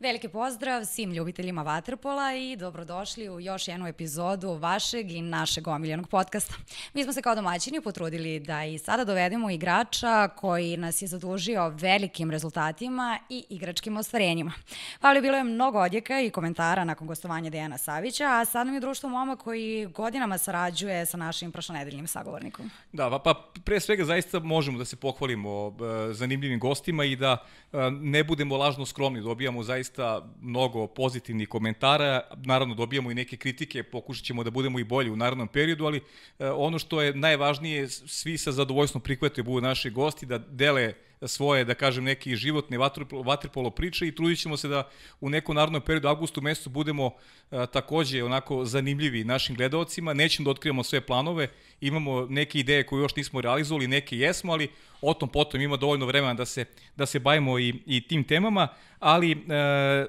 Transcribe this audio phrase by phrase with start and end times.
[0.00, 6.08] Veliki pozdrav svim ljubiteljima Waterpola i dobrodošli u još jednu epizodu vašeg i našeg omiljenog
[6.08, 6.54] podcasta.
[6.94, 11.68] Mi smo se kao domaćini potrudili da i sada dovedemo igrača koji nas je zadužio
[11.68, 14.52] velikim rezultatima i igračkim ostvarenjima.
[15.00, 18.80] Pavle, bilo je mnogo odjeka i komentara nakon gostovanja Dejana Savića, a sad nam je
[18.80, 22.70] društvo moma koji godinama sarađuje sa našim prošlonedeljnim sagovornikom.
[22.92, 27.76] Da, pa, pre svega zaista možemo da se pohvalimo e, zanimljivim gostima i da e,
[27.90, 33.82] ne budemo lažno skromni, dobijamo zaista zaista mnogo pozitivnih komentara, naravno dobijamo i neke kritike,
[33.82, 36.00] pokušat ćemo da budemo i bolji u narodnom periodu, ali
[36.38, 40.94] e, ono što je najvažnije, svi sa zadovoljstvom prihvataju budu naši gosti, da dele
[41.26, 42.78] svoje, da kažem, neki životne
[43.24, 44.88] vaterpolo priče i trudit ćemo se da
[45.20, 47.10] u nekom narodnom periodu, augustu mesecu, budemo
[47.50, 50.14] a, takođe onako zanimljivi našim gledalcima.
[50.14, 51.48] Nećemo da otkrivamo sve planove,
[51.80, 54.68] imamo neke ideje koje još nismo realizovali, neke jesmo, ali
[55.00, 56.64] o tom potom ima dovoljno vremena da se,
[56.96, 59.36] da se bavimo i, i tim temama, ali e,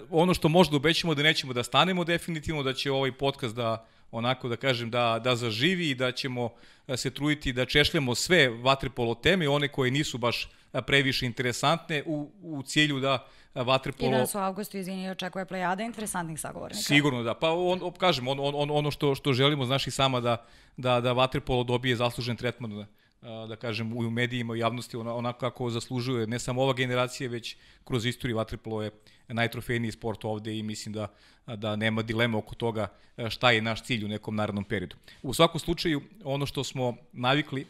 [0.10, 4.49] ono što možda obećamo da nećemo da stanemo definitivno, da će ovaj podcast da onako
[4.49, 6.49] da kažem da, da zaživi i da ćemo
[6.96, 10.49] se truditi da češljamo sve vaterpolo teme, one koje nisu baš
[10.88, 14.12] previše interesantne u, u cilju da vaterpolo...
[14.12, 16.82] I da su u avgustu, izvini, očekuje plejada interesantnih sagovornika.
[16.82, 17.34] Sigurno da.
[17.34, 20.46] Pa on, kažem, on, on, ono što, što želimo, znaš i sama da,
[20.77, 22.85] da, da vaterpolo dobije zaslužen tretman
[23.21, 28.05] da, kažem, u medijima, u javnosti, onako kako zaslužuje ne samo ova generacija, već kroz
[28.05, 28.91] istoriju vaterpolo je
[29.27, 31.07] najtrofejniji sport ovde i mislim da,
[31.55, 32.87] da nema dilema oko toga
[33.29, 34.95] šta je naš cilj u nekom narodnom periodu.
[35.23, 37.65] U svakom slučaju, ono što smo navikli,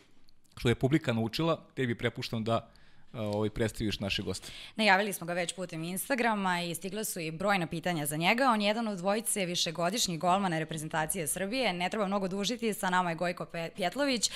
[0.57, 2.71] što je publika naučila, tebi prepuštam da
[3.13, 4.51] ovaj, predstaviš naše goste.
[4.75, 8.49] Najavili smo ga već putem Instagrama i stigla su i brojna pitanja za njega.
[8.53, 11.73] On je jedan od dvojice višegodišnjih golmana reprezentacije Srbije.
[11.73, 14.31] Ne treba mnogo dužiti, sa nama je Gojko Pjetlović.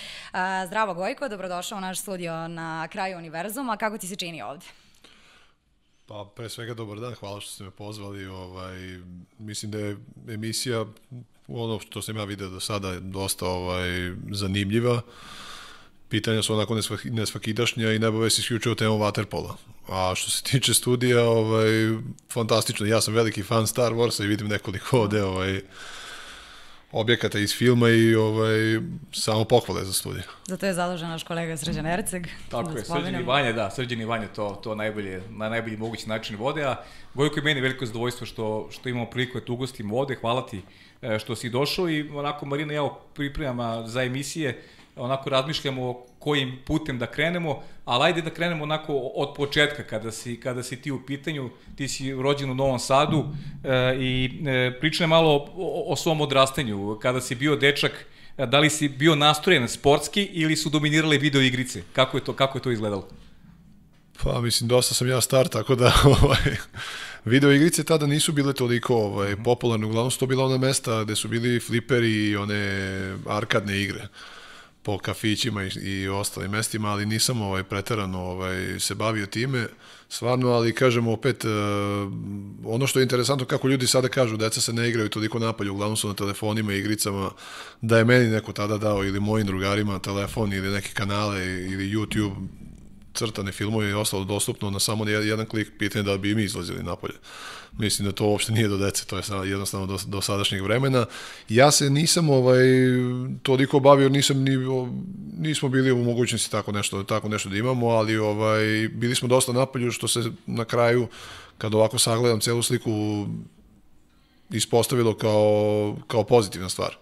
[0.67, 3.77] Zdravo Gojko, dobrodošao u naš studio na kraju univerzuma.
[3.77, 4.65] Kako ti se čini ovde?
[6.05, 8.25] Pa pre svega dobar dan, hvala što ste me pozvali.
[8.25, 8.77] Ovaj,
[9.39, 10.85] mislim da je emisija,
[11.47, 15.01] ono što sam ja video do sada, dosta ovaj, zanimljiva.
[16.13, 19.53] Pitanja su onako nesvakidašnja i ne bave se isključivo temom Waterpola.
[19.89, 21.69] A što se tiče studija, ovaj,
[22.29, 22.85] fantastično.
[22.85, 25.61] Ja sam veliki fan Star Warsa i vidim nekoliko ovde ovaj,
[26.91, 28.79] objekata iz filma i ovaj,
[29.11, 30.23] samo pohvale za studiju.
[30.47, 32.27] Zato je zadužen naš kolega Srđan Erceg.
[32.49, 35.77] Tako da je, Srđan i Vanja, da, Srđan i Vanja to, to najbolje, na najbolji
[35.77, 36.75] mogući način vode, a
[37.13, 40.61] Gojko i meni veliko zadovoljstvo što, što imamo priliku da tu ugostimo ovde, hvala ti
[41.01, 44.61] e, što si došao i onako Marina ja pripremama za emisije,
[44.95, 50.39] onako razmišljamo kojim putem da krenemo, ali ajde da krenemo onako od početka kada si,
[50.39, 53.25] kada si ti u pitanju, ti si rođen u Novom Sadu
[53.63, 58.05] e, i e, pričaj malo o, o svom odrastanju, kada si bio dečak,
[58.37, 61.83] e, da li si bio nastrojen sportski ili su dominirale video igrice?
[61.93, 63.07] Kako je to, kako je to izgledalo?
[64.23, 65.93] Pa mislim, dosta sam ja star, tako da
[66.23, 66.55] ovaj,
[67.25, 71.15] video igrice tada nisu bile toliko ovaj, popularne, uglavnom su to bila ona mesta gde
[71.15, 72.63] su bili fliperi i one
[73.27, 74.07] arkadne igre
[74.83, 79.67] po kafićima i, i ostalim mestima, ali nisam ovaj preterano ovaj se bavio time
[80.09, 81.51] stvarno, ali kažemo opet uh,
[82.65, 85.97] ono što je interesantno kako ljudi sada kažu deca se ne igraju toliko napolje, uglavnom
[85.97, 87.31] su na telefonima i igricama,
[87.81, 92.47] da je meni neko tada dao ili mojim drugarima telefon ili neke kanale ili YouTube
[93.13, 97.15] crtane filmove i ostalo dostupno na samo jedan klik pitanje da bi mi izlazili napolje.
[97.77, 101.05] Mislim da to uopšte nije do dece, to je jednostavno do, do sadašnjeg vremena.
[101.49, 102.63] Ja se nisam ovaj
[103.43, 104.57] toliko bavio, nisam ni
[105.37, 109.53] nismo bili u mogućnosti tako nešto tako nešto da imamo, ali ovaj bili smo dosta
[109.53, 111.07] napolju što se na kraju
[111.57, 113.27] kad ovako sagledam celu sliku
[114.49, 116.97] ispostavilo kao kao pozitivna stvar.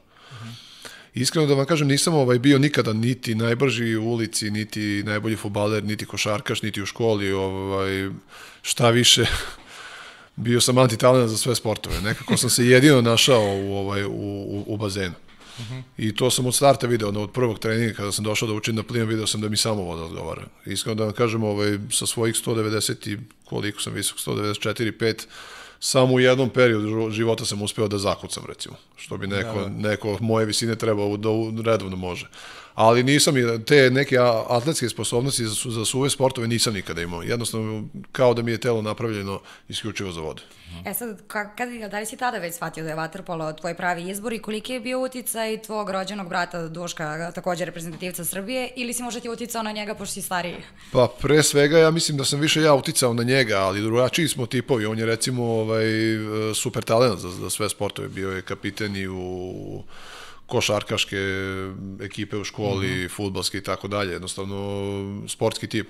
[1.14, 5.84] Iskreno da vam kažem, nisam ovaj bio nikada niti najbrži u ulici, niti najbolji futbaler,
[5.84, 8.10] niti košarkaš, niti u školi, ovaj,
[8.62, 9.26] šta više,
[10.36, 12.02] bio sam antitalent za sve sportove.
[12.02, 15.16] Nekako sam se jedino našao u, ovaj, u, u, u bazenu.
[15.60, 15.66] Uh.
[15.98, 18.84] I to sam od starta video, od prvog treninga kada sam došao da učim da
[18.84, 20.44] plivam, video sam da mi samo voda odgovara.
[20.66, 25.26] Iskreno da vam kažem, ovaj, sa svojih 190 i koliko sam visok, 194, 5,
[25.84, 28.76] samo u jednom periodu života sam uspeo da zakucam, recimo.
[28.96, 29.90] Što bi neko, da, da.
[29.90, 31.30] neko moje visine trebao da
[31.72, 32.30] redovno može
[32.82, 33.36] ali nisam
[33.66, 34.18] te neke
[34.50, 37.22] atletske sposobnosti za, za suve sportove nisam nikada imao.
[37.22, 39.40] Jednostavno, kao da mi je telo napravljeno
[39.70, 40.42] isključivo za vodu.
[40.86, 44.34] E sad, kada, da li si tada već shvatio da je vaterpolo tvoj pravi izbor
[44.34, 49.20] i koliki je bio uticaj tvog rođenog brata Duška, takođe reprezentativca Srbije, ili si možda
[49.20, 50.58] ti uticao na njega pošto si stariji?
[50.92, 54.46] Pa pre svega ja mislim da sam više ja uticao na njega, ali drugačiji smo
[54.46, 54.86] tipovi.
[54.86, 55.86] On je recimo ovaj,
[56.56, 58.08] super talent za, za sve sportove.
[58.08, 59.84] Bio je kapiten i u
[60.52, 61.18] košarkaške
[62.02, 63.16] ekipe u školi, mm -hmm.
[63.16, 64.58] futbalski i tako dalje, jednostavno
[65.28, 65.88] sportski tip.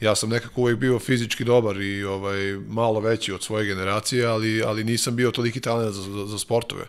[0.00, 4.62] Ja sam nekako uvek bio fizički dobar i ovaj malo veći od svoje generacije, ali,
[4.62, 6.84] ali nisam bio toliki talent za, za, za sportove.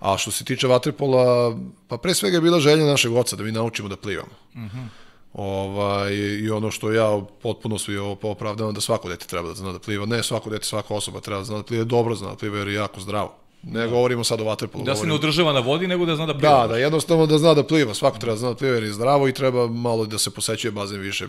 [0.00, 1.56] A što se tiče vaterpola,
[1.88, 4.32] pa pre svega je bila želja našeg oca da mi naučimo da plivamo.
[4.54, 4.86] Mm -hmm.
[5.32, 9.78] Ovaj, I ono što ja potpuno svi opravdavam da svako dete treba da zna da
[9.78, 10.06] pliva.
[10.06, 12.68] Ne svako dete, svaka osoba treba da zna da pliva, dobro zna da pliva jer
[12.68, 13.34] je jako zdravo.
[13.62, 14.84] Ne govorimo sad o vaterpolu.
[14.84, 16.60] Da se ne održava na vodi, nego da zna da pliva.
[16.60, 17.94] Da, da, jednostavno da zna da pliva.
[17.94, 20.70] Svako treba da zna da pliva jer je zdravo i treba malo da se posećuje
[20.70, 21.26] bazen više.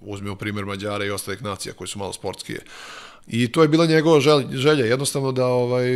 [0.00, 2.60] Uzmemo primer Mađara i ostalih nacija koji su malo sportskije.
[3.28, 4.20] I to je bila njegova
[4.50, 5.86] želja, jednostavno da ovaj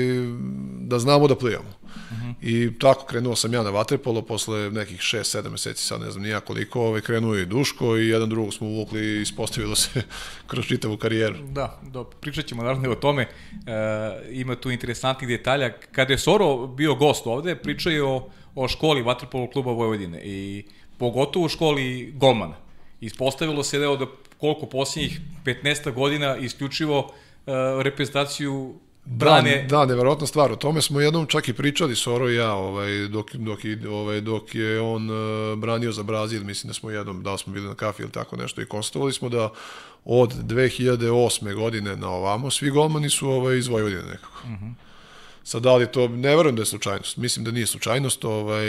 [0.81, 1.69] da znamo da plivamo.
[1.69, 2.35] Uh -huh.
[2.43, 6.41] I tako krenuo sam ja na vaterpolo posle nekih 6-7 meseci, sad ne znam nija
[6.41, 10.03] koliko, ovaj krenuo i Duško i jedan drugog smo uvukli i ispostavilo se
[10.51, 11.37] kroz čitavu karijeru.
[11.51, 13.23] Da, do, pričat ćemo naravno o tome.
[13.23, 13.29] E,
[14.31, 15.73] ima tu interesantnih detalja.
[15.93, 20.65] Kada je Soro bio gost ovde, pričao je o, o školi vaterpolo kluba Vojvodine i
[20.99, 22.57] pogotovo u školi golmana.
[23.01, 24.07] Ispostavilo se da
[24.45, 28.75] koliko posljednjih 15 godina isključivo uh, reprezentaciju
[29.05, 29.67] brane.
[29.69, 30.53] Da, da, neverovatna stvar.
[30.53, 33.59] O tome smo jednom čak i pričali Soro i ja, ovaj dok dok
[33.91, 37.67] ovaj dok je on uh, branio za Brazil, mislim da smo jednom da smo bili
[37.67, 39.51] na kafi ili tako nešto i konstatovali smo da
[40.05, 41.55] od 2008.
[41.55, 44.41] godine na ovamo svi golmani su ovaj iz Vojvodine nekako.
[44.45, 44.55] Mhm.
[44.55, 44.94] Uh -huh.
[45.45, 47.17] Sad, da li to, ne verujem da je slučajnost.
[47.17, 48.67] Mislim da nije slučajnost, ovaj,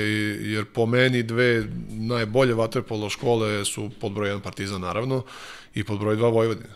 [0.53, 5.23] jer po meni dve najbolje vaterpolo škole su pod broj 1 Partizan, naravno,
[5.73, 6.73] i pod broj 2 Vojvodina.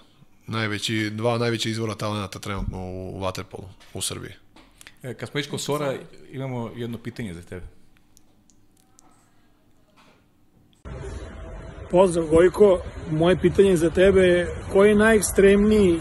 [0.48, 4.31] Najveći, dva najveća izvora talenata trenutno u vaterpolu u Srbiji.
[5.04, 5.96] E, kad smo već kod Sora,
[6.31, 7.66] imamo jedno pitanje za tebe.
[11.92, 12.81] Pozdrav Gojko,
[13.12, 16.00] moje pitanje za tebe je koji je najekstremniji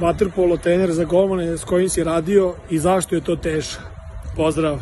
[0.00, 3.82] vaterpolo trener za golmane s kojim si radio i zašto je to teško?
[4.36, 4.80] Pozdrav!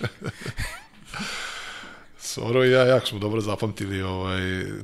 [2.18, 4.40] Soro i ja jako smo dobro zapamtili ovaj,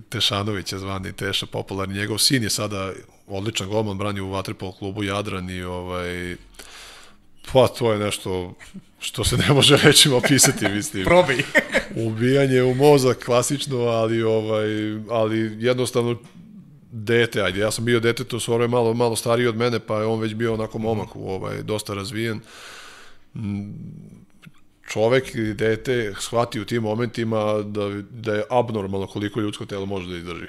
[0.08, 1.94] Tešanovića zvani Teša, popularni.
[1.94, 2.92] Njegov sin je sada
[3.26, 6.36] odličan golman, brani u Vatripol klubu Jadran i ovaj,
[7.52, 8.54] pa to je nešto
[9.00, 11.04] što se ne može rečima opisati, mislim.
[11.10, 11.36] Probaj.
[11.96, 14.68] Ubijanje u mozak, klasično, ali, ovaj,
[15.10, 16.16] ali jednostavno
[16.92, 19.98] dete, ajde, ja sam bio dete, to Soro je malo, malo stariji od mene, pa
[19.98, 22.40] je on već bio onako momak, ovaj, dosta razvijen
[24.92, 30.08] čovek ili dete shvati u tim momentima da, da je abnormalno koliko ljudsko telo može
[30.08, 30.46] da izdrži.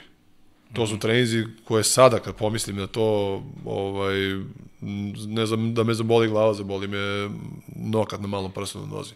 [0.74, 3.04] To su trenizi koje sada, kad pomislim na to,
[3.66, 4.16] ovaj,
[5.28, 7.30] ne znam da me zaboli glava, zaboli me
[7.75, 9.13] nokat na malom prstu na nozi.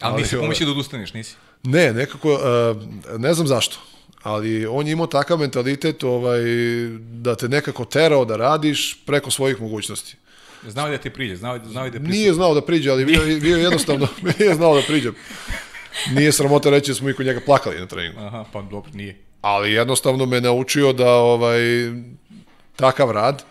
[0.00, 1.36] Ali, ali nisi pomislio da odustaneš, nisi?
[1.62, 3.78] Ne, nekako, uh, ne znam zašto,
[4.24, 6.40] ali on je imao takav mentalitet ovaj,
[6.98, 10.16] da te nekako terao da radiš preko svojih mogućnosti.
[10.68, 12.08] Znao da ti priđe, znao, znao da priđe.
[12.08, 15.10] Nije znao da priđe, ali bio, bio jednostavno, nije znao da priđe.
[16.10, 18.20] Nije sramota reći da smo i kod njega plakali na treningu.
[18.20, 19.16] Aha, pa dobro, nije.
[19.40, 21.60] Ali jednostavno me naučio da ovaj
[22.76, 23.44] takav rad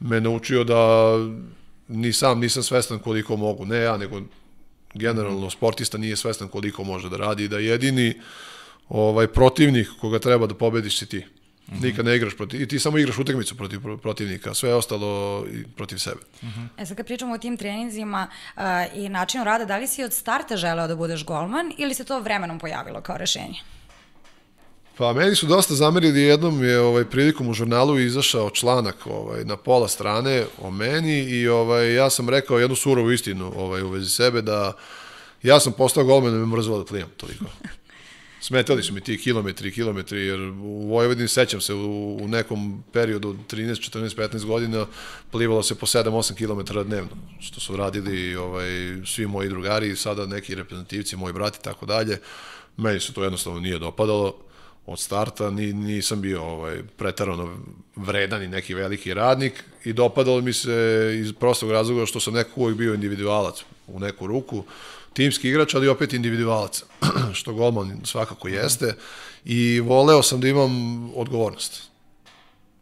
[0.00, 1.12] me naučio da
[1.88, 4.20] ni sam nisam svestan koliko mogu, ne ja, nego
[4.94, 8.14] generalno sportista nije svestan koliko može da radi i da jedini
[8.90, 11.18] ovaj protivnik koga treba da pobediš si ti.
[11.18, 11.82] Mm -hmm.
[11.82, 15.98] Nikad ne igraš protiv, i ti samo igraš utakmicu protiv protivnika, sve ostalo i protiv
[15.98, 16.20] sebe.
[16.42, 16.66] Mm -hmm.
[16.78, 18.62] E sad kad pričamo o tim treninzima uh,
[18.94, 22.20] i načinu rada, da li si od starta želeo da budeš golman ili se to
[22.20, 23.60] vremenom pojavilo kao rešenje?
[24.96, 29.56] Pa meni su dosta zamerili, jednom je ovaj prilikom u žurnalu izašao članak ovaj na
[29.56, 34.10] pola strane o meni i ovaj ja sam rekao jednu surovu istinu ovaj u vezi
[34.10, 34.72] sebe da
[35.42, 37.44] ja sam postao golman i me mrzelo da plivam toliko.
[38.40, 43.36] Smetali su mi ti kilometri kilometri, jer u Vojvodini sećam se u, u nekom periodu
[43.50, 44.86] 13, 14, 15 godina
[45.30, 48.70] plivalo se po 7-8 km dnevno, što su radili ovaj,
[49.06, 52.18] svi moji drugari, sada neki reprezentativci, moji brati, tako dalje.
[52.76, 54.36] Meni se to jednostavno nije dopadalo
[54.86, 57.56] od starta, ni, nisam bio ovaj, pretarano
[57.96, 60.72] vredan i neki veliki radnik i dopadalo mi se
[61.20, 64.64] iz prostog razloga što sam nekako uvijek bio individualac u neku ruku,
[65.12, 66.82] timski igrač, ali opet individualac,
[67.38, 68.94] što golman svakako jeste,
[69.44, 71.82] i voleo sam da imam odgovornost.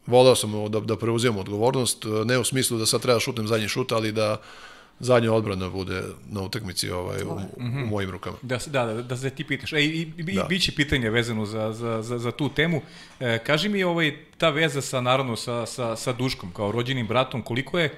[0.07, 3.93] Voleo sam da, da preuzimam odgovornost, ne u smislu da sad treba šutnem zadnji šut,
[3.93, 4.41] ali da
[5.01, 7.79] zadnja odbrana bude na utakmici ovaj, u, u mhm.
[7.79, 8.37] mojim rukama.
[8.43, 9.73] Da, da, da, da se ti pitaš.
[9.73, 10.43] E, i, i, da.
[10.43, 12.83] biće pitanje vezano za, za, za, za tu temu.
[13.21, 17.43] E, kaži mi ovaj, ta veza sa, naravno, sa, sa, sa Duškom, kao rođenim bratom,
[17.43, 17.95] koliko je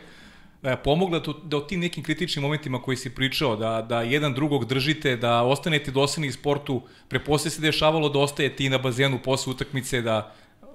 [0.84, 4.64] pomogla to, da u tim nekim kritičnim momentima koji si pričao, da, da jedan drugog
[4.64, 9.50] držite, da ostanete dosani iz sportu, preposle se dešavalo da ostaje ti na bazenu posle
[9.50, 10.34] utakmice, da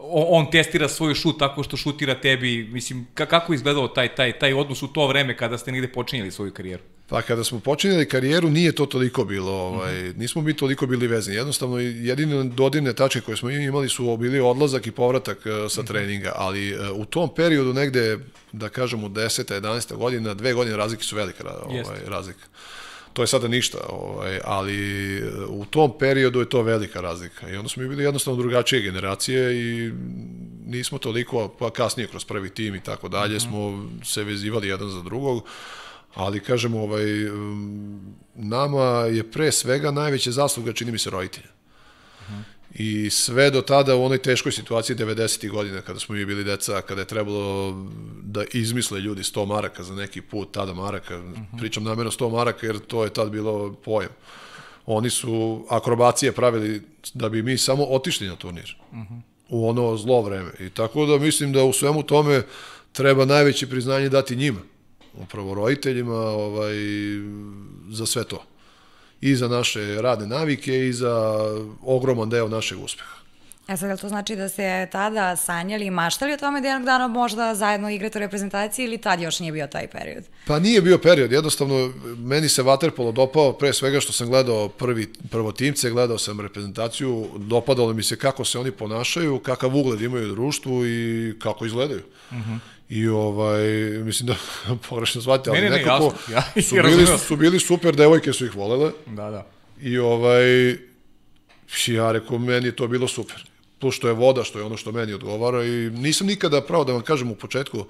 [0.10, 4.54] on testira svoj šut tako što šutira tebi, mislim, kako je izgledao taj, taj, taj
[4.54, 6.84] odnos u to vreme kada ste negde počinjeli svoju karijeru?
[7.10, 10.18] Pa kada smo počinjeli karijeru nije to toliko bilo, ovaj, -hmm.
[10.18, 11.38] nismo mi toliko bili vezani.
[11.38, 16.32] Jednostavno jedine dodirne tačke koje smo imali su bili odlazak i povratak uh, sa treninga,
[16.36, 18.20] ali uh, u tom periodu negde,
[18.52, 19.62] da kažemo 10.
[19.62, 19.96] 11.
[19.96, 22.46] godina, dve godine razlike su velika ovaj, razlika.
[23.14, 24.78] To je sada ništa, ovaj, ali
[25.50, 27.50] u tom periodu je to velika razlika.
[27.50, 29.92] I onda smo mi bili jednostavno drugačije generacije i
[30.66, 33.48] nismo toliko, pa kasnije kroz prvi tim i tako dalje, -hmm.
[33.48, 35.48] smo se vezivali jedan za drugog
[36.16, 37.06] ali kažemo ovaj
[38.36, 41.48] nama je pre svega najveća zasluga čini mi se roditelja.
[42.20, 42.42] Uh -huh.
[42.74, 45.50] I sve do tada u onoj teškoj situaciji 90.
[45.50, 47.76] godina kada smo mi bili deca, kada je trebalo
[48.24, 51.60] da izmisle ljudi 100 maraka za neki put, tada maraka, uh -huh.
[51.60, 54.12] pričam namjerno 100 maraka jer to je tad bilo pojam.
[54.86, 56.82] Oni su akrobacije pravili
[57.14, 58.76] da bi mi samo otišli na turnir.
[58.92, 59.22] Uh -huh.
[59.50, 60.52] U ono zlo vreme.
[60.60, 62.42] I tako da mislim da u svemu tome
[62.92, 64.60] treba najveće priznanje dati njima
[65.24, 66.76] upravo roditeljima ovaj,
[67.90, 68.44] za sve to.
[69.22, 71.40] I za naše radne navike i za
[71.82, 73.16] ogroman deo našeg uspeha.
[73.68, 77.08] E sad, to znači da ste tada sanjali i maštali o tome da jednog dana
[77.08, 80.24] možda zajedno igrate u reprezentaciji ili tad još nije bio taj period?
[80.48, 85.14] Pa nije bio period, jednostavno meni se Waterpolo dopao pre svega što sam gledao prvi,
[85.32, 90.32] prvo timce, gledao sam reprezentaciju, dopadalo mi se kako se oni ponašaju, kakav ugled imaju
[90.32, 92.02] u društvu i kako izgledaju.
[92.32, 92.54] Uh mhm.
[92.54, 92.75] -huh.
[92.90, 94.36] I ovaj, mislim da
[94.90, 98.56] pogrešno shvatite, ali ne, ne, nekako ja, su, bili, su bili super, devojke su ih
[98.56, 98.92] volele.
[99.06, 99.48] Da, da.
[99.82, 100.78] I ovaj,
[101.88, 103.48] ja rekao, meni je to bilo super.
[103.80, 106.94] Plus što je voda, što je ono što meni odgovara i nisam nikada, pravo da
[106.94, 107.86] vam kažem u početku,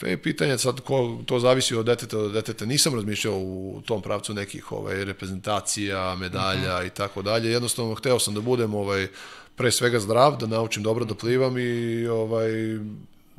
[0.00, 2.66] To je pitanje sad ko, to zavisi od deteta do deteta.
[2.66, 6.86] Nisam razmišljao u tom pravcu nekih ovaj, reprezentacija, medalja uh -huh.
[6.86, 7.50] i tako dalje.
[7.50, 9.08] Jednostavno, hteo sam da budem ovaj,
[9.56, 12.50] pre svega zdrav, da naučim dobro da plivam i ovaj,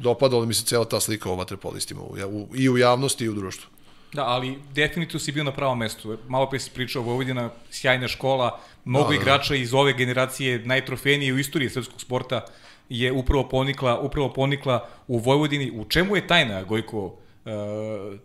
[0.02, 3.34] dopadala mi se cela ta slika o vaterpolistima u, u, i u javnosti i u
[3.34, 3.70] društvu.
[4.14, 6.18] Da, ali definitivno si bio na pravom mestu.
[6.28, 9.22] Malo pre si pričao, Vojvodina, sjajna škola, mnogo da, da.
[9.22, 12.46] igrača iz ove generacije, najtrofejnije u istoriji srpskog sporta
[12.90, 15.72] je upravo ponikla, upravo ponikla u Vojvodini.
[15.72, 17.16] U čemu je tajna, Gojko,
[17.46, 17.52] e,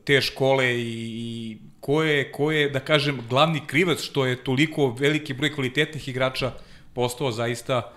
[0.04, 4.88] te škole i, i ko, je, ko je, da kažem, glavni krivac što je toliko
[4.90, 6.52] veliki broj kvalitetnih igrača
[6.94, 7.92] postao zaista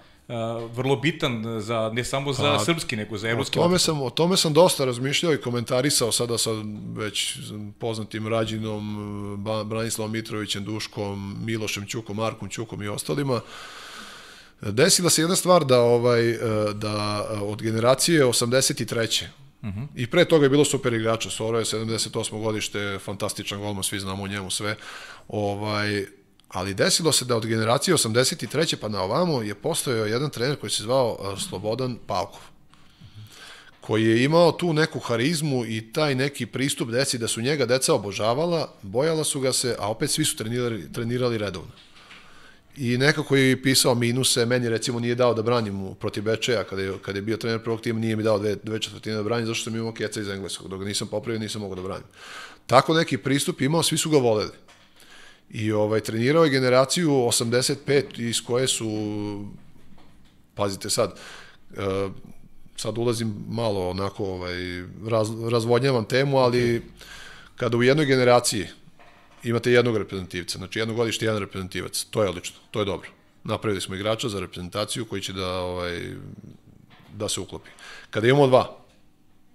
[0.74, 3.59] vrlo bitan za ne samo za pa, srpski nego za evropski.
[3.59, 6.51] O tome sam o tome sam dosta razmišljao i komentarisao sada sa
[6.95, 7.38] već
[7.79, 13.41] poznatim Rađinom, Branislavom Mitrovićem, Duškom, Milošem Ćukom, Markom Ćukom i ostalima.
[14.62, 16.38] Desila se jedna stvar da ovaj
[16.74, 19.25] da od generacije 83.
[19.62, 19.88] Uh -huh.
[19.95, 22.41] I pre toga je bilo super igrača, Soro je 78.
[22.43, 24.75] godište, fantastičan golman, svi znamo o njemu sve.
[25.27, 26.05] Ovaj,
[26.50, 28.75] ali desilo se da od generacije 83.
[28.75, 32.41] pa na ovamo je postojao jedan trener koji se zvao Slobodan Pavkov
[33.89, 37.94] koji je imao tu neku harizmu i taj neki pristup deci da su njega deca
[37.94, 41.72] obožavala, bojala su ga se, a opet svi su trenirali, trenirali redovno.
[42.77, 46.94] I nekako je pisao minuse, meni recimo nije dao da branim protiv Bečeja, kada je,
[47.01, 49.63] kada je bio trener prvog tima, nije mi dao dve, dve četvrtine da branim, zašto
[49.63, 52.08] sam imao keca iz engleskog, dok ga nisam popravio, nisam mogao da branim.
[52.68, 54.69] Tako neki pristup imao, svi su ga voleli.
[55.50, 58.89] I ovaj, trenirao je generaciju 85 iz koje su,
[60.56, 61.20] pazite sad,
[61.72, 62.12] uh,
[62.75, 64.56] sad ulazim malo onako, ovaj,
[65.08, 66.82] raz, razvodnjavam temu, ali
[67.56, 68.68] kada u jednoj generaciji
[69.44, 73.10] imate jednog reprezentativca, znači jedno godište jedan reprezentativac, to je odlično, to je dobro.
[73.44, 76.13] Napravili smo igrača za reprezentaciju koji će da, ovaj,
[77.13, 77.70] da se uklopi.
[78.10, 78.77] Kada imamo dva,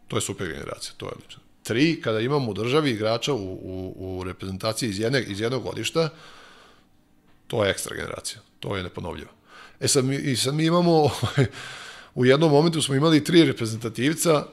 [0.08, 3.94] to je super generacija, to je odlično tri, kada imamo u državi igrača u, u,
[3.97, 6.09] u reprezentaciji iz, jedne, iz jednog godišta,
[7.47, 8.40] to je ekstra generacija.
[8.61, 9.30] To je neponovljivo.
[9.80, 11.11] E sad mi, i sad mi imamo,
[12.21, 14.47] u jednom momentu smo imali tri reprezentativca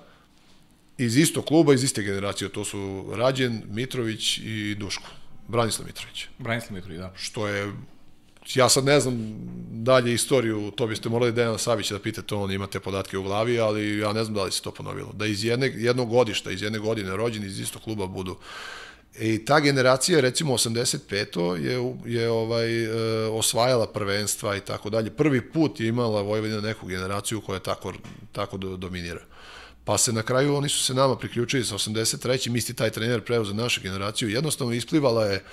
[0.97, 2.49] iz istog kluba, iz iste generacije.
[2.49, 5.07] To su Rađen, Mitrović i Duško.
[5.47, 6.25] Branislav Mitrović.
[6.39, 7.13] Branislav Mitrović, da.
[7.15, 7.73] Što je
[8.53, 9.35] ja sad ne znam
[9.69, 13.59] dalje istoriju, to biste morali Dejana Savića da pitate, on ima te podatke u glavi,
[13.59, 15.11] ali ja ne znam da li se to ponovilo.
[15.13, 18.37] Da iz jedne, jednog godišta, iz jedne godine rođeni iz istog kluba budu
[19.19, 21.55] I ta generacija, recimo 85.
[21.55, 22.89] je, je ovaj, e,
[23.25, 25.09] osvajala prvenstva i tako dalje.
[25.09, 27.93] Prvi put je imala Vojvodina neku generaciju koja tako,
[28.31, 29.21] tako do, dominira.
[29.83, 32.49] Pa se na kraju, oni su se nama priključili sa 83.
[32.49, 34.29] Misti taj trener preuzeo našu generaciju.
[34.29, 35.43] Jednostavno isplivala je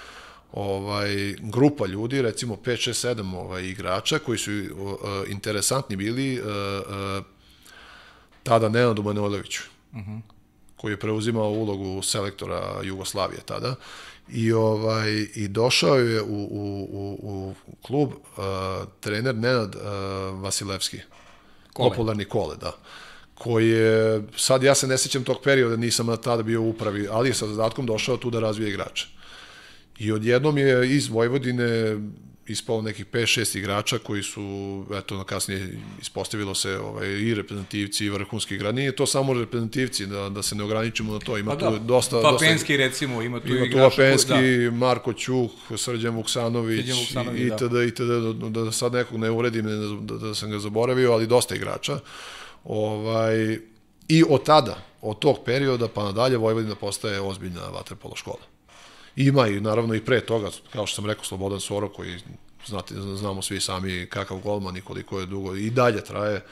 [0.52, 6.46] ovaj grupa ljudi, recimo 5 6 7 ovaj igrača koji su uh, interesantni bili uh,
[6.46, 7.24] uh,
[8.42, 9.62] tada Nenadu Manojloviću.
[9.92, 10.10] Uh mhm.
[10.10, 10.20] -huh.
[10.76, 13.74] koji je preuzimao ulogu selektora Jugoslavije tada
[14.28, 18.44] i ovaj i došao je u, u, u, u klub uh,
[19.00, 19.82] trener Nenad uh,
[20.42, 20.98] Vasilevski.
[21.72, 21.90] Kole.
[21.90, 22.72] Popularni Kole, da
[23.38, 27.28] koji je, sad ja se ne sećam tog perioda, nisam tada bio u upravi, ali
[27.28, 29.06] je sa zadatkom došao tu da razvije igrača.
[29.98, 31.96] I odjednom je iz Vojvodine
[32.48, 35.68] ispalo nekih 5-6 igrača koji su, eto, na kasnije
[36.00, 38.74] ispostavilo se ovaj, i reprezentativci i vrhunski igrači.
[38.74, 41.38] Nije to samo reprezentativci, da, da se ne ograničimo na to.
[41.38, 42.16] Ima pa tu da, dosta...
[42.16, 43.78] Vapenski, dosta, recimo, ima tu ima igrača.
[43.78, 44.70] Ima tu Vapenski, da.
[44.70, 47.72] Marko Ćuh, Srđan Vuksanović, Srđan Vuksanović itd.
[47.72, 47.84] Da.
[47.84, 48.50] itd.
[48.50, 49.66] Da, da sad nekog ne uredim,
[50.00, 51.98] da, da sam ga zaboravio, ali dosta igrača.
[52.64, 53.58] Ovaj,
[54.08, 58.57] I od tada, od tog perioda pa nadalje, Vojvodina postaje ozbiljna vaterpolo škola.
[59.18, 62.18] Ima i naravno i pre toga, kao što sam rekao, Slobodan Soro koji
[62.66, 66.44] znate, znamo svi sami kakav golman i koliko je dugo i dalje traje.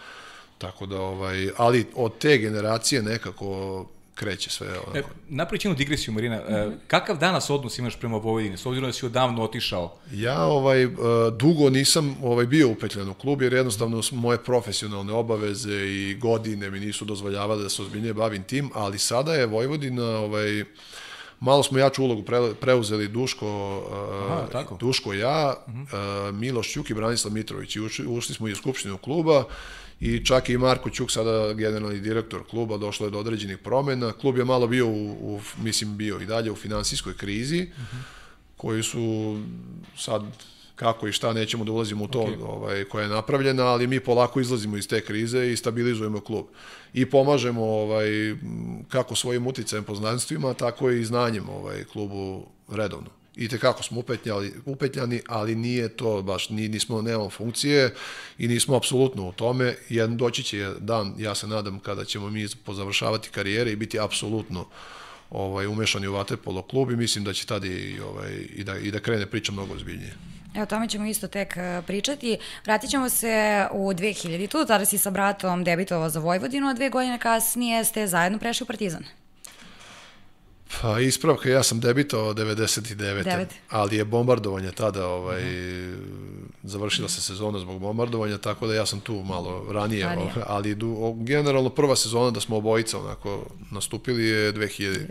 [0.58, 4.68] Tako da, ovaj, ali od te generacije nekako kreće sve.
[4.68, 4.98] Onako.
[4.98, 6.36] E, napravit ćemo digresiju, Marina.
[6.36, 6.72] Mm -hmm.
[6.86, 9.98] kakav danas odnos imaš prema Vojvodini, s obzirom da si odavno otišao?
[10.12, 10.88] Ja ovaj, e,
[11.38, 16.80] dugo nisam ovaj, bio upetljen u klub, jer jednostavno moje profesionalne obaveze i godine mi
[16.80, 20.64] nisu dozvoljavale da se ozbiljnije bavim tim, ali sada je Vojvodina ovaj,
[21.40, 23.48] Malo smo jaču ulogu pre, preuzeli Duško,
[24.28, 24.76] Aha, tako.
[24.80, 26.32] Duško ja, uh -huh.
[26.32, 27.76] Miloš Ćuk i Branislav Mitrović.
[27.76, 29.44] I ušli, ušli smo i u skupštinu kluba
[30.00, 34.12] i čak i Marko Ćuk, sada generalni direktor kluba, došlo je do određenih promena.
[34.12, 38.02] Klub je malo bio, u, u mislim, bio i dalje u finansijskoj krizi, uh -huh.
[38.56, 39.36] koji su
[39.96, 40.22] sad
[40.76, 42.42] kako i šta nećemo da ulazimo u to okay.
[42.42, 46.46] ovaj, koja je napravljena, ali mi polako izlazimo iz te krize i stabilizujemo klub.
[46.94, 48.08] I pomažemo ovaj,
[48.88, 53.08] kako svojim uticajem poznanstvima, tako i znanjem ovaj, klubu redovno.
[53.36, 57.94] I te kako smo upetljali, upetljani, ali nije to baš, ni, nismo, nemamo funkcije
[58.38, 59.74] i nismo apsolutno u tome.
[59.88, 64.66] Jedan doći će dan, ja se nadam, kada ćemo mi pozavršavati karijere i biti apsolutno
[65.30, 68.90] ovaj, umešani u Vaterpolo klub i mislim da će tada i, ovaj, i, da, i
[68.90, 70.14] da krene priča mnogo ozbiljnije.
[70.56, 72.38] Evo, o tome ćemo isto tek e, pričati.
[72.64, 77.18] Vratit ćemo se u 2000-tu, tada si sa bratom debitovao za Vojvodinu, a dve godine
[77.18, 79.04] kasnije ste zajedno prešli u Partizan.
[80.80, 82.96] Pa ispravka, ja sam debitovao 99.
[82.96, 83.46] 9.
[83.70, 86.46] ali je bombardovanje tada, ovaj, uh -huh.
[86.62, 90.32] završila se sezona zbog bombardovanja, tako da ja sam tu malo ranije, ranije.
[90.36, 95.04] Ovaj, ali du, generalno prva sezona da smo obojica onako nastupili je 2000.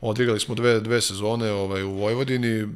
[0.00, 2.68] Odigrali smo dve, dve sezone ovaj, u Vojvodini,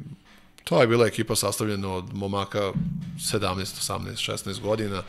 [0.63, 2.73] To je bila ekipa sastavljena od momaka 17,
[3.19, 5.03] 18, 16 godina,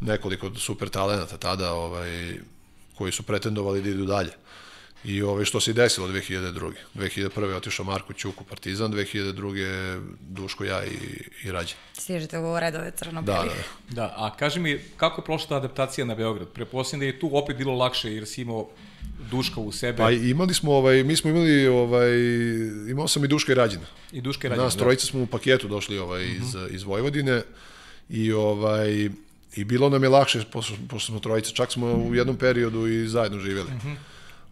[0.00, 2.34] nekoliko super talenata tada ovaj,
[2.94, 4.32] koji su pretendovali da idu dalje.
[5.04, 6.72] I ovaj, što se desilo 2002.
[6.94, 7.48] 2001.
[7.48, 10.00] je otišao Marko Ćuk u Partizan, 2002.
[10.20, 10.96] Duško ja i,
[11.44, 11.74] i Rađe.
[11.92, 13.50] Stižete u redove crno da, da, da.
[13.90, 16.48] Da, a kaži mi, kako je prošla ta adaptacija na Beograd?
[16.48, 18.68] Preposljedno da je tu opet bilo lakše jer si imao
[19.30, 19.98] Duška u sebe.
[19.98, 22.10] Pa imali smo, ovaj, mi smo imali, ovaj,
[22.90, 23.86] imao sam i Duška i Rađina.
[24.12, 24.78] I Duška i Rađina, Nas da.
[24.78, 26.64] trojica smo u paketu došli ovaj, iz, uh mhm.
[26.64, 26.74] -huh.
[26.74, 27.42] iz Vojvodine
[28.08, 29.10] i ovaj,
[29.56, 33.08] I bilo nam je lakše, pošto, pošto smo trojica, čak smo u jednom periodu i
[33.08, 33.68] zajedno živjeli.
[33.68, 33.88] Uh mhm.
[33.88, 33.96] -huh.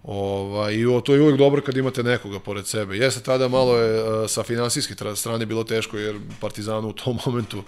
[0.03, 2.97] Ova, I o, to je uvek dobro kad imate nekoga pored sebe.
[2.97, 7.63] Jeste tada malo je sa finansijske strane bilo teško jer Partizanu u tom momentu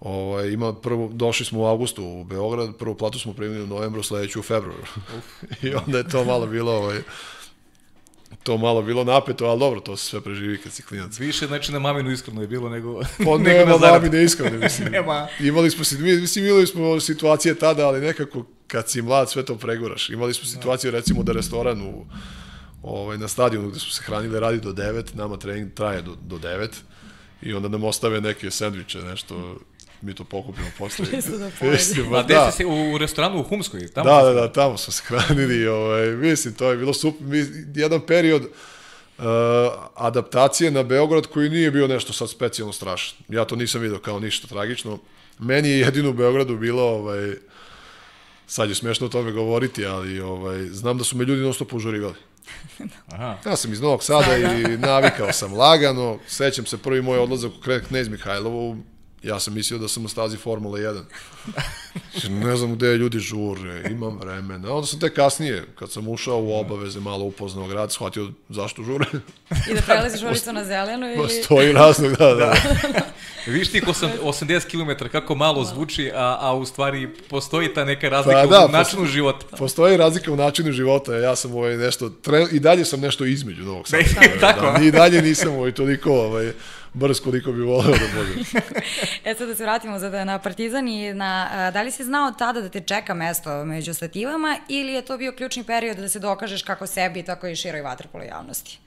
[0.00, 4.02] Ovaj, ima prvo, došli smo u avgustu u Beograd, prvu platu smo primili u novembru,
[4.02, 4.82] sledeću u februaru.
[5.62, 6.98] I onda je to malo bilo ovaj,
[8.42, 11.18] to malo bilo napeto, ali dobro, to se sve preživi kad si klinac.
[11.18, 14.88] Više znači na maminu iskreno je bilo nego Pa nema na mamine iskreno, mislim.
[14.92, 15.28] nema.
[15.40, 20.10] Imali smo, mislim, imali smo situacije tada, ali nekako kad si mlad sve to preguraš.
[20.10, 22.06] Imali smo situaciju recimo da restoran u,
[22.82, 26.38] ovaj, na stadionu gde smo se hranili radi do 9, nama trening traje do, do
[26.38, 26.68] 9
[27.42, 29.58] i onda nam ostave neke sendviče, nešto
[30.02, 31.06] mi to pokupimo posle.
[31.10, 32.16] Čisto da pojedemo.
[32.16, 32.52] A da.
[32.52, 33.88] se u restoranu u Humskoj?
[33.88, 35.66] Tamo da, da, da, tamo smo se hranili.
[35.66, 37.26] Ovaj, mislim, to je bilo super.
[37.26, 39.24] Mi, jedan period uh,
[39.94, 43.18] adaptacije na Beograd koji nije bio nešto sad specijalno strašno.
[43.28, 44.98] Ja to nisam vidio kao ništa tragično.
[45.38, 47.34] Meni je jedino u Beogradu bilo ovaj,
[48.46, 51.72] sad je smešno o tome govoriti, ali ovaj, znam da su me ljudi non stop
[51.72, 52.14] užurivali.
[53.12, 53.36] Aha.
[53.46, 56.18] Ja sam iz Novog Sada i navikao sam lagano.
[56.26, 58.76] Sećam se prvi moj odlazak u Knez Mihajlovu,
[59.22, 61.02] ja sam mislio da sam u stazi Formule 1.
[62.44, 64.74] ne znam gde ljudi žure, imam vremena.
[64.74, 69.06] Onda sam te kasnije, kad sam ušao u obaveze, malo upoznao grad, shvatio zašto žure.
[69.70, 71.16] I da prelaziš ulicu na zelenu ili...
[71.16, 72.34] Postoji razlog, da, da.
[72.34, 72.54] da.
[73.46, 78.40] Viš ti 80 km kako malo zvuči, a, a u stvari postoji ta neka razlika
[78.40, 79.56] pa, da, u načinu postoji, života.
[79.56, 81.16] Postoji razlika u načinu života.
[81.16, 84.04] Ja sam ovaj nešto, tre, i dalje sam nešto između Novog Sada.
[84.40, 84.78] Tako.
[84.78, 86.52] Da, I dalje nisam ovaj, toliko ovaj,
[86.94, 88.44] brz koliko bi voleo da budem.
[89.24, 92.32] e sad da se vratimo za da na Partizan i na, da li si znao
[92.38, 96.18] tada da te čeka mesto među stativama ili je to bio ključni period da se
[96.18, 98.78] dokažeš kako sebi, tako i široj vaterpolo javnosti?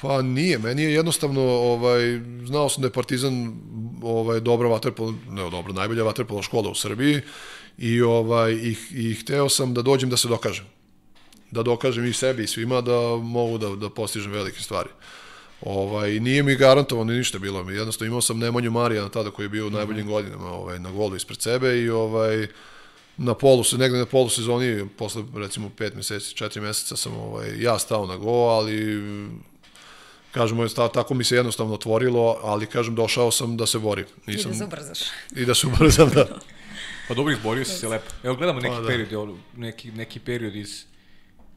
[0.00, 3.52] Pa nije, meni je jednostavno, ovaj, znao sam da je Partizan
[4.02, 7.20] ovaj, dobra vaterpolo, ne dobro, najbolja vaterpolo škola u Srbiji
[7.78, 10.64] I, ovaj, i, i hteo sam da dođem da se dokažem.
[11.50, 14.88] Da dokažem i sebi i svima da mogu da, da postižem velike stvari.
[15.64, 17.70] Ovaj, nije mi garantovano ništa bilo.
[17.70, 21.16] Jednostavno imao sam Nemanju Marijana tada koji je bio u najboljim godinama ovaj, na golu
[21.16, 22.46] ispred sebe i ovaj,
[23.16, 27.62] na polu se negde na polu sezoni posle recimo 5 meseci, 4 meseca sam ovaj
[27.62, 29.02] ja stao na go, ali
[30.30, 34.06] kažemo je stav, tako mi se jednostavno otvorilo, ali kažem došao sam da se borim.
[34.26, 34.98] Nisam, I da se ubrzaš.
[35.36, 36.26] I da se ubrzam, da.
[37.08, 38.10] Pa dobro, izborio si se lepo.
[38.22, 38.86] Evo gledamo neki pa, da.
[38.86, 40.84] period, neki, neki period iz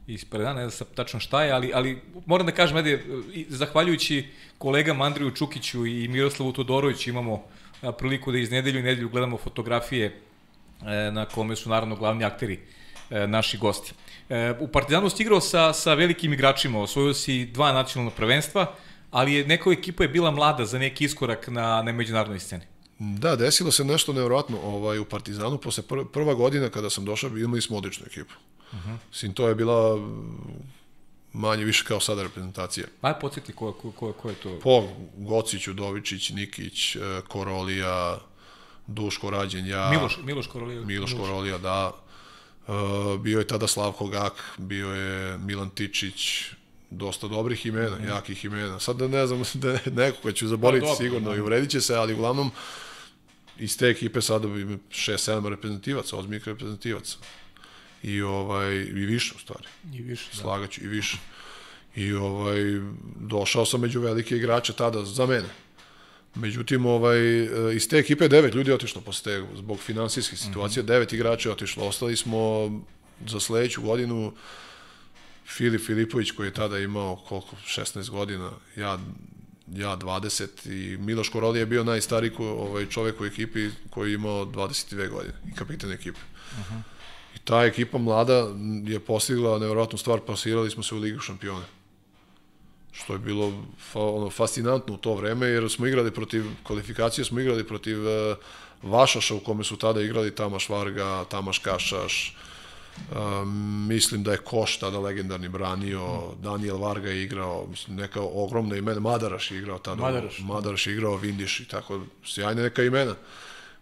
[0.08, 3.04] iz predana, ne znam tačno šta je, ali, ali moram da kažem, ajde,
[3.48, 4.26] zahvaljujući
[4.58, 7.44] kolegama Andriju Čukiću i Miroslavu Todoroviću imamo
[7.98, 10.20] priliku da iz nedelju i nedelju gledamo fotografije
[10.86, 12.60] E, na kome su naravno glavni akteri
[13.10, 13.92] e, naši gosti.
[14.28, 18.74] E, u Partizanu si igrao sa, sa velikim igračima, osvojio si dva nacionalna prvenstva,
[19.10, 22.64] ali je, neko ekipa je bila mlada za neki iskorak na, na međunarodnoj sceni.
[22.98, 25.58] Da, desilo se nešto nevjerojatno ovaj, u Partizanu.
[25.58, 28.34] Posle pr prva godina kada sam došao, imali smo odličnu ekipu.
[28.72, 28.96] Uh -huh.
[29.12, 29.98] Sin, to je bila
[31.32, 32.86] manje više kao sada reprezentacija.
[33.00, 34.58] Aj, podsjeti ko, ko, ko, ko je to?
[34.62, 36.96] Po Gocić, Udovičić, Nikić,
[37.28, 38.18] Korolija,
[38.86, 39.90] Duško Rađen, ja...
[39.90, 40.80] Miloš, Miloš Korolija.
[40.80, 41.92] Miloš Korolija, da.
[42.68, 46.44] Uh, bio je tada Slavko Gak, bio je Milan Tičić,
[46.90, 48.08] dosta dobrih imena, mm.
[48.08, 48.80] jakih imena.
[48.80, 52.14] Sad da ne znam, da nekoga ću zaboraviti pa, sigurno i uvredit će se, ali
[52.14, 52.50] uglavnom
[53.58, 57.16] iz te ekipe sada bi 6-7 reprezentativaca, ozbiljnih reprezentativaca.
[58.02, 59.66] I, ovaj, I više u stvari.
[59.94, 60.38] I više, da.
[60.40, 61.18] Slagaću, i više.
[61.96, 62.60] I ovaj,
[63.20, 65.48] došao sam među velike igrače tada za mene.
[66.34, 67.18] Međutim, ovaj,
[67.74, 70.88] iz te ekipe devet ljudi je otišlo posle te, zbog finansijskih situacija, mm -hmm.
[70.88, 71.86] devet igrača je otišlo.
[71.86, 72.70] Ostali smo
[73.26, 74.32] za sledeću godinu
[75.46, 78.98] Filip Filipović koji je tada imao koliko, 16 godina, ja
[79.74, 84.14] ja 20 i Miloš Koroli je bio najstariji ko, ovaj, čovek u ekipi koji je
[84.14, 86.18] imao 22 godine i kapitan ekipe.
[86.52, 86.80] Uh -huh.
[86.80, 86.97] I
[87.48, 88.48] ta ekipa mlada
[88.84, 91.64] je postigla nevjerojatnu stvar, pasirali smo se u Ligu šampiona
[92.92, 93.52] što je bilo
[93.92, 98.36] fa, ono, fascinantno u to vreme, jer smo igrali protiv, kvalifikacije smo igrali protiv uh,
[98.82, 102.36] Vašaša u kome su tada igrali Tamaš Varga, Tamaš Kašaš,
[102.98, 108.76] Um, mislim da je Koš tada legendarni branio, Daniel Varga je igrao, mislim, neka ogromna
[108.76, 113.14] imena, Madaraš je igrao tada, Madaraš, Madaraš je igrao, Vindiš i tako, sjajne neka imena.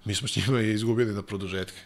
[0.05, 1.81] Mi smo s njima i izgubili na produžetke.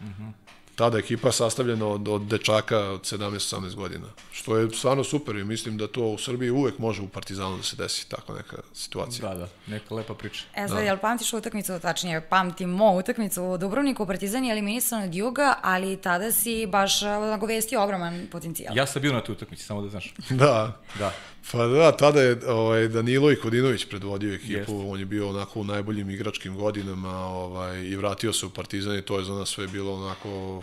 [0.00, 0.22] Uh mhm.
[0.22, 0.45] -huh
[0.76, 5.78] tada ekipa sastavljena od, od dečaka od 17-18 godina, što je stvarno super i mislim
[5.78, 9.28] da to u Srbiji uvek može u Partizanu da se desi tako neka situacija.
[9.28, 10.44] Da, da, neka lepa priča.
[10.54, 10.82] E sad, da.
[10.82, 16.32] jel pamtiš utakmicu, tačnije pamtimo utakmicu u Dubrovniku, Partizan je eliminisan od Juga, ali tada
[16.32, 18.76] si baš nagovestio ogroman potencijal.
[18.76, 20.14] Ja sam bio na tu utakmici, samo da znaš.
[20.30, 20.80] da.
[20.98, 21.12] Da.
[21.52, 24.70] Pa da, tada je ovaj, Danilo i Kodinović predvodio ekipu, Jest.
[24.70, 29.02] on je bio onako u najboljim igračkim godinama ovaj, i vratio se u Partizan i
[29.02, 30.62] to je za nas sve bilo onako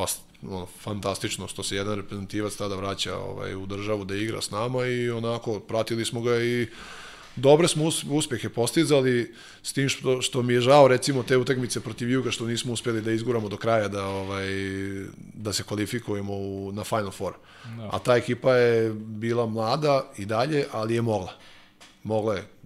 [0.00, 4.50] fast, ono, fantastično što se jedan reprezentativac tada vraća ovaj, u državu da igra s
[4.50, 6.66] nama i onako pratili smo ga i
[7.36, 12.10] dobre smo uspehe postizali s tim što, što mi je žao recimo te utakmice protiv
[12.10, 14.48] Juga što nismo uspeli da izguramo do kraja da ovaj
[15.34, 17.32] da se kvalifikujemo u, na Final Four.
[17.76, 17.82] No.
[17.82, 17.90] Da.
[17.92, 21.32] A ta ekipa je bila mlada i dalje, ali je mogla.
[22.02, 22.59] Mogla je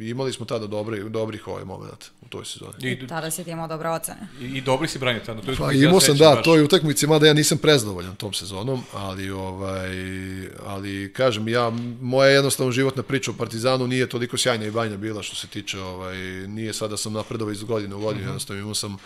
[0.00, 2.72] imali smo tada dobri, dobrih ovaj moment u toj sezoni.
[2.82, 4.28] I, I tada si ti imao dobre ocene.
[4.40, 5.42] I, i dobri si branio tada.
[5.42, 6.44] To je pa, imao sam, da, baš...
[6.44, 9.90] to je utakmici, mada ja nisam prezdovoljan tom sezonom, ali, ovaj,
[10.66, 15.22] ali kažem, ja, moja jednostavno životna priča o Partizanu nije toliko sjajna i banja bila
[15.22, 18.24] što se tiče, ovaj, nije sada sam napredovao iz godine u godinu, mhm.
[18.24, 18.28] -huh.
[18.28, 18.96] jednostavno imao sam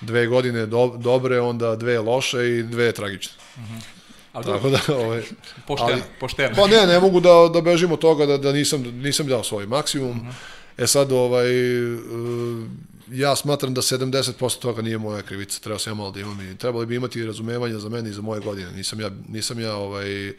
[0.00, 3.34] dve godine do, dobre, onda dve loše i dve tragične.
[3.56, 3.93] Uh mhm.
[4.34, 5.22] Ali Tako da, ovaj,
[5.66, 6.54] pošteno, ali, pošteno.
[6.56, 9.66] Pa ne, ne mogu da, da bežim od toga da, da nisam, nisam dao svoj
[9.66, 10.10] maksimum.
[10.10, 10.28] Uh mhm.
[10.28, 10.32] -huh.
[10.78, 11.46] E sad, ovaj,
[11.94, 12.64] uh,
[13.10, 15.60] ja smatram da 70% toga nije moja krivica.
[15.60, 18.22] Treba sam ja malo da imam i trebali bi imati razumevanja za mene i za
[18.22, 18.72] moje godine.
[18.72, 20.32] Nisam ja, nisam ja ovaj,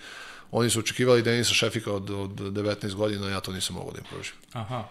[0.52, 4.06] oni su očekivali Denisa Šefika od, od 19 godina, ja to nisam mogao da im
[4.10, 4.34] pružim.
[4.54, 4.84] Aha.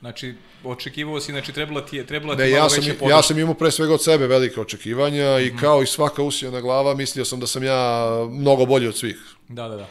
[0.00, 0.34] Znači,
[0.64, 3.70] očekivao si, znači trebala ti je, trebala ti ne, ja sam, ja sam imao pre
[3.70, 5.46] svega od sebe velike očekivanja mm -hmm.
[5.46, 5.58] i mhm.
[5.58, 9.16] kao i svaka usijena glava mislio sam da sam ja mnogo bolji od svih.
[9.48, 9.88] Da, da, da.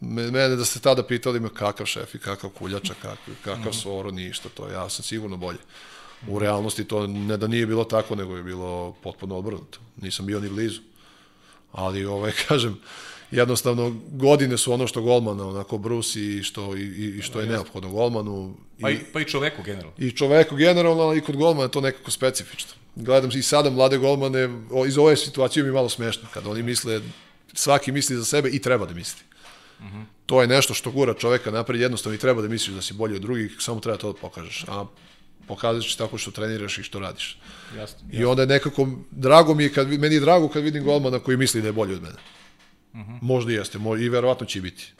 [0.00, 3.82] Mene da ste tada pitali me kakav šef i kakav kuljača, kakav, kakav mm -hmm.
[3.82, 4.68] soro, ništa to.
[4.68, 5.58] Ja sam sigurno bolji.
[6.28, 9.78] U realnosti to ne da nije bilo tako, nego je bilo potpuno obrnuto.
[9.96, 10.80] Nisam bio ni blizu.
[11.72, 12.80] Ali, ovaj, kažem,
[13.36, 17.90] jednostavno godine su ono što golmana onako brusi i što, i, i što je neophodno
[17.90, 18.56] golmanu.
[18.80, 19.96] Pa i, pa i čoveku generalno.
[19.98, 22.72] I čoveku generalno, ali i kod golmana to nekako specifično.
[22.94, 24.48] Gledam i sada mlade golmane,
[24.86, 27.00] iz ove situacije mi malo smešno, kada oni misle,
[27.52, 29.22] svaki misli za sebe i treba da misli.
[29.80, 30.04] -huh.
[30.26, 33.16] To je nešto što gura čoveka napred, jednostavno i treba da misliš da si bolji
[33.16, 34.64] od drugih, samo treba to da pokažeš.
[34.68, 34.84] A
[35.46, 37.38] pokazat ćeš tako što treniraš i što radiš.
[37.76, 37.98] Jasno.
[38.12, 41.36] I onda je nekako, drago mi je, kad, meni je drago kad vidim golmana koji
[41.36, 42.16] misli da je bolji od mene.
[42.94, 43.12] Uh Mhm.
[43.12, 43.18] -huh.
[43.22, 44.92] Možda jeste, mo, i verovatno će biti.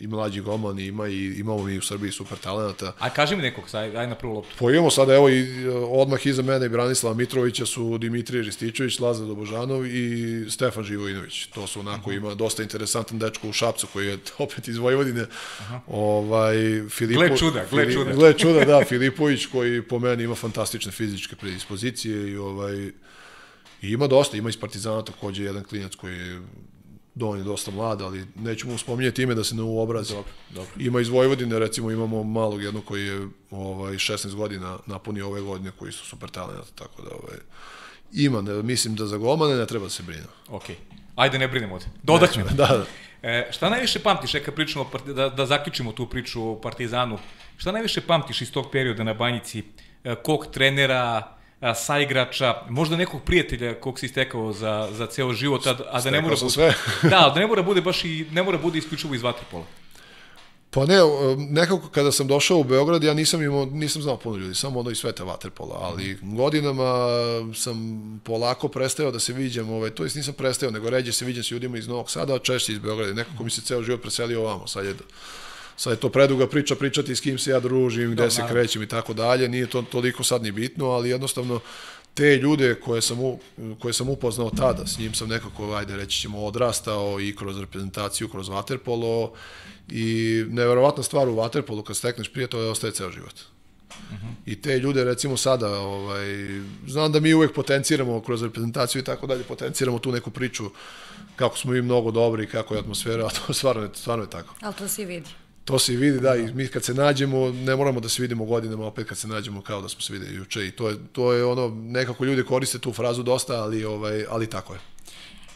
[0.00, 2.92] I mlađi golman ima i imamo mi u Srbiji super talenata.
[2.98, 4.50] A kaži mi nekog, aj, aj na prvu loptu.
[4.58, 9.26] Pa imamo sada, evo, i, odmah iza mene i Branislava Mitrovića su Dimitrije Rističević, Lazar
[9.26, 11.46] Dobožanov i Stefan Živojinović.
[11.46, 12.16] To su onako, uh -huh.
[12.16, 15.22] ima dosta interesantan dečko u Šapcu koji je opet iz Vojvodine.
[15.22, 15.28] Uh
[15.70, 15.80] -huh.
[15.86, 16.56] ovaj,
[16.90, 18.12] Filipo, Gle čuda, gle čuda.
[18.12, 22.76] Gle čuda, da, Filipović koji po meni ima fantastične fizičke predispozicije i ovaj,
[23.82, 26.42] i ima dosta, ima iz Partizana takođe jedan klinac koji je
[27.20, 30.14] on je dosta mlad, ali neću mu spominjati ime da se ne uobrazi.
[30.14, 30.70] Dobro, dobro.
[30.78, 35.70] Ima iz Vojvodine, recimo imamo malog jednog koji je ovaj, 16 godina napunio ove godine,
[35.78, 37.38] koji su super talent, tako da ovaj,
[38.12, 40.26] ima, ne, mislim da za golmane ne treba da se brine.
[40.48, 40.64] Ok,
[41.16, 41.86] ajde ne brinemo ovde.
[42.02, 42.40] Dodat ću.
[42.56, 42.84] Da, da.
[43.22, 47.18] E, šta najviše pamtiš, e, kad pričamo, da, da zaključimo tu priču o Partizanu,
[47.56, 49.62] šta najviše pamtiš iz tog perioda na Banjici?
[50.04, 51.33] E, kog trenera,
[51.64, 56.10] a, saigrača, možda nekog prijatelja kog si istekao za, za ceo život, a, a da
[56.10, 56.74] ne mora bude, sve.
[57.10, 59.64] da, da ne mora bude baš i ne mora bude isključivo iz vaterpola.
[60.70, 60.98] Pa ne,
[61.36, 64.90] nekako kada sam došao u Beograd, ja nisam imao, nisam znao puno ljudi, samo ono
[64.90, 67.08] iz sveta vaterpola, ali godinama
[67.54, 67.76] sam
[68.24, 71.50] polako prestao da se viđam, ovaj, to jest nisam prestao, nego ređe se viđam s
[71.50, 73.12] ljudima iz Novog Sada, a češće iz Beograda.
[73.12, 74.94] Nekako mi se ceo život preselio ovamo, sad je,
[75.76, 78.60] sad je to preduga priča, pričati s kim se ja družim, gde Da, se naravno.
[78.60, 81.60] krećem i tako dalje, nije to toliko sad ni bitno, ali jednostavno
[82.14, 83.38] te ljude koje sam, u,
[83.80, 88.28] koje sam upoznao tada, s njim sam nekako, ajde reći ćemo, odrastao i kroz reprezentaciju,
[88.28, 89.32] kroz vaterpolo
[89.88, 90.04] i
[90.48, 93.34] neverovatna stvar u vaterpolu kad stekneš prijatelja ostaje ceo život.
[94.46, 96.26] I te ljude recimo sada, ovaj,
[96.86, 100.64] znam da mi uvek potenciramo kroz reprezentaciju i tako dalje, potenciramo tu neku priču
[101.36, 104.54] kako smo mi mnogo dobri, kako je atmosfera, a to stvarno je, stvarno je tako.
[104.60, 105.30] Ali to se vidi.
[105.64, 108.86] To se vidi, da, i mi kad se nađemo, ne moramo da se vidimo godinama,
[108.86, 111.44] opet kad se nađemo kao da smo se videli juče i to je, to je
[111.44, 114.80] ono, nekako ljudi koriste tu frazu dosta, ali, ovaj, ali tako je.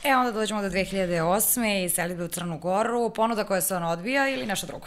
[0.04, 1.84] E, onda dođemo do 2008.
[1.84, 4.86] i selitbe u Crnu Goru, ponuda koja se on odbija ili nešto drugo?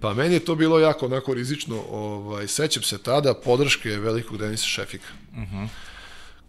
[0.00, 4.66] Pa meni je to bilo jako onako rizično, ovaj, sećam se tada podrške velikog Denisa
[4.66, 5.08] Šefika.
[5.32, 5.68] Uh -huh.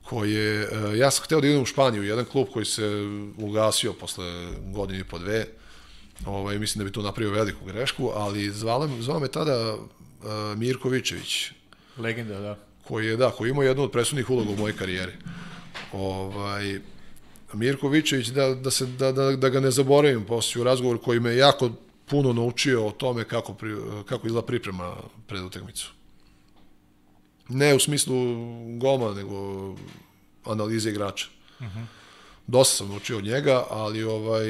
[0.03, 2.83] koji je, eh, ja sam hteo da idem u Španiju, jedan klub koji se
[3.37, 4.25] ugasio posle
[4.73, 5.45] godine i po dve,
[6.25, 10.89] ovaj, mislim da bi tu napravio veliku grešku, ali zvala, zvao me tada uh, Mirko
[10.89, 11.51] Vičević,
[11.97, 12.57] Legenda, da.
[12.87, 15.11] koji je, da, koji ima jednu od presudnih uloga u mojoj karijeri.
[15.93, 16.79] Ovaj,
[17.53, 21.19] Mirko Vičević, da, da, se, da, da, da ga ne zaboravim, poslije u razgovor koji
[21.19, 21.71] me jako
[22.05, 24.95] puno naučio o tome kako, pri, kako izgleda priprema
[25.27, 25.91] pred utakmicu.
[27.49, 28.15] Ne u smislu
[28.77, 29.35] goma, nego
[30.45, 31.27] analize igrača.
[31.59, 31.98] Uh -huh.
[32.49, 34.45] Dosta sam naučio od njega, ali ovaj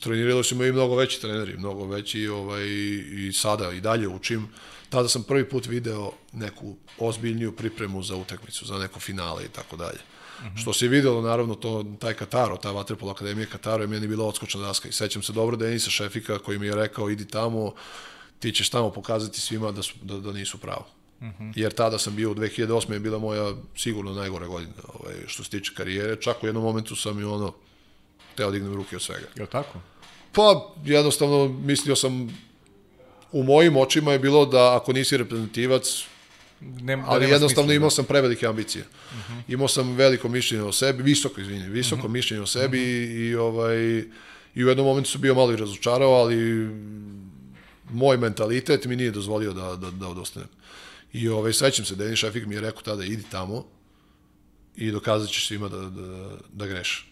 [0.00, 2.66] trenirali su me i mnogo veći treneri, mnogo veći ovaj
[3.12, 4.48] i sada i dalje učim.
[4.88, 9.76] Tada sam prvi put video neku ozbiljniju pripremu za utakmicu, za neko finale i tako
[9.76, 9.98] dalje.
[9.98, 10.62] -hmm.
[10.62, 14.60] Što se videlo, naravno, to, taj Kataro, ta Vaterpol Akademija Kataro je meni bila odskočna
[14.60, 14.88] daska.
[14.88, 17.74] I sećam se dobro Denisa Šefika koji mi je rekao, idi tamo,
[18.38, 20.86] ti ćeš tamo pokazati svima da, su, da, da nisu pravo.
[21.24, 21.52] Mm -hmm.
[21.56, 22.92] Jer tada sam bio, u 2008.
[22.92, 26.16] je bila moja sigurno najgore godina, ovaj, što se tiče karijere.
[26.20, 27.52] Čak u jednom momentu sam i ono,
[28.34, 29.26] teo dignem ruke od svega.
[29.36, 29.78] Je li tako?
[30.32, 32.38] Pa, jednostavno, mislio sam,
[33.32, 36.04] u mojim očima je bilo da ako nisi reprezentativac,
[36.60, 37.94] Ne, da ali nema jednostavno smisla, imao da.
[37.94, 38.84] sam prevelike ambicije.
[38.84, 39.42] Uh -huh.
[39.48, 42.12] Imao sam veliko mišljenje o sebi, visoko, izvini, visoko uh -huh.
[42.12, 43.30] mišljenje o sebi uh -huh.
[43.30, 44.04] i, ovaj,
[44.54, 46.68] i u jednom momentu sam bio malo i razočarao, ali
[47.90, 50.48] moj mentalitet mi nije dozvolio da, da, da odostanem.
[51.14, 53.64] I ovaj, sećam se, Denis Šefik mi je rekao tada, idi tamo
[54.76, 57.10] i dokazat ćeš svima da, da, da greš.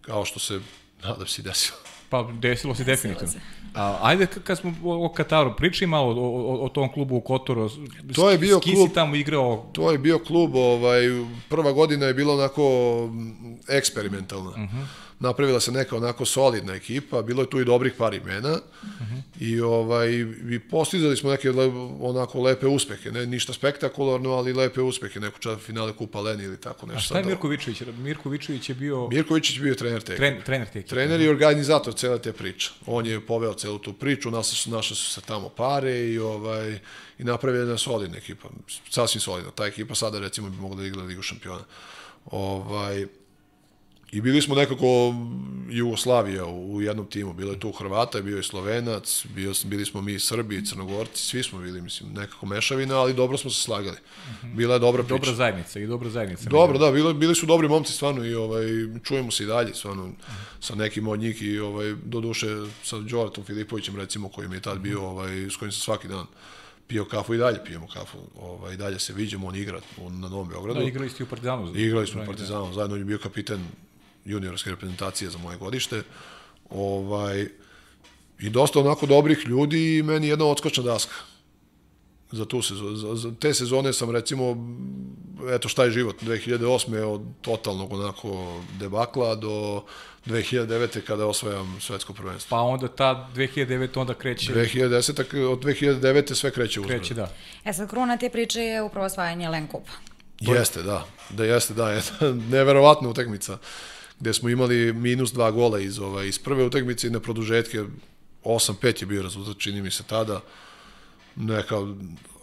[0.00, 0.60] Kao što se,
[1.02, 1.78] nadam se, i desilo.
[2.10, 3.32] Pa desilo se definitivno.
[3.32, 3.38] se.
[3.74, 7.68] A, ajde kad smo o, Kataru, pričaj malo o, o, o tom klubu u Kotoru.
[7.68, 9.70] S- To je bio klub- si tamo igrao?
[9.72, 11.00] To je bio klub, ovaj,
[11.48, 12.62] prva godina je bila onako
[13.68, 14.50] eksperimentalna.
[14.50, 14.84] Uh -huh.
[15.22, 19.22] Napravila se neka onako solidna ekipa, bilo je tu i dobrih par imena uh -huh.
[19.40, 20.10] i, ovaj,
[20.50, 21.66] i postizali smo neke le,
[22.00, 26.60] onako lepe uspehe, ne ništa spektakularno, ali lepe uspehe, neko čak finale Kupa Leni ili
[26.60, 26.98] tako nešto.
[26.98, 27.82] A šta je Mirko Vičević?
[27.98, 30.28] Mirko Vičević je bio Mirković je bio trener te ekipe.
[30.28, 30.94] tren, trener te ekipe.
[30.94, 32.70] Trener i organizator cele te priče.
[32.86, 36.78] On je poveo celu tu priču, naše su, naše su se tamo pare i ovaj
[37.18, 38.48] i napravio jedna solidna ekipa.
[38.90, 39.50] Sasvim solidna.
[39.50, 41.64] Ta ekipa sada recimo bi mogla da igra Ligu šampiona.
[42.26, 43.06] Ovaj
[44.12, 45.14] I bili smo nekako
[45.70, 47.32] Jugoslavija u, jednom timu.
[47.32, 51.58] Bilo je tu Hrvata, bio je Slovenac, bio, bili smo mi Srbi, Crnogorci, svi smo
[51.58, 53.96] bili, mislim, nekako mešavina, ali dobro smo se slagali.
[54.42, 55.14] Bila je dobra priča.
[55.14, 56.50] Dobra zajednica i dobra zajednica.
[56.50, 58.66] Dobro, da, bili, bili su dobri momci stvarno i ovaj
[59.02, 60.10] čujemo se i dalje stvarno
[60.60, 62.46] sa nekim od njih i ovaj do duše
[62.82, 66.26] sa Đoratom Filipovićem recimo koji mi je tad bio ovaj s kojim sam svaki dan
[66.86, 68.18] pio kafu i dalje pijemo kafu.
[68.40, 70.80] Ovaj, dalje se viđemo, on igra u, na Novom Beogradu.
[70.80, 71.72] Da, igrali ste u Partizanu.
[71.76, 73.66] Igrali smo u Partizanu, zajedno on je bio kapiten
[74.24, 76.02] juniorske reprezentacije za moje godište.
[76.70, 77.48] Ovaj,
[78.40, 81.14] I dosta onako dobrih ljudi i meni jedna odskočna daska.
[82.32, 84.56] Za, tu sezonu, za, za te sezone sam recimo,
[85.50, 87.04] eto šta je život, 2008.
[87.04, 89.82] od totalnog onako debakla do
[90.26, 91.00] 2009.
[91.00, 92.56] kada osvajam svetsko prvenstvo.
[92.56, 94.00] Pa onda ta 2009.
[94.00, 94.52] onda kreće...
[94.52, 95.44] 2010.
[95.44, 96.34] od 2009.
[96.34, 96.98] sve kreće uzbrdo.
[96.98, 97.30] Kreće, da.
[97.64, 99.92] E sad, kruna te priče je upravo osvajanje Len Kupa.
[100.40, 101.06] Jeste, da.
[101.30, 101.90] Da jeste, da.
[101.90, 103.58] Jedna neverovatna utakmica
[104.22, 107.84] gde smo imali minus dva gola iz, ovaj, iz prve utakmice i na produžetke
[108.44, 110.40] 8-5 je bio rezultat, čini mi se tada.
[111.36, 111.76] Neka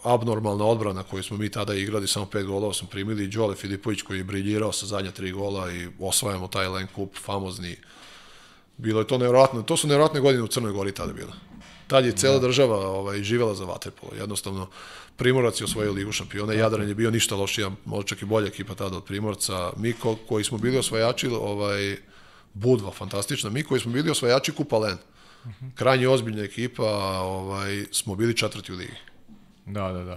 [0.02, 4.02] abnormalna odbrana koju smo mi tada igrali, samo pet golova smo primili i Đole Filipović
[4.02, 7.76] koji je briljirao sa zadnja tri gola i osvajamo taj Len Kup, famozni.
[8.76, 11.32] Bilo je to nevjerojatno, to su nevjerojatne godine u Crnoj Gori tada bile.
[11.86, 14.12] Tad je cela država ovaj, živela za vaterpolo.
[14.18, 14.68] Jednostavno,
[15.20, 18.74] Primorac je osvojio ligu šampiona, Jadran je bio ništa lošija, možda čak i bolja ekipa
[18.74, 19.72] tada od Primorca.
[19.76, 21.96] Mi ko, koji smo bili osvajači, ovaj,
[22.54, 24.96] Budva, fantastična, mi koji smo bili osvajači Kupa Len,
[25.74, 26.88] krajnje ozbiljna ekipa,
[27.20, 28.96] ovaj, smo bili četvrti u ligi.
[29.66, 30.16] Da, da, da.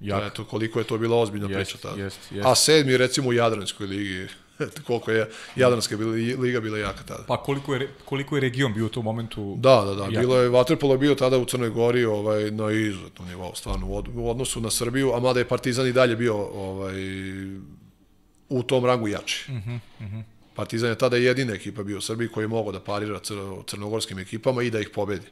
[0.00, 0.32] Jak.
[0.32, 2.02] Eto, koliko je to bila ozbiljna Jest, priča tada.
[2.02, 2.46] jest, jest.
[2.46, 4.28] A sedmi, recimo, u Jadranskoj ligi,
[4.86, 7.24] koliko je Jadranska bila, liga bila jaka tada.
[7.28, 9.56] Pa koliko je, koliko je region bio u tom momentu?
[9.58, 10.04] Da, da, da.
[10.04, 10.20] jak?
[10.20, 14.30] Bilo je, Vaterpolo je bio tada u Crnoj Gori ovaj, na izuzetnom nivou, stvarno, u
[14.30, 16.94] odnosu na Srbiju, a mada je Partizan i dalje bio ovaj,
[18.48, 19.52] u tom rangu jači.
[19.52, 20.22] Uh -huh, uh -huh.
[20.54, 23.34] Partizan je tada jedina ekipa bio u Srbiji koji je mogao da parira cr
[23.66, 25.26] crnogorskim ekipama i da ih pobedi.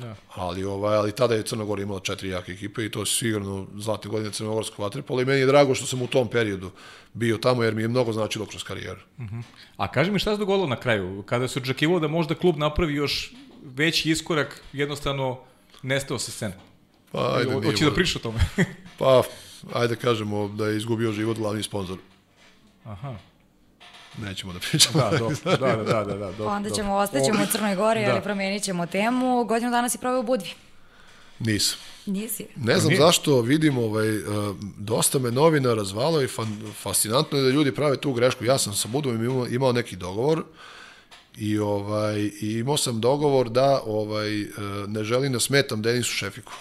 [0.00, 0.14] Da.
[0.34, 4.10] Ali, ovaj, ali tada je Crnogora imala četiri jake ekipe i to su sigurno zlatne
[4.10, 6.70] godine crnogorskog vaterpola i meni je drago što sam u tom periodu
[7.14, 9.00] bio tamo jer mi je mnogo značilo kroz karijeru.
[9.18, 9.42] Uh -huh.
[9.76, 11.22] A kaži mi šta se dogodilo na kraju?
[11.22, 13.32] Kada se očekivalo da možda klub napravi još
[13.64, 15.38] veći iskorak, jednostavno
[15.82, 16.54] nestao se scena.
[17.12, 18.38] Pa, ajde, Hoće da priča o tome?
[18.98, 19.22] pa,
[19.72, 21.98] ajde kažemo da je izgubio život glavni sponsor.
[22.84, 23.14] Aha.
[24.16, 24.98] Nećemo da pričamo.
[25.10, 28.12] Da, do, da, da, da, da, da, do, Onda ćemo, ostaćemo u Crnoj Gori, Da.
[28.12, 29.44] ali promenit ćemo temu.
[29.44, 30.50] Godinu dana si proveo u Budvi.
[31.38, 31.78] Nisam.
[32.06, 32.46] Nisi.
[32.56, 33.00] Ne znam Nije.
[33.00, 37.96] zašto vidim, ovaj, uh, dosta me novina razvalo i fan, fascinantno je da ljudi prave
[37.96, 38.44] tu grešku.
[38.44, 40.44] Ja sam sa Budom imao, imao neki dogovor
[41.36, 44.48] i, ovaj, i imao sam dogovor da ovaj, uh,
[44.86, 46.52] ne želim da smetam Denisu Šefiku.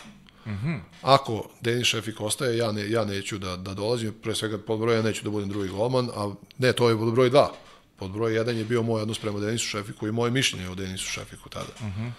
[0.48, 0.80] Mm -hmm.
[1.02, 4.96] Ako Denis Šefik ostaje, ja, ne, ja neću da, da dolazim, pre svega pod broj
[4.96, 7.54] ja neću da budem drugi golman, a ne, to je pod broj dva.
[7.96, 11.06] Pod broj jedan je bio moj odnos prema Denisu Šefiku i moje mišljenje o Denisu
[11.06, 11.74] Šefiku tada.
[11.82, 12.12] Mm -hmm.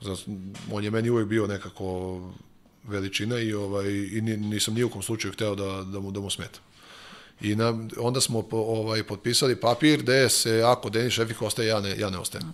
[0.00, 0.22] Zato,
[0.72, 2.20] on je meni uvek bio nekako
[2.84, 6.20] veličina i ovaj i ni- nisam ni u kom slučaju hteo da da mu da
[6.20, 6.62] mu smetam.
[7.40, 11.80] I na, onda smo po, ovaj potpisali papir gde se ako Denis Šefik ostaje ja
[11.80, 12.52] ne ja ne ostajem.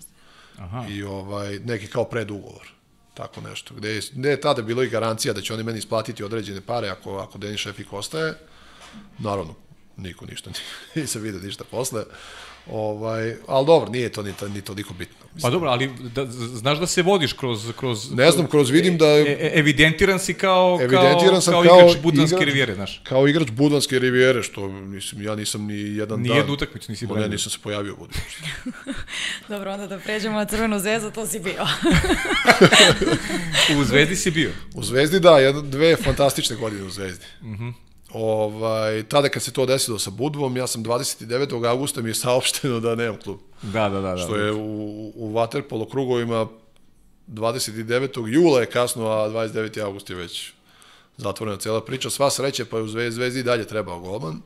[0.58, 0.86] Aha.
[0.88, 2.73] I ovaj neki kao predugovor.
[3.14, 3.74] Tako nešto.
[3.74, 6.88] Gde je, gde je tada bilo i garancija da će oni meni isplatiti određene pare
[6.88, 8.34] ako ako Denis Šefik ostaje.
[9.18, 9.54] Naravno,
[9.96, 10.50] niko ništa
[10.94, 12.04] nije se vidi ništa posle.
[12.68, 15.14] Ovaj, ali dobro, nije to ni, to- ni toliko bitno.
[15.42, 17.72] Pa dobro, ali da, znaš da se vodiš kroz...
[17.72, 21.62] kroz Ne znam, kroz vidim da E, e, evidentiran si kao, Evidentiran kao, sam kao,
[21.64, 23.00] kao igrač Budvanske igrač- rivijere, znaš.
[23.04, 26.36] kao igrač Budvanske rivijere, što mislim, ja nisam ni jedan Ni dan...
[26.36, 27.28] jednu utakmicu nisi Ma Ne, branio.
[27.28, 28.06] nisam se pojavio u.
[29.48, 31.66] Dobro, onda da pređemo na Crvenu zvezdu, to si bio.
[33.72, 34.50] U Zvezdi si bio.
[34.74, 37.24] U Zvezdi, da, jedno, dve fantastične godine u Zvezdi.
[37.42, 37.62] Mm Mhm.
[37.62, 37.72] -hmm.
[38.14, 41.68] Ovaj, tada kad se to desilo sa Budvom, ja sam 29.
[41.68, 43.38] augusta mi je saopšteno da nemam klub.
[43.62, 44.14] Da, da, da.
[44.14, 44.16] da.
[44.16, 46.46] Što je u, u Waterpolo krugovima
[47.28, 48.26] 29.
[48.26, 49.82] jula je kasno, a 29.
[49.82, 50.52] august je već
[51.16, 52.10] zatvorena cela priča.
[52.10, 54.40] Sva sreća, pa je u Zvezdi, Zvezdi i dalje trebao golman.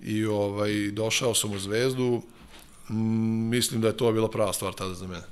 [0.00, 2.22] I ovaj, došao sam u Zvezdu.
[2.90, 5.24] Mm, mislim da je to bila prava stvar tada za mene.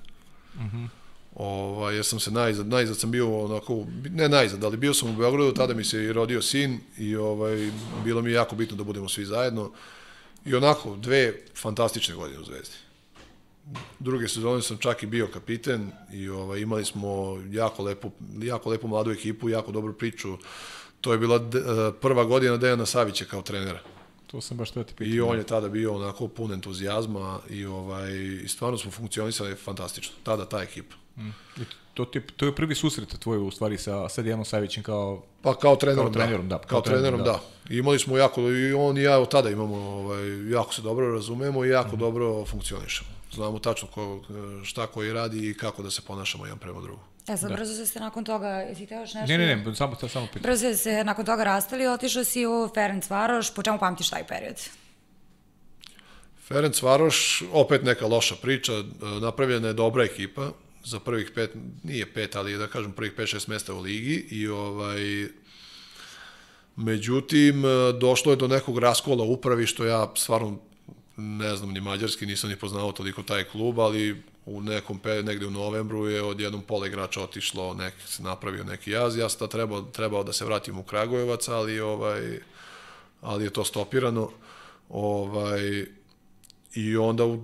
[1.35, 5.17] Ovaj, jer sam se najzad, najzad sam bio onako, ne najzad, ali bio sam u
[5.17, 7.71] Beogradu, tada mi se i rodio sin i ovaj,
[8.05, 9.71] bilo mi je jako bitno da budemo svi zajedno.
[10.45, 12.77] I onako, dve fantastične godine u Zvezdi.
[13.99, 18.11] Druge sezone sam čak i bio kapiten i ovaj, imali smo jako lepu,
[18.43, 20.39] jako lepu mladu ekipu, jako dobru priču.
[21.01, 23.81] To je bila eh, prva godina Dejana Savića kao trenera.
[24.27, 25.15] To sam baš to ti pitao.
[25.15, 28.13] I on je tada bio onako pun entuzijazma i ovaj
[28.45, 30.15] i stvarno smo funkcionisali fantastično.
[30.23, 31.04] Tada ta ekipa.
[31.17, 35.23] I to, ti, to je prvi susret tvoj u stvari sa, sa Dijanom Savićem kao...
[35.43, 37.41] Pa kao trenerom, Kao trenerom, da, Kao, kao trenerom, da.
[37.71, 41.15] I imali smo jako, i on i ja od tada imamo, ovaj, jako se dobro
[41.15, 41.99] razumemo i jako mm.
[41.99, 43.11] dobro funkcionišemo.
[43.33, 44.21] Znamo tačno ko,
[44.65, 47.05] šta koji radi i kako da se ponašamo jedan prema drugom.
[47.29, 49.27] E sad, brzo ste nakon toga, jesi htio još nešto?
[49.27, 50.43] Ne, ne, ne, samo, samo pitam.
[50.43, 54.27] Brzo ste se nakon toga rastali, otišao si u Ferenc Varoš, po čemu pamtiš taj
[54.27, 54.57] period?
[56.49, 58.73] Ferenc Varoš, opet neka loša priča,
[59.21, 60.51] napravljena je dobra ekipa,
[60.85, 61.51] za prvih pet,
[61.83, 65.29] nije pet, ali da kažem prvih pet, šest mesta u ligi i ovaj,
[66.77, 67.69] međutim, e,
[68.01, 70.59] došlo je do nekog raskola upravi, što ja stvarno
[71.17, 75.51] ne znam ni mađarski, nisam ni poznao toliko taj klub, ali u nekom negde u
[75.51, 79.83] novembru je od jednom pola igrača otišlo, nek, se napravio neki jaz, ja sam trebao,
[79.83, 82.39] trebao da se vratim u Kragujevac, ali ovaj,
[83.21, 84.31] ali je to stopirano.
[84.89, 85.87] Ovaj,
[86.75, 87.43] I onda u,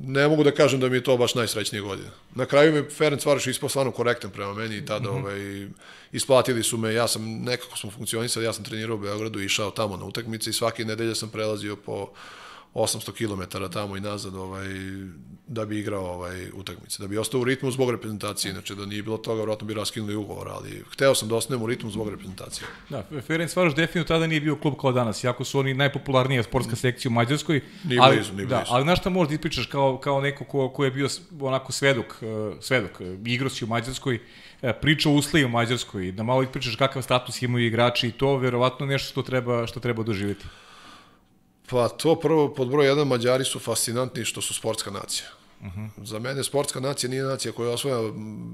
[0.00, 2.08] ne mogu da kažem da mi je to baš najsrećnije godine.
[2.34, 5.20] Na kraju mi Ferenc Varoš ispao stvarno korektan prema meni i tada mm -hmm.
[5.20, 5.68] ovaj,
[6.12, 9.70] isplatili su me, ja sam nekako smo funkcionisali, ja sam trenirao u Beogradu i išao
[9.70, 12.08] tamo na utakmice i svake nedelje sam prelazio po
[12.74, 14.66] 800 km tamo i nazad ovaj,
[15.46, 19.02] da bi igrao ovaj, utakmice, da bi ostao u ritmu zbog reprezentacije, inače da nije
[19.02, 22.66] bilo toga, vjerojatno bi raskinuli ugovor, ali hteo sam da ostanem u ritmu zbog reprezentacije.
[22.88, 26.76] Da, Ferenc Varoš definitivno tada nije bio klub kao danas, jako su oni najpopularnija sportska
[26.76, 27.60] sekcija u Mađarskoj.
[27.84, 28.70] Nije ali, blizu, nije da, blizu.
[28.72, 31.08] ali znaš šta možda ispričaš kao, kao neko ko, ko je bio
[31.40, 34.14] onako svedok, uh, svedok, uh, igrao si u Mađarskoj,
[34.62, 38.36] uh, priča o uslovi u Mađarskoj, da malo ispričaš kakav status imaju igrači i to
[38.36, 40.44] verovatno nešto što treba, što treba doživjeti.
[41.70, 45.28] Pa to prvo, pod broj jedan, Mađari su fascinantni što su sportska nacija.
[45.60, 45.88] Uh -huh.
[46.04, 48.12] Za mene sportska nacija nije nacija koja osvoja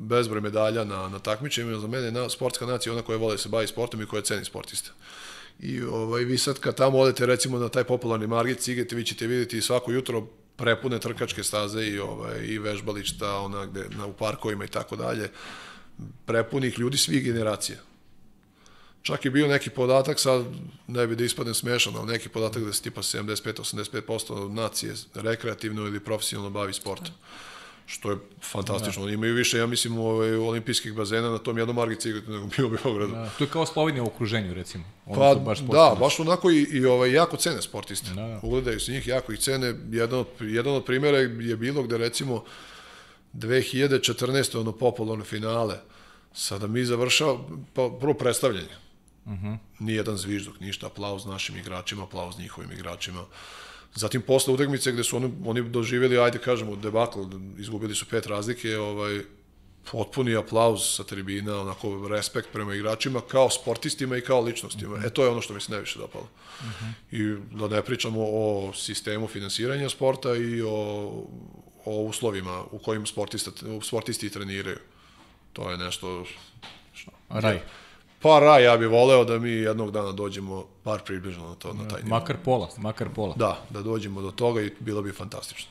[0.08, 3.38] bezbroj medalja na, na takmičenjima, za mene na, sportska nacija je ona koja vole da
[3.38, 4.90] se bavi sportom i koja ceni sportiste.
[5.60, 9.26] I ovaj, vi sad kad tamo odete recimo na taj popularni Margit Cigete, vi ćete
[9.26, 14.64] vidjeti svako jutro prepune trkačke staze i, ovaj, i vežbališta ona gde, na, u parkovima
[14.64, 15.30] i tako dalje,
[16.26, 17.78] prepunih ljudi svih generacija.
[19.02, 20.44] Čak je bio neki podatak, sad
[20.86, 26.00] ne bi da ispadne smešan, ali neki podatak da se tipa 75-85% nacije rekreativno ili
[26.00, 27.14] profesionalno bavi sportom.
[27.86, 29.04] Što je fantastično.
[29.04, 29.12] Da.
[29.12, 33.12] Imaju više, ja mislim, ovaj, olimpijskih bazena na tom jednom Cigletu nego bio u Beogradu.
[33.12, 34.84] Da, to je kao Slovenija u okruženju, recimo.
[35.06, 38.10] Oni pa, baš da, baš onako i, i ovaj, jako cene sportiste.
[38.10, 38.40] Da, da.
[38.42, 39.74] Ugledaju se njih, jako ih cene.
[39.90, 42.44] Jedan od, jedan od primjera je bilo gde, recimo,
[43.34, 44.60] 2014.
[44.60, 45.74] ono popularno finale,
[46.34, 48.89] sada mi završao, pa, prvo predstavljanje
[49.34, 49.58] -huh.
[49.78, 53.24] Nijedan zvižduk, ništa, aplauz našim igračima, aplauz njihovim igračima.
[53.94, 57.20] Zatim posle utakmice gde su oni, oni doživjeli, ajde kažemo, debakl,
[57.58, 59.20] izgubili su pet razlike, ovaj,
[59.92, 64.94] potpuni aplauz sa tribina, onako respekt prema igračima kao sportistima i kao ličnostima.
[64.94, 65.06] Uh -huh.
[65.06, 66.28] E to je ono što mi se najviše dopalo.
[66.60, 66.92] Uh -huh.
[67.10, 70.70] I da ne pričamo o sistemu finansiranja sporta i o,
[71.84, 73.50] o uslovima u kojim sportista,
[73.82, 74.78] sportisti treniraju.
[75.52, 76.24] To je nešto...
[77.28, 77.60] Raj.
[78.22, 81.88] Pa raj, ja bih voleo da mi jednog dana dođemo bar približno na, to, na
[81.88, 82.16] taj nivo.
[82.18, 83.34] Makar pola, makar pola.
[83.36, 85.70] Da, da dođemo do toga i bilo bi fantastično.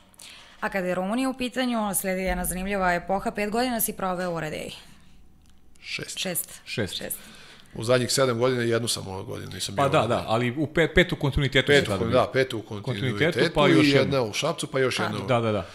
[0.59, 4.39] A kada je Rumunija u pitanju, sledi jedna zanimljiva epoha, pet godina si proveo u
[4.39, 4.71] Radeji.
[5.81, 6.17] Šest.
[6.17, 6.61] Šest.
[6.65, 6.95] Šest.
[6.95, 7.17] Šest.
[7.75, 9.91] U zadnjih sedam godina jednu sam ove godine nisam pa bio.
[9.91, 13.53] Pa da, da, ali u pet, petu kontinuitetu petu, se Da, petu u kontinuitetu, kontinuitetu
[13.55, 15.19] pa još i jedna u Šapcu, pa još pa, jedna.
[15.27, 15.65] Da, da, da.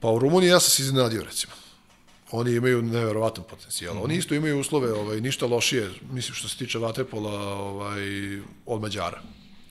[0.00, 1.52] Pa u Rumuniji ja sam se iznenadio, recimo
[2.30, 3.94] oni imaju neverovatan potencijal.
[3.94, 4.04] Mm -hmm.
[4.04, 8.02] Oni isto imaju uslove, ovaj ništa lošije, mislim što se tiče vaterpola, ovaj
[8.66, 9.20] od Mađara.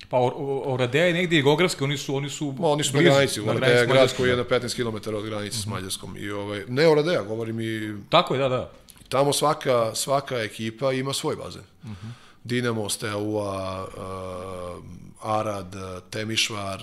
[0.09, 0.17] Pa
[0.65, 3.79] Oradea je negdje geografski, oni su oni su Ma, oni su blizu, na granici, Oradea
[3.79, 5.63] je grad koji je na 15 km od granice mm -hmm.
[5.63, 5.75] s mhm.
[5.75, 8.71] Mađarskom i ovaj ne Oradea, govorim i Tako je, da, da.
[9.09, 11.61] Tamo svaka svaka ekipa ima svoj bazen.
[11.83, 12.11] Mm -hmm.
[12.43, 14.83] Dinamo, Steaua, uh,
[15.21, 15.75] Arad,
[16.09, 16.81] Temišvar,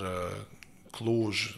[0.91, 1.49] Kluž,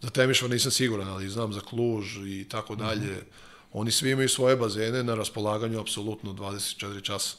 [0.00, 3.00] za Temišvar nisam siguran, ali znam za Kluž i tako dalje.
[3.00, 3.43] Mm -hmm
[3.74, 7.36] Oni svi imaju svoje bazene na raspolaganju apsolutno 24 časa.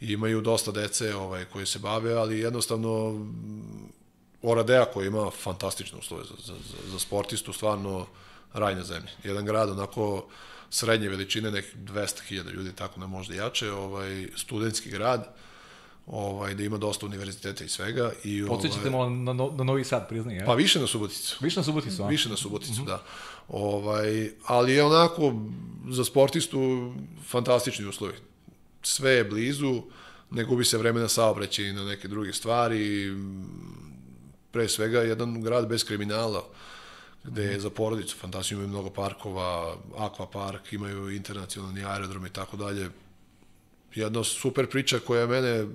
[0.00, 3.88] I imaju dosta dece ovaj, koje se bave, ali jednostavno mm,
[4.42, 6.54] Oradea koji ima fantastične uslove za, za,
[6.90, 8.06] za sportistu, stvarno
[8.52, 9.10] raj na zemlji.
[9.24, 10.26] Jedan grad onako
[10.70, 15.34] srednje veličine, nekih 200.000 ljudi, tako ne možda jače, ovaj, studentski grad,
[16.08, 18.12] ovaj, da ima dosta univerziteta i svega.
[18.24, 20.46] I, Podsećate ovaj, na, na, na Novi Sad, priznaj, ja?
[20.46, 21.36] Pa više na Suboticu.
[21.40, 22.08] Više na Suboticu, a?
[22.08, 22.86] Više na Suboticu, mm -hmm.
[22.86, 23.02] da.
[23.48, 25.34] Ovaj, ali je onako
[25.88, 26.92] za sportistu
[27.28, 28.14] fantastični uslovi.
[28.82, 29.82] Sve je blizu,
[30.30, 33.12] ne gubi se vremena saobraćaja i na neke druge stvari.
[34.50, 36.44] Pre svega jedan grad bez kriminala
[37.24, 42.90] gde je za porodicu fantastično imaju mnogo parkova, akvapark, imaju internacionalni aerodrom i tako dalje.
[43.94, 45.66] Jedna super priča koja je mene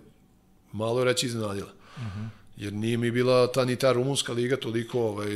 [0.74, 1.72] malo reći iznenadila.
[1.98, 2.28] Uh -huh.
[2.58, 5.30] Jer nije mi bila ta ni ta rumunska liga toliko ovaj,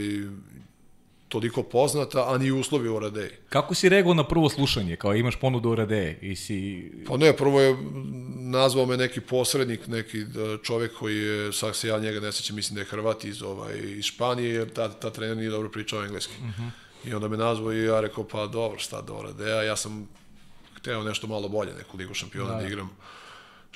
[1.29, 3.31] toliko poznata, a ni uslovi u Radeji.
[3.49, 6.91] Kako si reagovao na prvo slušanje, kao imaš ponudu u Radeji i si...
[7.07, 7.77] Pa ne, prvo je
[8.35, 10.25] nazvao me neki posrednik, neki e,
[10.63, 13.77] čovek koji je, sad se ja njega ne sećam, mislim da je Hrvat iz, ovaj,
[13.79, 16.33] iz Španije, jer ta, ta trener nije dobro pričao engleski.
[16.39, 16.45] Uh.
[16.45, 16.69] -huh.
[17.05, 20.07] I onda me nazvao i ja rekao, pa dobro, šta do Radeja, ja sam
[20.75, 22.89] hteo nešto malo bolje, neku ligu šampiona da, da igram,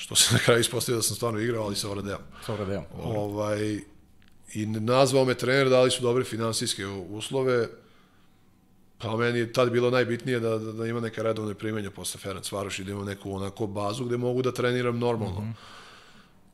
[0.02, 2.22] što se na kraju ispostavio da sam stvarno igrao, ali sa Oradejom.
[2.46, 2.84] Sa Oradejom.
[3.04, 3.80] Ovaj,
[4.54, 7.68] I nazvao me trener, dali su dobre finansijske uslove,
[9.02, 12.52] Pa meni je tad bilo najbitnije da, da, da ima neka redovne primanja posle Ferenc
[12.52, 15.42] Varoš i da ima neku onako bazu gde mogu da treniram normalno.
[15.42, 15.56] Mm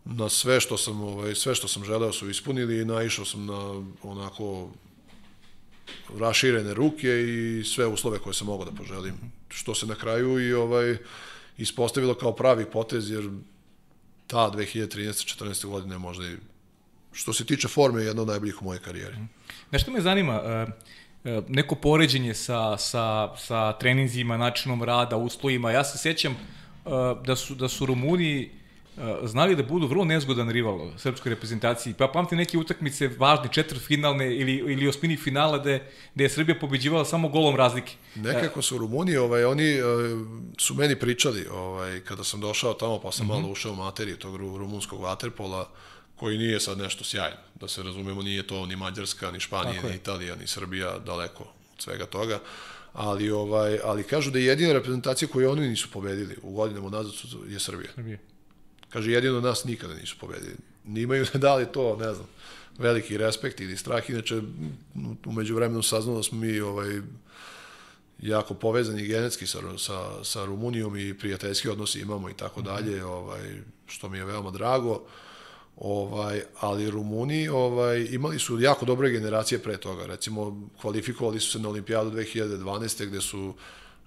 [0.05, 0.17] -hmm.
[0.17, 3.83] Na sve što sam ovaj sve što sam želeo su ispunili i naišao sam na
[4.03, 4.69] onako
[6.19, 9.13] raširene ruke i sve uslove koje sam mogao da poželim.
[9.49, 10.97] Što se na kraju i ovaj
[11.57, 13.29] ispostavilo kao pravi potez jer
[14.27, 15.43] ta 2013.
[15.43, 15.67] 14.
[15.67, 16.37] godine možda i
[17.11, 19.15] što se tiče forme jedna od najboljih u mojoj karijeri.
[19.71, 20.73] Nešto me zanima, uh
[21.27, 25.71] E, neko poređenje sa, sa, sa treninzima, načinom rada, uslovima.
[25.71, 26.37] Ja se sećam e,
[27.25, 28.49] da su, da su Rumuni e,
[29.23, 31.93] znali da budu vrlo nezgodan rival srpskoj reprezentaciji.
[31.93, 35.83] Pa pamtim neke utakmice važne, četvrtfinalne ili, ili osmini finala gde,
[36.15, 37.93] gde je Srbija pobeđivala samo golom razlike.
[38.15, 39.77] Nekako su Rumuni, ovaj, oni
[40.57, 43.33] su meni pričali ovaj, kada sam došao tamo pa sam mm -hmm.
[43.33, 45.69] malo ušao u materiju tog rumunskog vaterpola,
[46.15, 47.37] koji nije sad nešto sjajno.
[47.55, 51.81] Da se razumemo, nije to ni Mađarska, ni Španija, ni Italija, ni Srbija, daleko od
[51.81, 52.39] svega toga.
[52.93, 57.13] Ali, ovaj, ali kažu da je jedina reprezentacija koju oni nisu pobedili u godinama nazad
[57.47, 57.91] je Srbija.
[57.95, 58.17] Srbija.
[58.89, 60.55] Kaže, jedino nas nikada nisu pobedili.
[60.85, 62.27] Nimaju da li to, ne znam,
[62.77, 64.09] veliki respekt ili strah.
[64.09, 64.41] Inače,
[65.25, 67.01] umeđu vremenu saznalo da smo mi ovaj,
[68.19, 72.69] jako povezani genetski sa, sa, sa Rumunijom i prijateljski odnosi imamo i tako mhm.
[72.69, 75.03] dalje, ovaj, što mi je veoma drago.
[75.77, 80.05] Ovaj, ali Rumuni ovaj, imali su jako dobre generacije pre toga.
[80.05, 83.05] Recimo, kvalifikovali su se na olimpijadu 2012.
[83.05, 83.53] gde su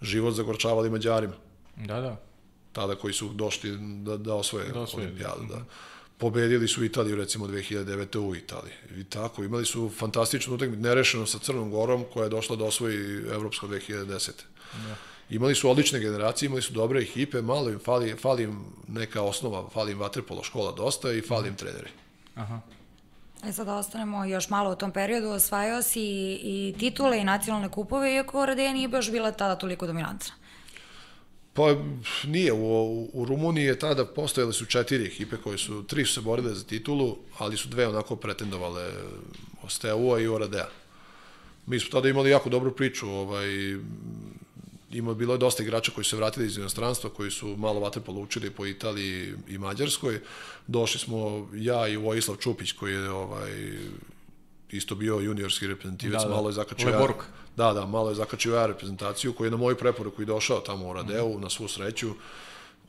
[0.03, 1.35] život zagorčavali Mađarima.
[1.76, 2.30] Da, da.
[2.73, 5.45] Tada koji su došli da, da osvoje, da osvoje olimpijadu.
[5.49, 5.64] Da.
[6.18, 8.18] Pobedili su Italiju recimo 2009.
[8.18, 8.75] u Italiji.
[8.97, 12.97] I tako, imali su fantastičnu utakmicu, nerešeno sa Crnom Gorom koja je došla da osvoji
[13.33, 14.31] Evropsko 2010.
[14.73, 14.95] Da
[15.31, 19.68] imali su odlične generacije, imali su dobre ekipe, malo im fali, fali im neka osnova,
[19.68, 21.91] fali im vaterpolo škola dosta i fali im treneri.
[22.35, 22.61] Aha.
[23.45, 27.68] E sad ostanemo još malo u tom periodu, osvajao si i, i titule i nacionalne
[27.68, 30.35] kupove, iako Radeja nije baš bila tada toliko dominantna.
[31.53, 31.76] Pa
[32.26, 36.20] nije, u, u Rumuniji je tada postojale su četiri ekipe koje su, tri su se
[36.20, 38.92] borile za titulu, ali su dve onako pretendovale
[39.62, 40.68] Osteaua i Oradea.
[41.66, 43.48] Mi smo tada imali jako dobru priču, ovaj,
[44.90, 48.20] ima bilo je dosta igrača koji su se vratili iz inostranstva, koji su malo vaterpolo
[48.20, 50.20] učili po Italiji i Mađarskoj.
[50.66, 53.78] Došli smo ja i Vojislav Čupić koji je ovaj
[54.73, 56.35] isto bio juniorski reprezentativac, da, da.
[56.35, 57.09] malo je zakačio ja,
[57.57, 60.89] da, da, malo je zakačio ja reprezentaciju, koji je na moju preporuku i došao tamo
[60.89, 61.41] u Radeu, mm.
[61.41, 62.11] na svu sreću,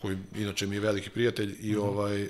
[0.02, 1.80] koji inače mi je veliki prijatelj i mm.
[1.80, 2.30] ovaj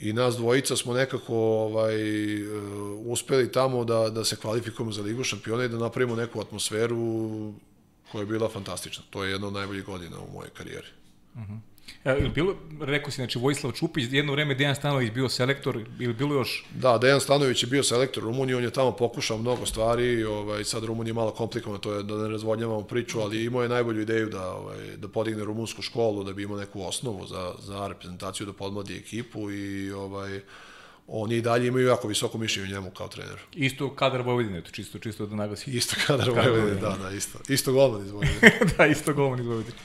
[0.00, 1.96] i nas dvojica smo nekako ovaj
[2.42, 7.52] uh, uspeli tamo da da se kvalifikujemo za ligu šampiona i da napravimo neku atmosferu
[8.12, 9.04] koja je bila fantastična.
[9.10, 10.86] To je jedna od najboljih godina u mojoj karijeri.
[11.34, 11.58] Uh -huh.
[12.04, 16.34] E, bilo, rekao si, znači, Vojislav Čupić, jedno vreme Dejan Stanović bio selektor, ili bilo
[16.34, 16.64] još?
[16.74, 20.84] Da, Dejan Stanović je bio selektor Rumunije, on je tamo pokušao mnogo stvari, ovaj, sad
[20.84, 24.28] Rumunija je malo komplikovano, to je da ne razvodnjavamo priču, ali imao je najbolju ideju
[24.28, 28.52] da, ovaj, da podigne rumunsku školu, da bi imao neku osnovu za, za reprezentaciju, da
[28.52, 30.40] podmladi ekipu i ovaj,
[31.08, 33.38] oni i dalje imaju jako visoko mišljenje njemu kao trener.
[33.54, 35.76] Isto kadar Vojvodine, to čisto, čisto da naglasim.
[35.76, 37.38] Isto kadar Vojvodine, da, da, isto.
[37.48, 38.52] Isto golman iz Vojvodine.
[38.78, 39.76] da, isto golman iz Vojvodine.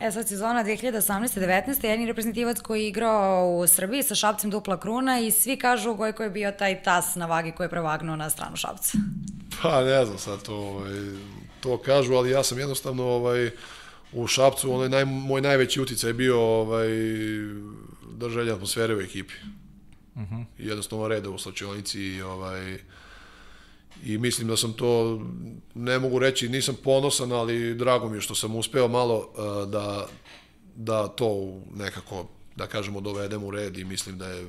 [0.00, 5.20] E sad sezona 2018-19, jedni reprezentativac koji je igrao u Srbiji sa Šapcem dupla kruna
[5.20, 8.56] i svi kažu Gojko je bio taj tas na vagi koji je prevagnuo na stranu
[8.56, 8.98] Šapca.
[9.62, 10.92] Pa ne znam sad to, ovaj,
[11.60, 13.50] to kažu, ali ja sam jednostavno ovaj,
[14.12, 16.88] u Šapcu, onaj naj, moj najveći uticaj je bio ovaj,
[18.12, 19.34] držanje atmosfere u ekipi.
[20.14, 20.44] Uh -huh.
[20.58, 22.78] jednostavno reda u slačionici i ovaj
[24.04, 25.20] i mislim da sam to
[25.74, 30.08] ne mogu reći nisam ponosan ali drago mi je što sam uspeo malo uh, da
[30.76, 32.26] da to nekako
[32.56, 34.46] da kažemo dovedem u red i mislim da je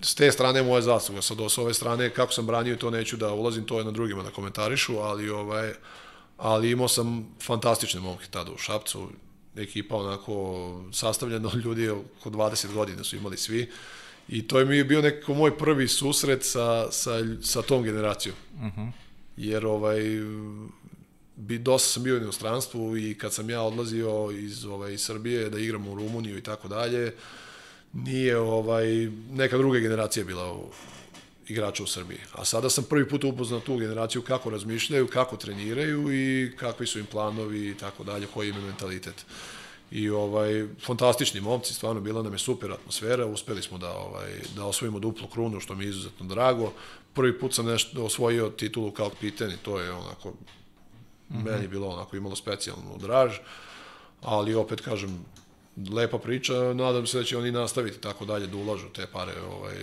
[0.00, 3.32] s te strane moja zasluga, sad s ove strane kako sam branio to neću da
[3.32, 5.72] ulazim, to je na drugima da komentarišu, ali ovaj
[6.36, 9.08] ali imao sam fantastične momke tada u Šapcu,
[9.56, 13.70] ekipa onako sastavljena od ljudi oko 20 godina su imali svi
[14.28, 17.10] I to je mi je bio nekako moj prvi susret sa, sa,
[17.42, 18.36] sa tom generacijom.
[18.54, 18.80] Uh mhm.
[18.80, 18.90] -huh.
[19.36, 20.00] Jer ovaj,
[21.36, 25.50] bi, dosta sam bio u inostranstvu i kad sam ja odlazio iz, ovaj, iz Srbije
[25.50, 27.14] da igram u Rumuniju i tako dalje,
[27.92, 28.86] nije ovaj,
[29.30, 30.70] neka druga generacija bila u,
[31.48, 32.18] igrača u Srbiji.
[32.32, 36.98] A sada sam prvi put upoznao tu generaciju kako razmišljaju, kako treniraju i kakvi su
[36.98, 39.26] im planovi i tako dalje, koji im mentalitet.
[39.94, 44.64] I ovaj fantastični momci, stvarno bila nam je super atmosfera, uspeli smo da ovaj da
[44.64, 46.72] osvojimo duplu krunu što mi je izuzetno drago.
[47.12, 50.34] Prvi put sam nešto osvojio titulu kao kapiten i to je onako mm
[51.30, 51.44] -hmm.
[51.44, 53.32] meni bilo onako imalo specijalnu draž,
[54.22, 55.24] ali opet kažem
[55.92, 59.74] lepa priča, nadam se da će oni nastaviti tako dalje da ulažu te pare ovaj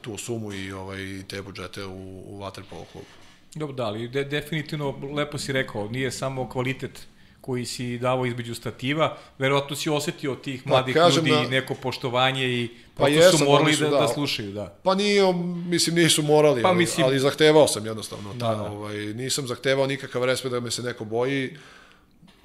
[0.00, 3.06] tu sumu i ovaj te budžete u u Waterpolo klubu.
[3.54, 7.06] Dobro, da, ali de, definitivno, lepo si rekao, nije samo kvalitet
[7.42, 12.48] koji si davao između stativa, verovatno si osetio tih mladih pa, ljudi, da, neko poštovanje
[12.48, 14.78] i pa jesam, su morali su, da, da, da, slušaju, da.
[14.82, 15.32] Pa nije,
[15.66, 18.34] mislim, nisu morali, pa, mislim, ali zahtevao sam jednostavno.
[18.34, 18.62] Da, da.
[18.62, 21.56] Ovaj, nisam zahtevao nikakav respekt da me se neko boji,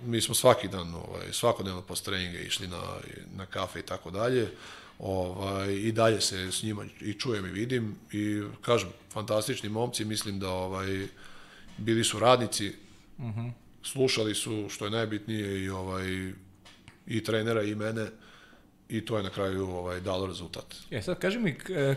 [0.05, 2.81] mi smo svaki dan, ovaj, svakodnevno posle treninga išli na,
[3.35, 4.47] na kafe i tako dalje.
[4.99, 10.39] Ovaj, I dalje se s njima i čujem i vidim i kažem, fantastični momci, mislim
[10.39, 11.07] da ovaj,
[11.77, 12.73] bili su radnici,
[13.17, 13.39] uh mhm.
[13.39, 13.51] -huh.
[13.83, 16.33] Slušali su, što je najbitnije, i, ovaj,
[17.07, 18.05] i trenera i mene,
[18.89, 20.75] i to je na kraju ovaj, dalo rezultat.
[20.91, 21.95] E sad, kaži mi, e,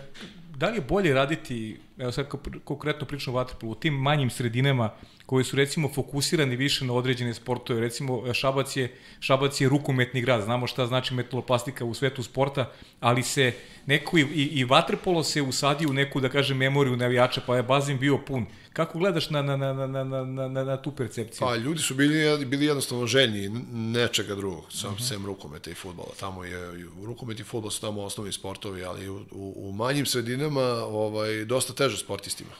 [0.60, 2.26] da li je bolje raditi, evo sad
[2.64, 4.90] konkretno pričamo o Vatrpolu, u tim manjim sredinama
[5.26, 10.42] koji su recimo fokusirani više na određene sportove, recimo Šabac je, Šabac je rukometni grad,
[10.42, 13.52] znamo šta znači metaloplastika u svetu sporta, ali se
[13.86, 17.62] neko i, i, i Vatrpolo se usadi u neku, da kažem, memoriju navijača, pa je
[17.62, 18.46] bazin bio pun.
[18.72, 21.46] Kako gledaš na, na, na, na, na, na, na, na tu percepciju?
[21.46, 25.04] Pa ljudi su bili, bili jednostavno željni nečega drugog, sam, uh mhm.
[25.04, 25.08] -huh.
[25.08, 26.12] sem rukometa i futbola.
[26.20, 30.49] Tamo je, rukomet i futbol su tamo osnovni sportovi, ali u, u, u manjim sredinama
[30.58, 32.50] ovaj, dosta teže sportistima.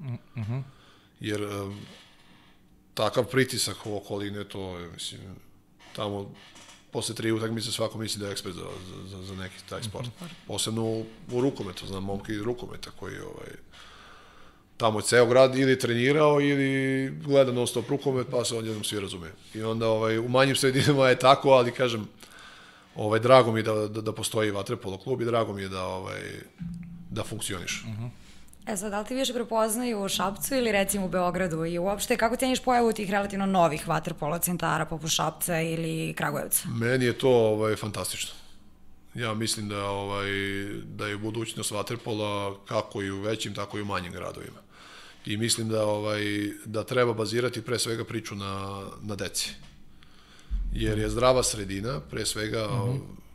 [0.00, 0.14] Mhm.
[0.36, 0.62] -huh.
[1.20, 1.80] Jer um,
[2.94, 5.20] takav pritisak u okoline, to je, mislim,
[5.96, 6.34] tamo
[6.92, 8.64] posle tri utakmice svako misli da je ekspert za,
[9.06, 10.06] za, za neki taj sport.
[10.06, 10.24] Mhm.
[10.46, 13.50] Posebno u, u rukometu, znam momke iz rukometa koji ovaj,
[14.76, 18.84] tamo je ceo grad ili trenirao ili gleda non stop rukomet, pa se on jednom
[18.84, 19.32] svi razume.
[19.54, 22.08] I onda ovaj, u manjim sredinama je tako, ali kažem,
[22.94, 25.84] ovaj, drago mi je da, da, da postoji vatrepolo klub i drago mi je da,
[25.84, 26.20] ovaj,
[27.16, 27.82] da funkcioniš.
[27.84, 28.04] Uh mhm.
[28.04, 28.10] -huh.
[28.66, 32.16] E sad, da li ti više prepoznaju u Šapcu ili recimo u Beogradu i uopšte
[32.16, 36.68] kako ceniš pojavu tih relativno novih vaterpolo centara poput Šapca ili Kragujevca?
[36.68, 38.34] Meni je to ovaj, fantastično.
[39.14, 40.28] Ja mislim da, ovaj,
[40.84, 44.58] da je budućnost vaterpola kako i u većim, tako i u manjim gradovima.
[45.26, 46.22] I mislim da, ovaj,
[46.64, 49.54] da treba bazirati pre svega priču na, na deci.
[50.72, 53.25] Jer je zdrava sredina, pre svega, mm -hmm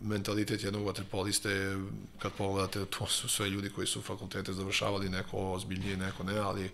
[0.00, 1.76] mentalitet jednog vaterpoliste,
[2.18, 6.70] kad pogledate, to su sve ljudi koji su fakultete završavali, neko ozbiljnije, neko ne, ali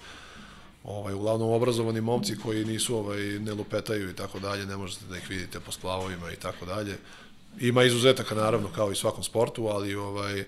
[0.84, 5.16] ovaj, uglavnom obrazovani momci koji nisu, ovaj, ne lupetaju i tako dalje, ne možete da
[5.16, 6.98] ih vidite po splavovima i tako dalje.
[7.60, 10.44] Ima izuzetaka, naravno, kao i svakom sportu, ali, ovaj,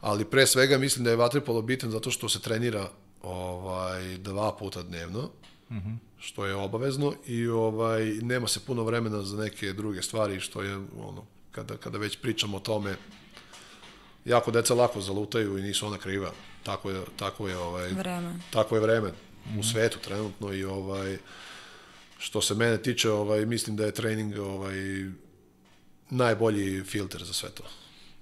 [0.00, 2.88] ali pre svega mislim da je vaterpolo bitan zato što se trenira
[3.22, 5.30] ovaj, dva puta dnevno,
[5.70, 5.96] mm -hmm.
[6.18, 10.76] što je obavezno i ovaj, nema se puno vremena za neke druge stvari, što je
[10.76, 11.24] ono,
[11.58, 12.96] kada, kada već pričamo o tome,
[14.24, 16.32] jako deca lako zalutaju i nisu ona kriva.
[16.62, 18.34] Tako je, tako je, ovaj, vreme.
[18.50, 19.12] Tako je vreme
[19.58, 21.18] u svetu trenutno i ovaj,
[22.18, 24.76] što se mene tiče, ovaj, mislim da je trening ovaj,
[26.10, 27.64] najbolji filter za sve to.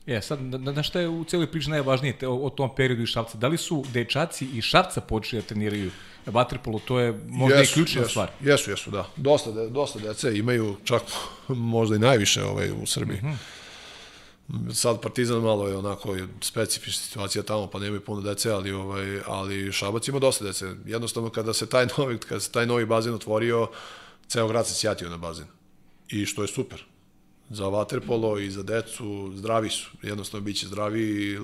[0.07, 3.03] Je, sad, na, na šta je u cijeloj priči najvažnije te, o, o tom periodu
[3.03, 3.39] iz Šapca?
[3.39, 5.91] Da li su dečaci i Šapca počeli da treniraju
[6.27, 6.79] vaterpolo?
[6.79, 8.31] To je možda jesu, i ključna jesu, stvar.
[8.41, 9.09] Jesu, jesu, da.
[9.17, 11.03] Dosta, de, dosta dece imaju čak
[11.49, 13.21] možda i najviše ovaj, u Srbiji.
[13.23, 13.37] Mm -hmm.
[14.75, 19.73] Sad Partizan malo je onako specifična situacija tamo, pa nemaju puno dece, ali ovaj ali
[19.73, 20.75] Šabac ima dosta dece.
[20.85, 23.69] Jednostavno kada se taj novi kada se taj novi bazen otvorio,
[24.29, 25.47] ceo grad se sjatio na bazen.
[26.09, 26.85] I što je super
[27.51, 31.39] za vaterpolo i za decu, zdravi su, jednostavno bit će zdravi i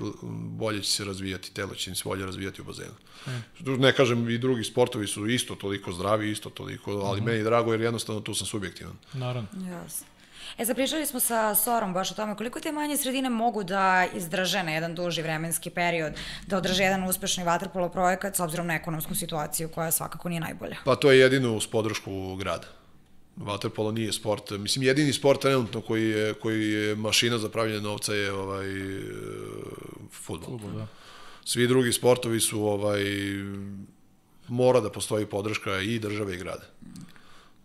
[0.57, 2.93] bolje će se razvijati, telo će im se bolje razvijati u bazenu.
[3.27, 3.81] Mm.
[3.81, 7.27] Ne kažem, i drugi sportovi su isto toliko zdravi, isto toliko, ali mm -hmm.
[7.27, 8.93] meni drago jer jednostavno tu sam subjektivan.
[9.13, 9.49] Naravno.
[9.71, 10.07] Jasno.
[10.57, 14.63] E, zapričali smo sa Sorom baš o tome koliko te manje sredine mogu da izdrže
[14.63, 16.13] na jedan duži vremenski period,
[16.47, 20.75] da održe jedan uspešni vaterpolo projekat s obzirom na ekonomsku situaciju koja svakako nije najbolja.
[20.85, 22.82] Pa to je jedino uz podršku grada.
[23.37, 24.51] Waterpolo nije sport.
[24.51, 28.67] Mislim, jedini sport trenutno koji je, koji je mašina za pravljanje novca je ovaj,
[30.11, 30.87] futbol da.
[31.45, 33.03] Svi drugi sportovi su ovaj,
[34.47, 36.65] mora da postoji podrška i države i grada.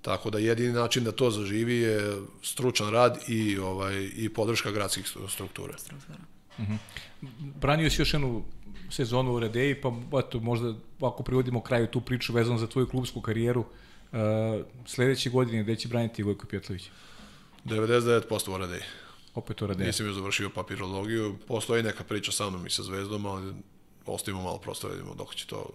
[0.03, 5.07] Tako da jedini način da to zaživi je stručan rad i ovaj i podrška gradskih
[5.29, 5.79] struktura.
[5.79, 6.19] Struktura.
[6.59, 6.75] Mhm.
[7.39, 8.45] Branio si još jednu
[8.91, 13.21] sezonu u Redeji, pa eto, možda ako privodimo kraju tu priču vezano za tvoju klubsku
[13.21, 13.67] karijeru, uh,
[14.13, 14.19] Uh,
[14.87, 16.91] sledeće godine gde će braniti Gojko Pjetlović?
[17.65, 18.83] 99% u Radeji.
[19.35, 19.87] Opet u Radeji.
[19.87, 21.37] Nisam još završio papirologiju.
[21.47, 23.55] Postoji neka priča sa mnom i sa Zvezdom, ali
[24.07, 25.71] ostavimo malo prostora, vidimo dok će to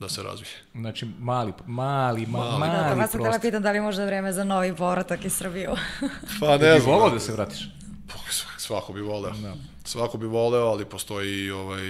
[0.00, 0.50] da se razvije.
[0.74, 4.04] Znači, mali, mali, ma, mali, mali da, da, vas sam htjela pitan da li možda
[4.04, 5.70] vreme za novi povratak iz Srbiju.
[6.40, 6.84] pa ne znam.
[6.84, 7.68] Bi volao da se vratiš?
[8.08, 8.14] Pa,
[8.58, 9.32] svako bi voleo.
[9.32, 9.54] Da.
[9.84, 11.82] Svako bi voleo, ali postoji ovaj,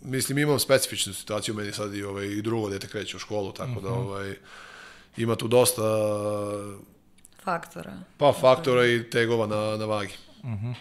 [0.00, 3.70] mislim imam specifičnu situaciju, meni sad i, ovaj, i drugo dete kreće u školu, tako
[3.70, 3.82] uh -huh.
[3.82, 4.00] da mhm.
[4.00, 4.34] ovaj,
[5.16, 5.82] ima tu dosta
[7.44, 7.92] faktora.
[8.16, 10.14] Pa faktora i tegova na, na vagi.
[10.44, 10.66] Mhm.
[10.66, 10.74] -huh.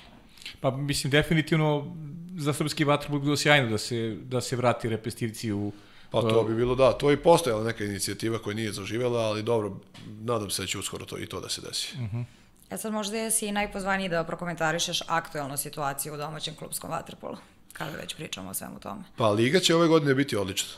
[0.61, 1.95] Pa mislim definitivno
[2.37, 5.71] za srpski vatrpol bilo sjajno da se da se vrati repestivci u
[6.11, 9.43] Pa to bi bilo, da, to je i postojala neka inicijativa koja nije zaživela, ali
[9.43, 11.93] dobro, nadam se da će uskoro to i to da se desi.
[11.93, 12.23] Uh -huh.
[12.69, 17.37] E sad možda jesi najpozvaniji da prokomentarišeš aktuelnu situaciju u domaćem klubskom vaterpolu,
[17.77, 19.03] kada već pričamo o svemu tome.
[19.15, 20.69] Pa Liga će ove godine biti odlična.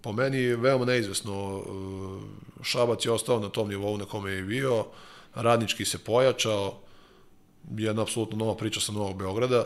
[0.00, 1.56] Po meni je veoma neizvesno.
[1.58, 2.22] uh,
[2.62, 4.86] Šabac je ostao na tom nivou na kome je bio,
[5.34, 6.80] radnički se pojačao,
[7.76, 9.64] jedna apsolutno nova priča sa Novog Beograda,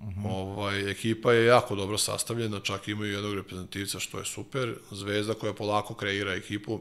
[0.00, 0.30] Uh -huh.
[0.30, 4.74] ovaj, ekipa je jako dobro sastavljena, čak imaju jednog reprezentativca što je super.
[4.90, 6.80] Zvezda koja polako kreira ekipu,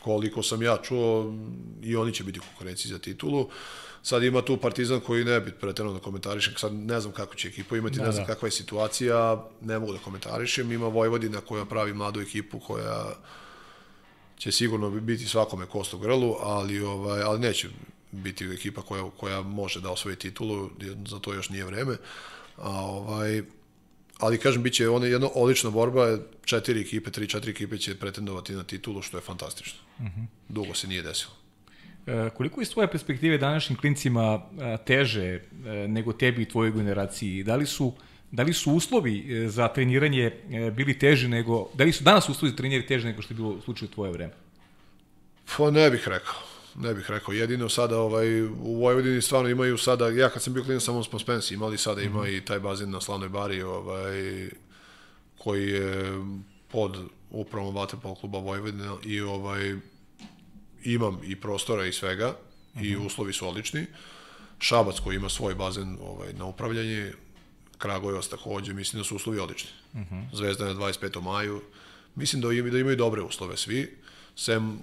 [0.00, 1.34] koliko sam ja čuo,
[1.82, 3.48] i oni će biti konkurenciji za titulu.
[4.02, 7.48] Sad ima tu Partizan koji ne bi pretjerano da komentarišem, sad ne znam kako će
[7.48, 8.32] ekipa imati, da, ne znam da.
[8.32, 10.72] kakva je situacija, ne mogu da komentarišem.
[10.72, 13.04] Ima Vojvodina koja pravi mladu ekipu koja
[14.38, 17.68] će sigurno biti svakome kost u grlu, ali, ovaj, ali neće
[18.12, 20.70] biti ekipa koja, koja može da osvoji titulu,
[21.06, 21.96] za to još nije vreme.
[22.56, 23.42] A, ovaj,
[24.18, 28.52] ali kažem, bit će ona jedna odlična borba, četiri ekipe, tri, četiri ekipe će pretendovati
[28.52, 29.80] na titulu, što je fantastično.
[29.98, 30.20] Uh mhm.
[30.20, 30.26] -huh.
[30.48, 31.39] Dugo se nije desilo.
[32.06, 35.40] E, koliko iz tvoje perspektive današnjim klincima e, teže e,
[35.88, 37.42] nego tebi i tvojoj generaciji?
[37.42, 37.92] Da li su
[38.32, 40.32] da li su uslovi za treniranje
[40.72, 43.48] bili teži nego, da li su danas uslovi za treniranje teži nego što je bilo
[43.48, 44.32] u slučaju tvoje vreme?
[45.56, 46.34] Pa ne bih rekao
[46.74, 47.34] ne bih rekao.
[47.34, 51.18] Jedino sada ovaj, u Vojvodini stvarno imaju sada, ja kad sam bio klinac samo smo
[51.18, 52.36] Spensi imali, sada ima mm -hmm.
[52.36, 54.50] i taj bazen na Slavnoj bari ovaj,
[55.38, 56.12] koji je
[56.68, 56.96] pod
[57.30, 59.74] upravom Vaterpol kluba Vojvodina i ovaj,
[60.84, 62.92] imam i prostora i svega mm -hmm.
[62.92, 63.06] i mhm.
[63.06, 63.86] uslovi su odlični.
[64.58, 67.12] Šabac koji ima svoj bazen ovaj, na upravljanje,
[67.78, 69.70] Kragujevac takođe, mislim da su uslovi odlični.
[69.94, 70.24] Mm -hmm.
[70.32, 71.22] Zvezda na 25.
[71.22, 71.62] maju,
[72.14, 73.96] mislim da imaju, da imaju dobre uslove svi
[74.36, 74.78] sem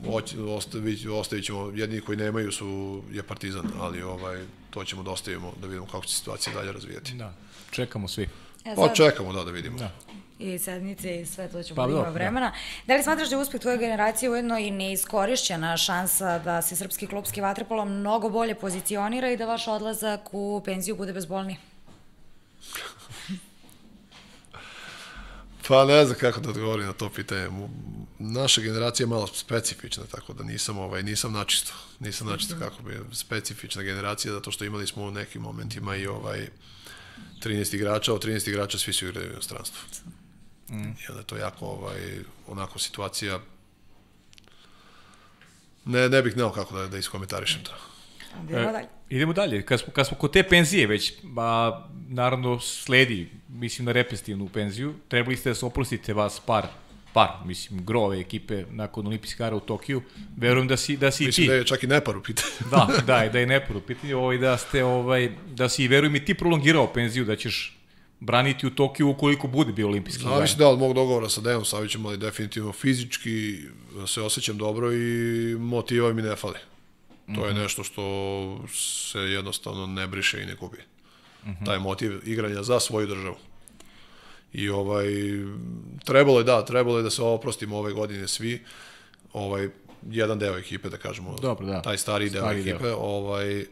[0.48, 5.54] ostavit, ostavit ćemo, jedini koji nemaju su, je Partizan, ali ovaj, to ćemo da ostavimo,
[5.62, 7.14] da vidimo kako će situacija dalje razvijati.
[7.14, 7.34] Da,
[7.72, 8.28] čekamo svi.
[8.72, 9.78] E, pa čekamo, da, da vidimo.
[9.78, 9.92] Da
[10.40, 12.50] i sednice i sve to ćemo pa, da ima vremena.
[12.50, 12.94] Da.
[12.94, 17.08] da li smatraš da je uspeh tvoje generacije ujedno i neiskorišćena šansa da se srpski
[17.08, 21.58] klubski vaterpolo mnogo bolje pozicionira i da vaš odlazak u penziju bude bezbolniji?
[25.68, 27.50] Pa ne znam kako da odgovorim na to pitanje.
[28.20, 31.74] Naša generacija je malo specifična, tako da nisam, ovaj, nisam načisto.
[32.00, 32.64] Nisam načisto mhm.
[32.64, 36.48] kako bi specifična generacija, zato što imali smo u nekim momentima i ovaj
[37.44, 39.80] 13 igrača, od 13 igrača svi su igrali u inostranstvu.
[40.70, 40.90] Mm.
[40.90, 42.00] I onda je to jako, ovaj,
[42.48, 43.40] onako situacija
[45.86, 47.72] ne, ne bih znao kako da, da iskomentarišem to.
[48.44, 48.86] Idemo dalje.
[48.86, 49.66] E, idemo dalje.
[49.66, 54.94] Kad smo, kad smo kod te penzije već, ba, naravno sledi, mislim na repestivnu penziju,
[55.08, 56.68] trebali ste da se oprostite vas par
[57.18, 60.02] par, mislim, grove ekipe nakon olimpijskih gara u Tokiju.
[60.38, 61.50] Verujem da si, da si mislim ti.
[61.50, 62.70] da je čak i nepar u pitanju.
[62.72, 66.26] da, da, da je nepar u pitanju, ovaj, da ste, ovaj, da si, verujem i
[66.26, 67.78] ti prolongirao penziju, da ćeš
[68.20, 70.36] braniti u Tokiju ukoliko bude bio olimpijski igara.
[70.36, 73.60] Zavisi da od mog dogovora sa Dejanom Savićem, ali definitivno fizički
[74.08, 76.60] se osjećam dobro i motiva mi ne fali.
[77.36, 77.62] To je mhm.
[77.62, 78.04] nešto što
[78.74, 80.78] se jednostavno ne briše i ne gubi.
[81.44, 81.52] Mhm.
[81.52, 81.66] -huh.
[81.66, 83.36] Taj motiv igranja za svoju državu.
[84.58, 85.06] I ovaj,
[86.06, 88.64] trebalo je da, trebalo je da se oprostimo ove godine svi,
[89.34, 89.70] ovaj,
[90.10, 91.82] jedan deo ekipe, da kažemo, Dobro, da.
[91.82, 92.98] taj stari, stari deo ekipe, deo.
[92.98, 93.66] ovaj,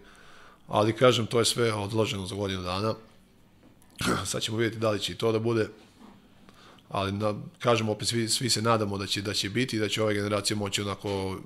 [0.68, 2.96] ali kažem, to je sve odloženo za godinu dana.
[4.32, 5.68] Sad ćemo vidjeti da li će i to da bude,
[6.90, 9.90] ali da, kažem, opet svi, svi se nadamo da će, da će biti i da
[9.90, 11.38] će ova generacija moći onako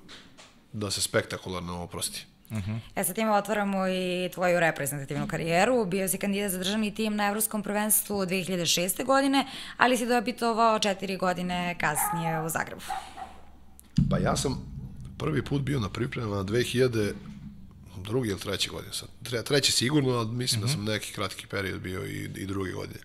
[0.73, 2.25] da se spektakularno oprosti.
[2.51, 2.79] Uh -huh.
[2.95, 5.85] E sa tim otvaramo i tvoju reprezentativnu karijeru.
[5.85, 9.05] Bio si kandidat za državni tim na Evropskom prvenstvu 2006.
[9.05, 9.47] godine,
[9.77, 12.81] ali si dobitovao četiri godine kasnije u Zagrebu.
[14.09, 14.79] Pa ja sam
[15.17, 17.13] prvi put bio na pripremama na 2000
[17.97, 19.09] drugi ili treći godine sad.
[19.45, 20.73] Treći sigurno, ali mislim uh -huh.
[20.73, 20.85] da mhm.
[20.85, 22.99] sam neki kratki period bio i, i drugi godine.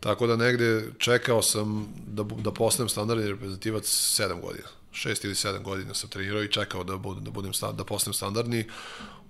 [0.00, 5.62] Tako da negde čekao sam da, da postanem standardni reprezentativac 7 godina šest ili sedam
[5.62, 8.64] godina sam trenirao i čekao da budem, da, budem da postanem standardni.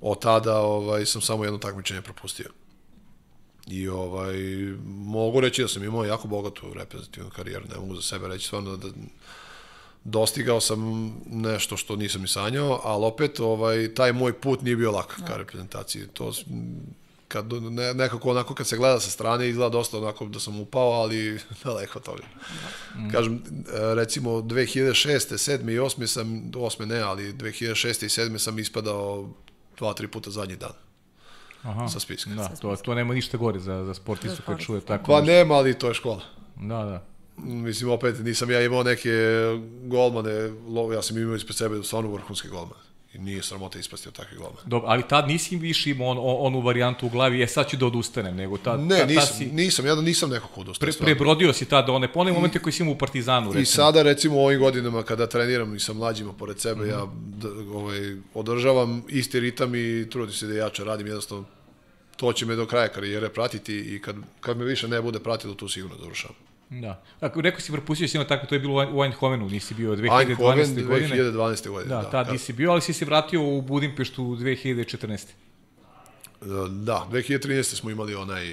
[0.01, 2.51] Od tada ovaj, sam samo jedno takmičenje propustio.
[3.67, 4.37] I ovaj,
[4.85, 8.77] mogu reći da sam imao jako bogatu reprezentativnu karijeru, ne mogu za sebe reći stvarno
[8.77, 8.89] da
[10.05, 14.93] dostigao sam nešto što nisam ni sanjao, ali opet ovaj, taj moj put nije bio
[14.93, 16.07] lak ka reprezentaciji.
[16.12, 16.33] To
[17.35, 20.91] kad ne, nekako onako kad se gleda sa strane izgleda dosta onako da sam upao,
[20.91, 22.22] ali daleko od toga.
[22.97, 23.11] Mm.
[23.11, 23.43] Kažem,
[23.95, 25.32] recimo 2006.
[25.32, 25.74] 7.
[25.74, 26.07] i 8.
[26.07, 26.85] sam, 8.
[26.85, 28.05] ne, ali 2006.
[28.05, 28.39] i 7.
[28.39, 29.30] sam ispadao
[29.78, 30.72] dva, tri puta zadnji dan.
[31.62, 31.89] Aha.
[31.89, 32.30] Sa spiska.
[32.30, 35.05] Da, to, to nema ništa gore za, za sportistu koji čuje tako.
[35.07, 36.22] Pa nema, ali to je škola.
[36.57, 37.05] Da, da.
[37.37, 39.11] Mislim, opet nisam ja imao neke
[39.85, 40.51] golmane,
[40.95, 44.62] ja sam imao ispred sebe stvarno vrhunske golmane I nije sramota ispasti od takvih golmana.
[44.67, 47.77] Dobro, ali tad nisi više imao on, on, onu varijantu u glavi, je sad ću
[47.77, 50.61] da odustanem, nego tad, Ne, tad, nisam, tad si nisam, ja da nisam neko ko
[50.61, 50.93] odustaje.
[50.93, 53.62] pre, prebrodio si tada one, one momente koji si imao u Partizanu, recimo.
[53.62, 56.91] I sada recimo u ovim godinama kada treniram i sa mlađima pored sebe, mm -hmm.
[56.91, 61.45] ja d, ovaj, održavam isti ritam i trudim se da jače radim, jednostavno
[62.17, 65.55] to će me do kraja karijere pratiti i kad, kad me više ne bude pratilo,
[65.55, 66.37] tu sigurno završavam.
[66.71, 67.03] Da.
[67.21, 70.21] Ako rekao si propustio si tako, to je bilo u Eindhovenu, nisi bio 2012.
[70.21, 71.17] Eindhoven godine.
[71.17, 71.69] 2012.
[71.69, 71.95] godine.
[71.95, 75.27] Da, da tad nisi bio, ali si se vratio u Budimpeštu 2014.
[76.69, 77.62] Da, 2013.
[77.62, 78.45] smo imali onaj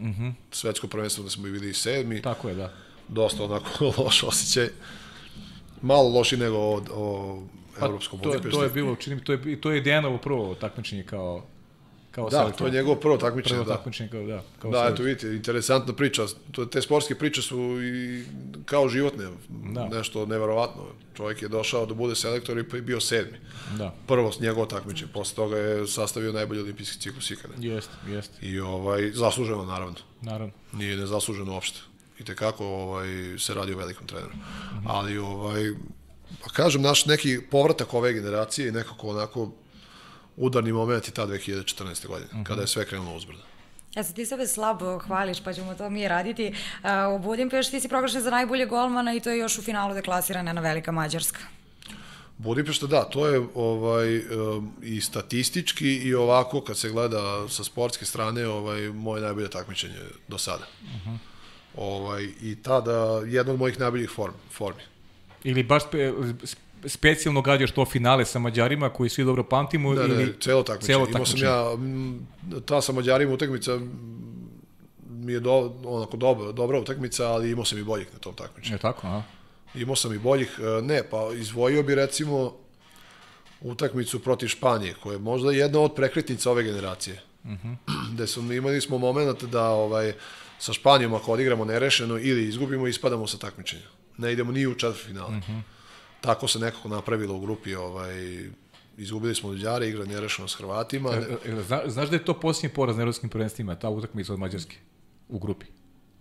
[0.00, 0.32] mm -hmm.
[0.50, 2.22] svetsko prvenstvo da smo bili sedmi.
[2.22, 2.72] Tako je, da.
[3.08, 4.68] Dosta onako loš osjećaj.
[5.82, 7.38] Malo loši nego od, o
[7.82, 8.58] evropskom Pa, to, je- Budimpešti.
[8.58, 11.46] to je bilo, čini mi, to je, to je Dejanovo prvo takmičenje kao,
[12.12, 12.58] kao Da, selektor.
[12.58, 13.76] to je njegovo prvo takmičenje, Prvo da.
[13.76, 14.92] takmičenje kao, da, kao Da, selektor.
[14.94, 16.22] eto vidite, interesantna priča.
[16.52, 18.24] To, te sportske priče su i
[18.64, 19.80] kao životne, Da.
[19.80, 19.88] da.
[19.88, 20.82] nešto neverovatno.
[21.14, 23.38] Čovjek je došao da bude selektor i bio sedmi.
[23.72, 27.54] Da, Prvo s njegovo takmičenje, posle toga je sastavio najbolji olimpijski ciklus ikada.
[27.58, 29.94] jeste, jeste, I ovaj, zasluženo naravno.
[30.22, 30.52] naravno.
[30.72, 31.78] Nije nezasluženo uopšte.
[32.18, 33.08] I tekako ovaj,
[33.38, 34.32] se radi o velikom treneru.
[34.86, 35.62] Ali, ovaj,
[36.44, 39.52] pa kažem, naš neki povratak ove generacije i nekako onako
[40.36, 42.06] udarni moment je ta 2014.
[42.06, 43.42] godine, kada je sve krenulo uzbrdo.
[43.94, 46.54] Ja se ti sebe slabo hvališ, pa ćemo to mi raditi.
[46.82, 49.94] A, u Budimpešti ti si proglašen za najbolje golmana i to je još u finalu
[49.94, 51.40] deklasirana jedna velika Mađarska.
[52.38, 58.04] Budimpešta, da, to je ovaj um, i statistički i ovako kad se gleda sa sportske
[58.04, 60.64] strane, ovaj moje najbolje takmičenje do sada.
[60.82, 61.16] Uh -huh.
[61.76, 64.82] Ovaj i tada jedno od mojih najboljih form, formi.
[65.44, 65.82] Ili baš
[66.86, 70.94] specijalno gađaš to finale sa Mađarima koji svi dobro pamtimo Da, ili ne, celo takmičenje.
[70.94, 71.50] celo Imao sam takmičenje.
[72.56, 73.78] ja ta sa Mađarima utakmica
[75.08, 78.74] mi je do, onako dobra, dobra utakmica, ali imao sam i boljih na tom takmičenju.
[78.74, 79.22] Je tako, a?
[79.74, 82.56] Imao sam i boljih, e, ne, pa izvojio bi recimo
[83.60, 87.22] utakmicu protiv Španije, koja je možda jedna od prekretnica ove generacije.
[87.44, 87.76] Uh -huh.
[88.12, 90.12] Gde smo, imali smo moment da ovaj,
[90.58, 93.86] sa Španijom ako odigramo nerešeno ili izgubimo, ispadamo sa takmičenja.
[94.18, 95.36] Ne idemo ni u četvrtfinale.
[95.36, 95.60] Uh -huh.
[96.22, 98.14] Tako se nekako napravilo u grupi, ovaj,
[98.96, 101.10] izgubili smo Mađare, igra nerešeno s Hrvatima.
[101.10, 104.32] Ne, E, e, Zna, znaš da je to posljednji poraz na evropskim prvenstvima, ta utakmica
[104.32, 104.76] od Mađarske
[105.28, 105.66] u grupi?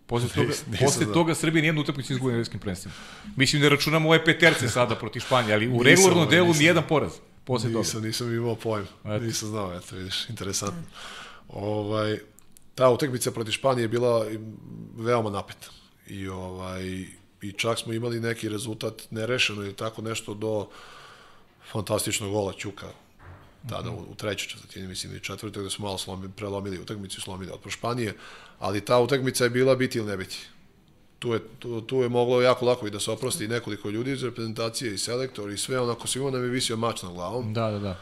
[0.06, 1.14] Posle toga, Nis- nisam posle znao.
[1.14, 2.95] toga Srbija nijednu utakmicu izgubila na evropskim prvenstvima.
[3.36, 6.60] Mislim da računamo ove peterce sada protiv Španije, ali u Nisam, regularnom ovaj, delu nisam.
[6.60, 7.12] nijedan poraz.
[7.43, 7.80] Posle toga.
[7.80, 8.88] Nisam, nisam imao pojem.
[9.06, 9.20] Eto.
[9.20, 10.82] Nisam znao, eto, vidiš, interesantno.
[11.49, 12.18] Ovaj,
[12.76, 14.26] ta utakmica protiv Španije je bila
[14.97, 15.68] veoma napeta.
[16.08, 17.06] I, ovaj,
[17.42, 20.68] I čak smo imali neki rezultat nerešeno ili tako nešto do
[21.72, 22.88] fantastičnog gola Ćuka
[23.70, 27.22] tada u, u trećoj četvrtini, mislim, ili četvrtoj, gde smo malo slomi, prelomili utakmicu i
[27.22, 28.14] slomili od Španije,
[28.60, 30.38] ali ta utakmica je bila biti ili ne biti.
[31.20, 34.12] Tu je, tu, tu je moglo jako lako i da se oprosti i nekoliko ljudi
[34.12, 37.72] iz reprezentacije i selektor i sve, onako svima nam je visio mač na glavom Da,
[37.72, 37.98] da, da.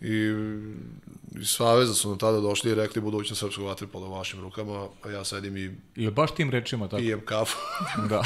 [0.00, 0.34] I
[1.40, 5.10] iz Saveza su nam tada došli i rekli budućnost srpskog vaterpola u vašim rukama, a
[5.10, 6.96] ja sedim i I baš tim rečima tako.
[6.96, 7.58] pijem kafu.
[8.08, 8.22] Da.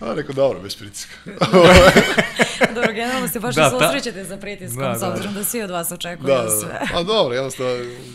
[0.00, 1.12] a rekao, dobro, bez pritiska.
[2.74, 5.08] Dobro, generalno se baš Da, da, ta- susrećete sa pritiskom, Da, da, s da.
[5.08, 6.68] obzirom da svi od vas očekuju da, da, sve.
[6.68, 6.88] da.
[6.94, 7.72] A dobro, jednostavno,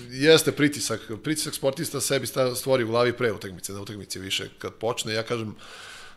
[0.10, 1.02] jeste pritisak.
[1.24, 4.50] Pritisak sportista sebi stvori u glavi pre utakmice, na utakmici više.
[4.58, 5.56] Kad počne, ja kažem,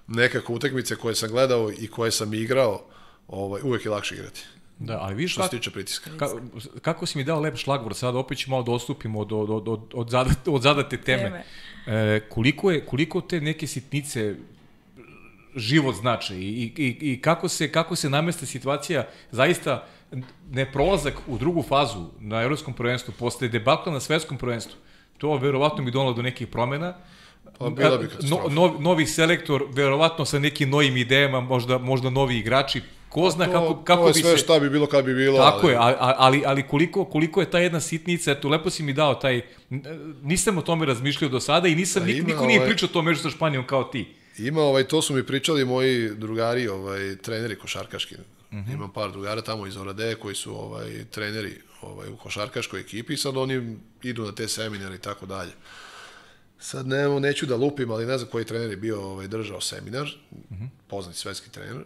[0.07, 2.85] nekako utakmice koje sam gledao i koje sam igrao,
[3.29, 4.43] ovaj, uvek je lakše igrati.
[4.81, 6.11] Da, ali vidiš Što se tiče pritiska.
[6.19, 6.27] ka,
[6.83, 9.69] kako si mi dao lep šlagvor, sad opet ću malo da odstupimo od, od, od,
[9.69, 11.23] od, od, zadate, od zadate teme.
[11.23, 11.45] Teme.
[11.87, 14.35] E, koliko, je, koliko te neke sitnice
[15.57, 19.87] život znače i, i, i, kako, se, kako se namesta situacija zaista
[20.51, 24.77] ne prolazak u drugu fazu na evropskom prvenstvu posle debakla na svetskom prvenstvu
[25.19, 26.95] to verovatno bi donalo do nekih promena
[27.59, 32.39] Pa bila bi no, no, novi selektor verovatno sa nekim novim idejama možda, možda novi
[32.39, 35.05] igrači ko zna To, kako, kako to je bi sve se šta bi bilo kad
[35.05, 35.39] bi bilo.
[35.39, 38.93] Tako ali, je, ali, ali, koliko, koliko je ta jedna sitnica, eto, lepo si mi
[38.93, 39.41] dao taj,
[40.23, 43.17] nisam o tome razmišljao do sada i nisam, nik, niko nije ovaj- pričao o tome
[43.17, 44.15] sa Španijom kao ti.
[44.39, 48.15] Ima, ovaj, to su mi pričali moji drugari, ovaj, treneri košarkaški.
[48.15, 48.21] Uh
[48.57, 48.75] -huh.
[48.75, 53.17] Imam par drugara tamo iz Oradeje koji su ovaj, treneri ovaj, u košarkaškoj ekipi i
[53.17, 55.53] sad oni idu na te seminare i tako dalje.
[56.59, 60.07] Sad ne, neću da lupim, ali ne znam koji trener je bio ovaj, držao seminar,
[60.31, 60.69] uh -huh.
[60.89, 61.85] poznati svetski trener,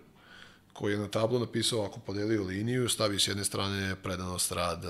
[0.74, 4.88] koji je na tablu napisao ako podelio liniju, stavi s jedne strane predanost, rad, eh,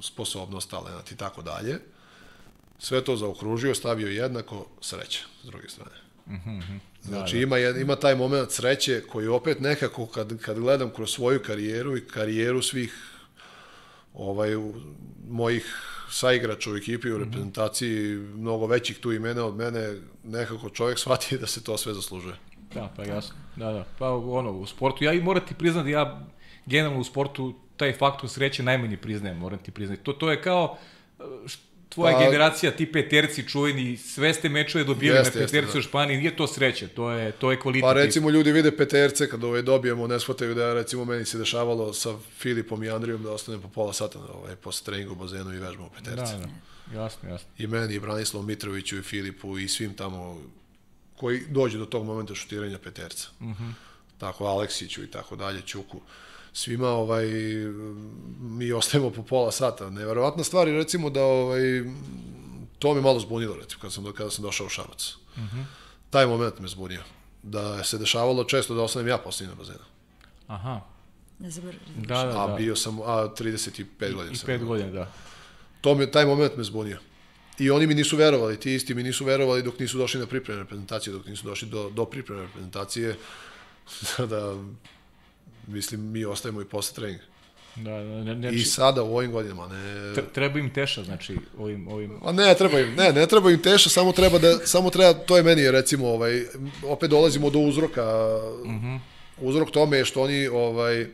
[0.00, 1.78] sposobnost, talent i tako dalje.
[2.78, 5.96] Sve to zaokružio, stavio jednako, sreća s druge strane.
[7.02, 7.42] Znači da, da.
[7.42, 11.96] ima jed- ima taj moment sreće koji opet nekako kad kad gledam kroz svoju karijeru
[11.96, 12.94] i karijeru svih
[14.14, 14.50] ovaj
[15.28, 15.76] mojih
[16.10, 21.46] saigrača u ekipi u reprezentaciji mnogo većih tu imena od mene nekako čovjek shvati da
[21.46, 22.36] se to sve zaslužuje.
[22.74, 23.36] Da, pa jasno.
[23.56, 23.84] Da, da.
[23.98, 26.26] Pa ono, u sportu, ja i moram ti priznati da ja
[26.66, 30.02] generalno u sportu taj faktor sreće najmanje priznajem, moram ti priznati.
[30.02, 30.78] To, to je kao
[31.46, 31.58] š-
[31.88, 35.78] tvoja Pa- generacija, ti peterci čuveni, sve ste mečove dobijali Jeste, na jeste, peterci da.
[35.78, 37.82] u Španiji, nije to sreće, to je, to je kvalitet.
[37.82, 41.92] Pa recimo ljudi vide peterce kad ovaj dobijemo, ne shvataju da recimo meni se dešavalo
[41.92, 45.58] sa Filipom i Andrijom da ostanem po pola sata ovaj, posle treninga u bazenu i
[45.58, 46.32] vežbamo peterce.
[46.32, 46.48] Da, da.
[46.94, 47.48] Jasno, jasno.
[47.58, 50.40] I meni, i Branislavu Mitroviću, i Filipu, i svim tamo
[51.20, 53.28] koji dođe do tog momenta šutiranja peterca.
[53.40, 53.72] Uh -huh.
[54.18, 56.00] Tako, Aleksiću i tako dalje, Ćuku.
[56.52, 57.26] Svima ovaj,
[58.40, 59.90] mi ostajemo po pola sata.
[59.90, 61.60] Neverovatna stvar je recimo da ovaj,
[62.78, 65.14] to me malo zbunilo recimo kada sam, do, kada sam došao u Šabac.
[65.36, 65.64] Uh -huh.
[66.10, 67.02] Taj moment me zbunio.
[67.42, 69.84] Da se dešavalo često da ostanem ja posljednji na bazenu.
[70.46, 70.80] Aha.
[71.38, 71.78] Da se brže.
[71.96, 72.54] Da, da, A da.
[72.54, 74.46] bio sam, a 35 godina I sam.
[74.46, 74.68] pet imao.
[74.68, 75.12] godina, da.
[75.80, 76.98] To me, taj moment me zbunio.
[77.58, 80.62] I oni mi nisu verovali, ti isti mi nisu verovali dok nisu došli na pripremne
[80.62, 83.14] reprezentacije, dok nisu došli do, do pripremne reprezentacije,
[84.30, 84.56] da,
[85.66, 87.22] mislim, mi ostajemo i posle treninga.
[87.76, 90.14] Da, da, ne, ne, I sada u ovim godinama, ne...
[90.14, 92.12] tre- treba im teša, znači, ovim, ovim...
[92.22, 95.36] A ne, treba im, ne, ne treba im teša, samo treba da, samo treba, to
[95.36, 96.44] je meni recimo, ovaj,
[96.82, 98.04] opet dolazimo do uzroka,
[98.64, 98.98] mm -hmm.
[99.40, 101.06] uzrok tome je što oni, ovaj,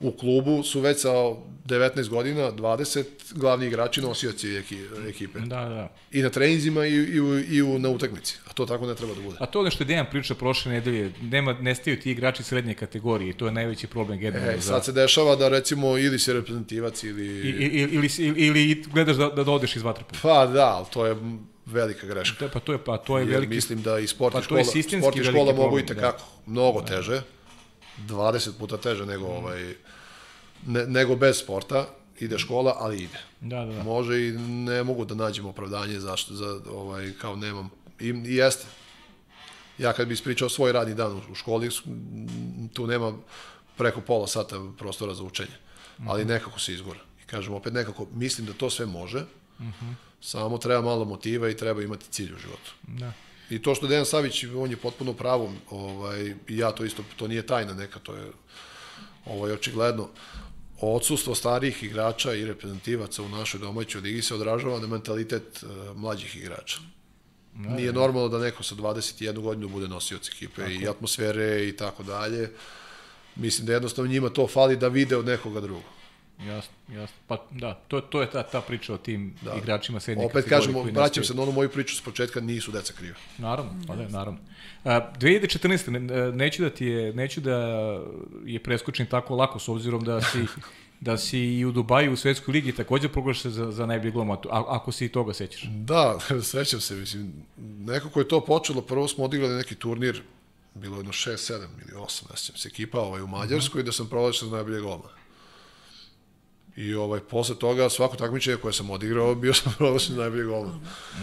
[0.00, 5.38] u klubu su već sa 19 godina, 20 glavni igrači nosioci eki- ekipe.
[5.38, 5.88] Da, da.
[6.12, 8.36] I na treninzima i, i, u, i u, na utakmici.
[8.46, 9.36] A to tako ne treba da bude.
[9.40, 13.30] A to je nešto je Dejan priča prošle nedelje, nema, nestaju ti igrači srednje kategorije
[13.30, 14.52] i to je najveći problem generalno.
[14.52, 17.26] E, za- sad se dešava da recimo ili si reprezentativac ili...
[17.26, 20.18] I, i, ili, si- ili, ili gledaš da, da odeš iz vaterpola.
[20.22, 21.16] Pa da, ali to je
[21.66, 22.44] velika greška.
[22.44, 23.54] Je, pa to je, pa to je Jer veliki...
[23.54, 24.64] mislim da i sport pa i je škola,
[25.00, 27.22] sport i škola mogu i tekako, mnogo teže,
[27.98, 29.74] 20 puta teže nego, ovaj,
[30.66, 31.86] ne, nego bez sporta,
[32.20, 33.18] ide škola, ali ide.
[33.40, 33.82] Da, da, da.
[33.82, 37.70] Može i ne mogu da nađem opravdanje zašto, za, ovaj, kao nemam.
[38.00, 38.66] I, I jeste.
[39.78, 41.70] Ja kad bi ispričao svoj radni dan u, školi,
[42.72, 43.12] tu nema
[43.76, 45.56] preko pola sata prostora za učenje.
[46.06, 47.00] Ali nekako se izgora.
[47.24, 49.24] I kažem opet nekako, mislim da to sve može,
[50.20, 52.72] samo treba malo motiva i treba imati cilj u životu.
[52.82, 53.12] Da.
[53.50, 57.04] I to što Dejan Savić, on je potpuno u pravu, ovaj, i ja to isto,
[57.16, 58.32] to nije tajna neka, to je
[59.26, 60.08] ovaj, očigledno.
[60.80, 66.36] Odsustvo starijih igrača i reprezentativaca u našoj domaćoj ligi se odražava na mentalitet uh, mlađih
[66.36, 66.78] igrača.
[67.54, 72.50] Nije normalno da neko sa 21 godinu bude nosioc ekipe i atmosfere i tako dalje.
[73.36, 75.93] Mislim da jednostavno njima to fali da vide od nekoga drugog.
[76.38, 77.16] Jasno, jasno.
[77.26, 79.54] Pa da, to, to je ta, ta priča o tim da.
[79.54, 83.14] igračima srednje Opet kažemo, vraćam se na onu moju priču s početka, nisu deca krive.
[83.38, 84.38] Naravno, pa da, naravno.
[84.84, 85.90] A, 2014.
[85.90, 87.56] ne- neću da ti je, neću da
[88.44, 90.38] je preskočim tako lako s obzirom da si
[91.00, 94.64] da si i u Dubaju u svetskoj ligi takođe proglašen za, za najbolji glomatu, a,
[94.68, 95.62] ako se i toga sećaš.
[95.62, 96.18] Da,
[96.52, 97.32] sećam se, mislim,
[97.78, 100.22] nekako je to počelo, prvo smo odigrali neki turnir,
[100.74, 103.92] bilo je jedno 6, 7 ili 8, ne sjećam se, ekipa ovaj, u Mađarskoj, da
[103.92, 105.23] sam proglašen za najbolje golmana.
[106.76, 110.80] I ovaj, posle toga, svako takmičenje koje sam odigrao, bio sam proglašen najbolji golman.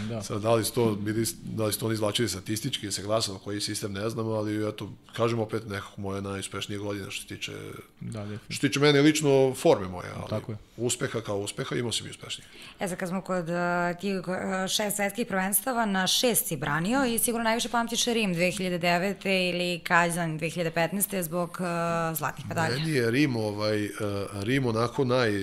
[0.08, 0.22] Da.
[0.22, 3.02] Sad, da li su to, bili, da li su to oni izvlačili statistički, da se
[3.02, 7.28] glasalo koji sistem, ne znam, ali eto, kažem opet nekako moje najuspešnije godine što se
[7.28, 7.52] tiče,
[8.00, 8.38] Da, definitivno.
[8.48, 10.58] što tiče mene lično forme moje, ali Tako je.
[10.76, 12.48] uspeha kao uspeha imao sam i uspešnije.
[12.80, 13.54] E sad kad smo kod uh,
[14.00, 14.34] tih uh,
[14.68, 19.50] šest svetskih prvenstava, na šest si branio i sigurno najviše pamtiš Rim 2009.
[19.50, 21.22] ili Kazan 2015.
[21.22, 21.66] zbog uh,
[22.18, 22.76] zlatnih medalja.
[22.76, 23.90] Meni je Rim, ovaj, uh,
[24.42, 25.41] Rim onako naj...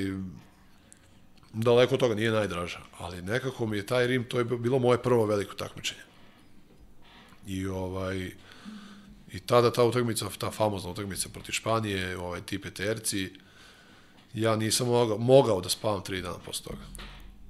[1.54, 5.04] Daleko od toga nije najdraža, ali nekako mi je taj Rim, to je bilo moje
[5.04, 6.02] prvo veliko takmičenje.
[7.48, 8.32] I ovaj
[9.32, 13.34] i tada ta utakmica, ta famozna utakmica protiv Španije, ovaj ti peterci,
[14.34, 16.84] ja nisam mogao, mogao da spavam tri dana posle toga.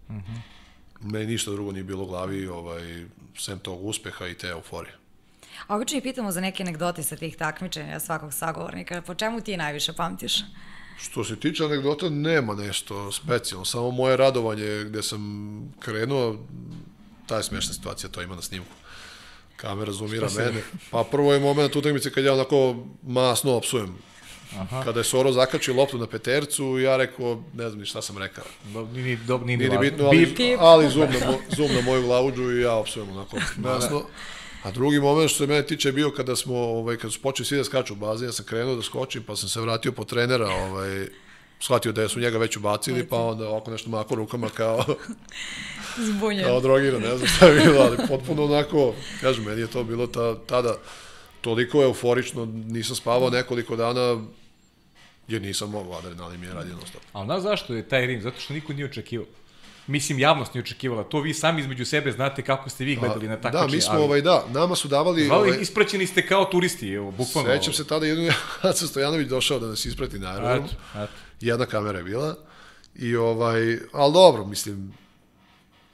[0.10, 0.40] Mm -hmm.
[1.02, 3.06] Meni ništa drugo nije bilo u glavi, ovaj,
[3.38, 4.96] sem tog uspeha i te euforije.
[5.68, 9.02] A obično i pitamo za neke anegdote sa tih takmičenja svakog sagovornika.
[9.02, 10.40] Po čemu ti najviše pamtiš?
[11.02, 15.22] Što se tiče anegdota, nema nešto specijalno, samo moje radovanje gde sam
[15.80, 16.38] krenuo,
[17.26, 18.72] ta je smešna situacija, to ima na snimku.
[19.56, 20.62] Kamera zoomira mene.
[20.92, 23.98] Pa prvo je moment utakmice kad ja onako masno opsujem.
[24.58, 24.84] Aha.
[24.84, 28.44] Kada je Soro zakačio loptu na petercu, ja rekao, ne znam ni šta sam rekao.
[28.74, 29.82] Do, ni, ni, do, ni, ni važno.
[29.82, 30.38] bitno, ali, Bip.
[30.60, 34.04] ali zoom, na, mo, zoom na moju glavuđu i ja opsujem onako masno.
[34.64, 37.46] A drugi moment što se mene tiče je bio kada smo, ovaj, kada su počeli
[37.46, 40.04] svi da skaču u bazen, ja sam krenuo da skočim, pa sam se vratio po
[40.04, 41.08] trenera, ovaj,
[41.60, 44.86] shvatio da su njega već ubacili, pa onda ovako nešto mako rukama kao,
[46.08, 46.46] Zbunjen.
[46.46, 50.08] kao drogira, ne znam šta je bilo, ali potpuno onako, kažem, meni je to bilo
[50.08, 50.76] ta, tada
[51.42, 54.22] toliko euforično, nisam spavao nekoliko dana,
[55.28, 57.02] jer nisam mogao, adrenalin mi je radio non stop.
[57.14, 58.22] A znaš zašto je taj Rim?
[58.22, 59.28] Zato što niko nije očekivao.
[59.90, 61.04] Mislim, javnost nije očekivala.
[61.04, 63.68] To vi sami između sebe znate kako ste vi gledali na takmičenje.
[63.68, 65.26] Da, mi smo, ovaj, da, nama su davali...
[65.26, 67.56] Zvali, ovaj, ispraćeni ste kao turisti, evo, bukvalno.
[67.56, 68.30] Sećam se tada jednom
[68.70, 70.70] Aca Stojanović došao da nas isprati na aerodrom.
[71.42, 72.36] Jedna kamera je bila.
[72.96, 74.94] I ovaj, ali dobro, mislim,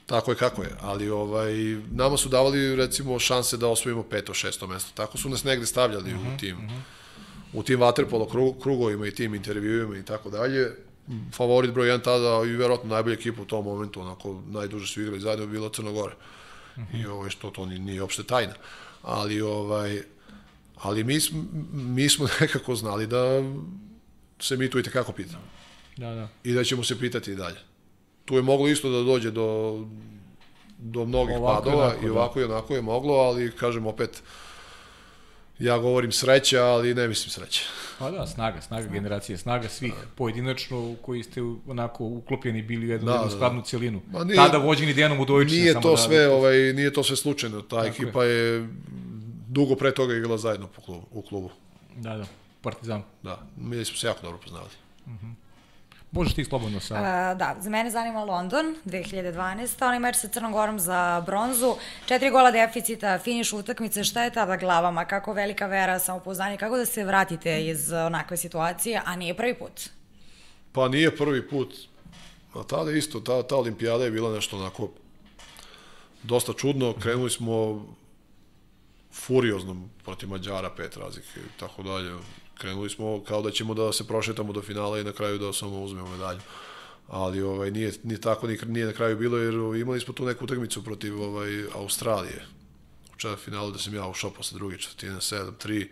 [0.06, 1.52] tako je kako je, ali ovaj,
[1.90, 4.90] nama su davali recimo šanse da osvojimo peto, šesto mesto.
[4.94, 6.80] Tako su nas negde stavljali uh -huh, u tim, uh -huh.
[7.52, 10.85] u tim vaterpolo krugovima i tim intervjuima i tako dalje.
[11.32, 15.20] Favorit broj 1 tada i verovatno najbolja ekipa u tom momentu, onako najduže su igrali
[15.20, 16.14] zajedno, bilo Crna Gora.
[16.76, 17.02] Uh -huh.
[17.02, 18.54] I ovaj, što to nije, nije opšte tajna.
[19.02, 20.02] Ali ovaj,
[20.76, 23.42] ali mi, smo, mi smo nekako znali da
[24.40, 25.44] se mi tu i tekako pitamo.
[25.96, 26.28] Da, da.
[26.44, 27.58] I da ćemo se pitati i dalje.
[28.24, 29.80] Tu je moglo isto da dođe do,
[30.78, 32.40] do mnogih ovako padova i, onako, i ovako da.
[32.40, 34.22] i onako je moglo, ali kažem opet,
[35.58, 37.62] ja govorim sreća, ali ne mislim sreća.
[37.98, 43.06] Pa da, snaga, snaga generacije, snaga svih pojedinačno koji ste onako uklopljeni bili u jednu,
[43.06, 43.66] da, jednu da, skladnu da.
[43.66, 44.00] celinu.
[44.10, 45.58] Ma nije, Tada vođeni Dejanom Udovićem.
[45.58, 47.62] Nije to da, sve, da, ovaj, nije to sve slučajno.
[47.62, 48.34] Ta ekipa je.
[48.34, 48.68] je
[49.48, 51.50] dugo pre toga igrala zajedno po klubu, u klubu.
[51.96, 52.26] Da, da,
[52.62, 53.02] Partizan.
[53.22, 54.68] Da, mi smo se jako dobro poznali.
[55.06, 55.26] Uh mhm.
[55.26, 55.45] -huh.
[56.10, 56.94] Možeš ti slobodno sa...
[56.94, 59.84] A, da, za mene zanima London, 2012.
[59.84, 61.74] Onaj meč sa Crnom Gorom za bronzu.
[62.06, 64.04] Četiri gola deficita, finiš utakmice.
[64.04, 65.04] Šta je tada glavama?
[65.04, 66.56] Kako velika vera, samopouzdanje?
[66.56, 69.90] Kako da se vratite iz onakve situacije, a nije prvi put?
[70.72, 71.74] Pa nije prvi put.
[72.54, 74.88] A tada isto, ta, ta olimpijada je bila nešto onako
[76.22, 76.92] dosta čudno.
[76.92, 77.86] Krenuli smo
[79.12, 82.12] furiozno protiv Mađara, pet razlike i tako dalje
[82.58, 85.82] krenuli smo kao da ćemo da se prošetamo do finala i na kraju da samo
[85.82, 86.40] uzmemo medalju.
[87.08, 90.44] Ali ovaj nije ni tako ni nije na kraju bilo jer imali smo tu neku
[90.44, 92.46] utakmicu protiv ovaj Australije.
[93.14, 95.88] U četvrtom finalu da sam ja ušao posle druge četvrtine 7-3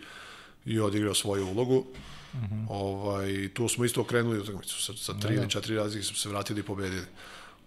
[0.64, 1.86] i odigrao svoju ulogu.
[2.34, 2.66] Mm -hmm.
[2.68, 4.82] ovaj, tu smo isto okrenuli utakmicu.
[4.82, 7.06] Sa, sa tri da, ili četiri razlike smo se vratili i pobedili.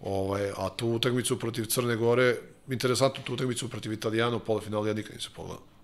[0.00, 2.36] Ovaj, a tu utakmicu protiv Crne Gore,
[2.68, 5.77] interesantno tu utakmicu protiv Italijana u polufinalu ja nikad nisam pogledao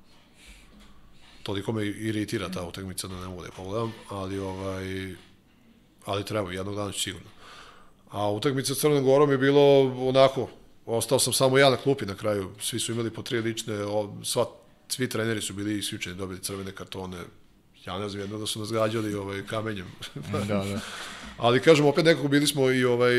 [1.45, 5.14] toliko me iritira ta utakmica da ne mogu da je pogledam, ali ovaj
[6.05, 7.28] ali treba, jednog dana ću sigurno.
[8.11, 10.49] A utakmica sa Crnom Gorom je bilo onako,
[10.86, 13.74] ostao sam samo ja na klupi na kraju, svi su imali po tri lične,
[14.24, 14.47] sva,
[14.88, 17.18] svi treneri su bili isključeni, dobili crvene kartone,
[17.86, 19.86] ja ne znam, jedno da su nas gađali ovaj, kamenjem.
[20.32, 20.80] da, da.
[21.45, 23.14] Ali kažem, opet nekako bili smo i ovaj,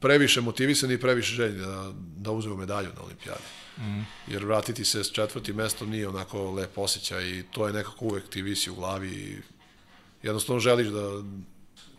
[0.00, 3.42] previše motivisani i previše željni da, da uzmemo medalju na olimpijadi.
[3.78, 4.00] Mm.
[4.26, 8.28] Jer vratiti se s četvrtim mestom nije onako lep osjećaj i to je nekako uvek
[8.28, 9.36] ti visi u glavi i
[10.22, 11.22] jednostavno želiš da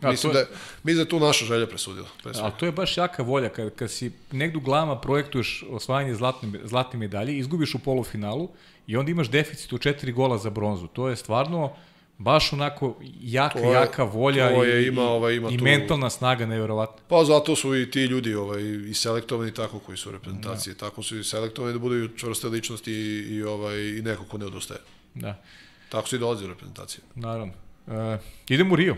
[0.02, 0.50] A, mislim, je, da,
[0.82, 2.08] mislim da je tu naša želja presudila.
[2.42, 6.60] A to je baš jaka volja, kad, kad si negdje u glavama projektuješ osvajanje zlatne,
[6.64, 8.48] zlatne medalje, izgubiš u polufinalu
[8.86, 10.86] i onda imaš deficit u četiri gola za bronzu.
[10.86, 11.72] To je stvarno
[12.20, 15.64] baš onako jaka, je, jaka volja to je, i, ima, ovaj, ima i tu...
[15.64, 17.02] mentalna snaga nevjerovatna.
[17.08, 20.74] Pa zato su i ti ljudi ovaj, i selektovani tako koji su u reprezentaciji.
[20.74, 20.78] Da.
[20.78, 24.46] Tako su i selektovani da budu čvrste ličnosti i, i, ovaj, i neko ko ne
[24.46, 24.80] odustaje.
[25.14, 25.42] Da.
[25.88, 27.00] Tako su i dolazi u reprezentaciju.
[27.14, 27.52] Naravno.
[27.88, 28.18] E,
[28.48, 28.96] idemo u Rio.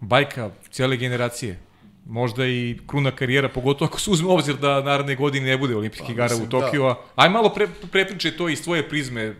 [0.00, 1.58] Bajka cijele generacije.
[2.06, 6.06] Možda i kruna karijera, pogotovo ako se uzme obzir da naredne godine ne bude olimpijskih
[6.06, 6.82] pa, igara u Tokiju.
[6.82, 7.00] Da.
[7.14, 9.34] Aj malo pre, prepričaj to iz tvoje prizme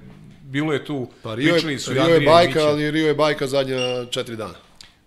[0.53, 4.07] bilo je tu, pa Rio je, su Rio je bajka, ali Rio je bajka zadnja
[4.11, 4.55] četiri dana.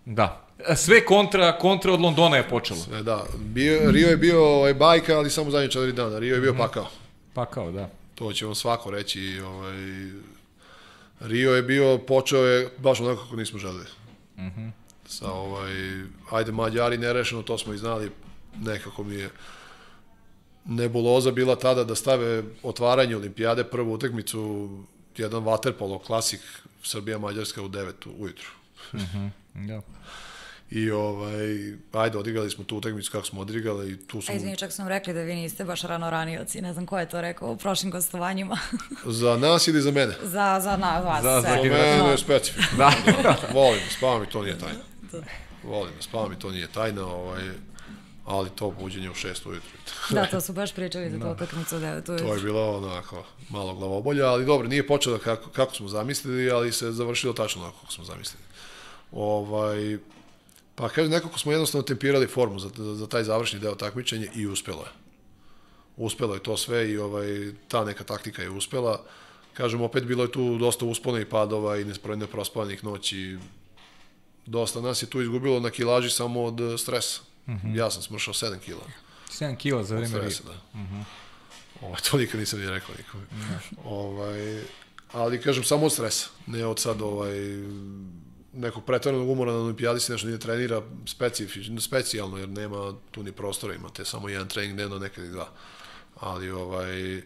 [0.05, 0.41] Da.
[0.75, 2.79] Sve kontra, kontra od Londona je počelo.
[2.79, 3.25] Sve, da.
[3.37, 6.19] Bio, Rio je bio ovaj, bajka, ali samo zadnje četiri dana.
[6.19, 6.57] Rio je bio mm.
[6.57, 6.87] pakao.
[7.33, 7.89] Pakao, da.
[8.15, 9.39] To će vam svako reći.
[9.39, 9.75] Ovaj,
[11.19, 13.85] Rio je bio, počeo je baš onako kako nismo želeli.
[14.37, 14.71] Mm -hmm.
[15.05, 15.73] Sa ovaj,
[16.31, 18.11] ajde Mađari nerešeno, to smo i znali,
[18.61, 19.29] nekako mi je
[20.65, 24.69] nebuloza bila tada da stave otvaranje olimpijade, prvu utakmicu
[25.17, 26.41] jedan waterpolo klasik
[26.83, 28.47] Srbija Mađarska u 9 ujutru.
[28.93, 29.25] Mhm.
[29.55, 29.81] Mm da.
[30.71, 34.33] I ovaj, ajde, odigrali smo tu utakmicu kako smo odigrali i tu smo...
[34.33, 37.09] A izvini, čak smo rekli da vi niste baš rano ranioci, ne znam ko je
[37.09, 38.57] to rekao u prošlim gostovanjima.
[39.05, 40.13] za nas ili za mene?
[40.23, 41.23] Za, za na, vas.
[41.23, 42.77] Za, za, za mene je specifično.
[42.77, 42.91] da.
[43.53, 44.79] Volim, spava mi to nije tajna.
[45.63, 47.43] Volim, spava mi to nije tajna, ovaj,
[48.25, 49.77] ali to buđenje u 6 ujutru.
[50.15, 52.27] da, to su baš pričali za to utakmicu u 9 ujutru.
[52.27, 56.71] To je bilo onako malo glavobolja, ali dobro, nije počelo kako, kako smo zamislili, ali
[56.71, 58.43] se završilo tačno onako kako smo zamislili.
[59.11, 59.97] Ovaj,
[60.75, 64.81] pa kažem, nekako smo jednostavno tempirali formu za, za taj završni deo takmičenja i uspelo
[64.81, 64.91] je.
[65.97, 69.03] Uspelo je to sve i ovaj, ta neka taktika je uspela.
[69.53, 71.85] Kažem, opet bilo je tu dosta uspona i padova i
[72.15, 73.37] neprospavanih noći.
[74.45, 77.77] Dosta nas je tu izgubilo na kilaži samo od stresa Mm -hmm.
[77.77, 78.83] Ja sam smršao 7 kila.
[79.29, 80.29] 7 kila za vreme Rio.
[80.45, 80.79] Da.
[80.79, 81.03] Mm -hmm.
[81.81, 83.23] Ovo, to nikad nisam ni rekao nikome.
[83.23, 83.77] Mm -hmm.
[83.83, 84.63] ovaj,
[85.11, 87.37] ali kažem samo od stresa, ne od sad ovaj
[88.55, 93.31] nekog pretvornog umora na olimpijadi se nešto nije trenira specifično, specijalno, jer nema tu ni
[93.31, 95.47] prostora, imate samo jedan trening dnevno, nekad i dva.
[96.19, 97.21] Ali, ovaj,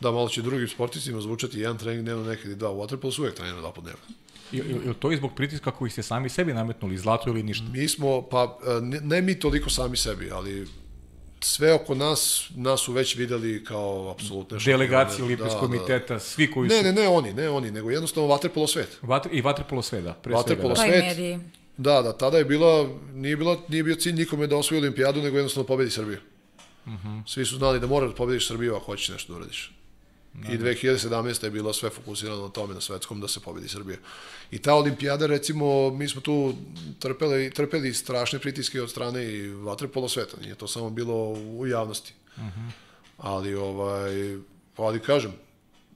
[0.00, 2.70] da, malo će drugim sportistima zvučati jedan trening dnevno, nekad i dva.
[2.70, 4.02] U Waterpolu su uvek trenira dva po dnevno.
[4.52, 7.64] Je, je to i zbog pritiska koji ste sami sebi nametnuli, zlato ili ništa?
[7.72, 10.66] Mi smo, pa ne, ne mi toliko sami sebi, ali
[11.40, 14.78] sve oko nas, nas su već videli kao apsolutne šampione.
[14.78, 16.20] Delegacije Olimpijskog da, komiteta, da.
[16.20, 16.84] svi koji ne, su...
[16.84, 18.98] Ne, ne, ne oni, ne oni, nego jednostavno vaterpolo svet.
[19.02, 21.06] Vatr, I vaterpolo svet, da, pre vaterpolo svega.
[21.06, 21.14] Da.
[21.14, 21.40] svet.
[21.76, 25.36] Da, da, tada je bila, nije, bila, nije bio cilj nikome da osvoji olimpijadu, nego
[25.36, 26.18] jednostavno pobedi Srbiju.
[26.18, 26.40] Uh
[26.86, 27.08] Mhm.
[27.08, 27.22] -huh.
[27.26, 29.72] Svi su znali da moraš da pobediš Srbiju ako hoćeš nešto da uradiš.
[30.34, 31.44] Da, I 2017.
[31.44, 33.98] je bilo sve fokusirano na tome na svetskom da se pobedi Srbija.
[34.50, 36.54] I ta olimpijada, recimo, mi smo tu
[36.98, 40.36] trpeli, trpeli strašne pritiske od strane i vaterpolo sveta.
[40.40, 42.14] Nije to samo bilo u javnosti.
[42.36, 42.70] Uh -huh.
[43.18, 44.36] Ali, ovaj,
[44.76, 45.32] ali kažem,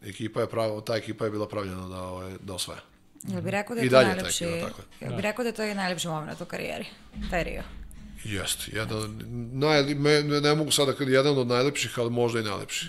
[0.04, 2.80] ekipa je pravo, ta ekipa je bila pravljena da, ovaj, da osvaja.
[3.22, 5.54] Jel bi rekao da je I to najlepši, ekipa, tako jel bi rekao da je
[5.54, 6.86] to je najlepši moment u karijeri,
[7.30, 7.62] taj Rio?
[8.24, 9.20] Jeste, jedan,
[9.52, 12.86] naj, me, ne mogu sada jedan od najlepših, ali možda i najlepši.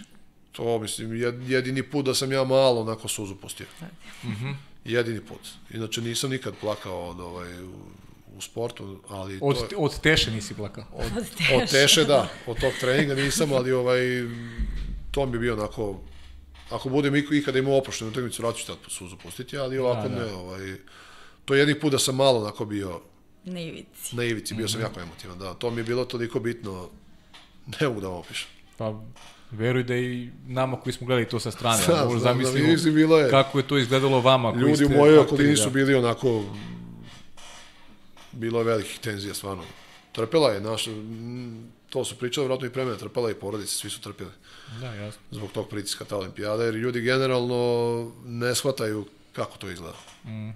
[0.55, 1.15] To, mislim,
[1.47, 3.65] jedini put da sam ja malo onako suzu pustio.
[4.23, 4.55] Mm -hmm.
[4.85, 5.41] Jedini put.
[5.73, 7.63] Inače, nisam nikad plakao od, ovaj,
[8.37, 9.39] u, sportu, ali...
[9.41, 10.85] Od, to je, od teše nisi plakao?
[10.93, 11.55] Od, od, teše.
[11.55, 12.29] od teše, da.
[12.47, 13.99] Od tog treninga nisam, ali ovaj,
[15.11, 16.01] to mi je bio onako...
[16.69, 20.25] Ako budem ikada imao oproštenu utakmicu, vratu ću tad suzu pustiti, ali ovako da, da.
[20.25, 20.75] ne, ovaj...
[21.45, 23.01] To je jedini put da sam malo onako bio...
[23.43, 24.15] Na ivici.
[24.15, 24.71] Na ivici, bio mm -hmm.
[24.71, 25.53] sam jako emotivan, da.
[25.53, 26.89] To mi je bilo toliko bitno,
[27.81, 28.47] ne mogu da vam opišem.
[28.77, 29.01] Pa,
[29.55, 32.91] veruj da i nama koji smo gledali to sa strane, da, možda da, zamislimo da,
[32.91, 33.29] bilo je.
[33.29, 34.49] kako je to izgledalo vama.
[34.49, 36.43] Ljudi koji ste u mojoj okolini su bili onako,
[38.31, 39.63] bilo je velikih tenzija stvarno.
[40.11, 40.91] Trpela je naša,
[41.89, 44.31] to su pričali vratno i pre mene, trpela je i porodica, svi su trpili.
[44.81, 45.21] Da, jasno.
[45.31, 49.97] Zbog tog pritiska ta olimpijada, jer ljudi generalno ne shvataju kako to izgleda.
[50.25, 50.49] Mm.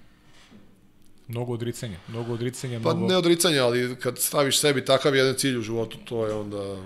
[1.27, 2.79] Mnogo odricanja, mnogo odricanja.
[2.83, 3.07] Pa mnogo...
[3.07, 6.77] ne odricanja, ali kad staviš sebi takav jedan cilj u životu, to je onda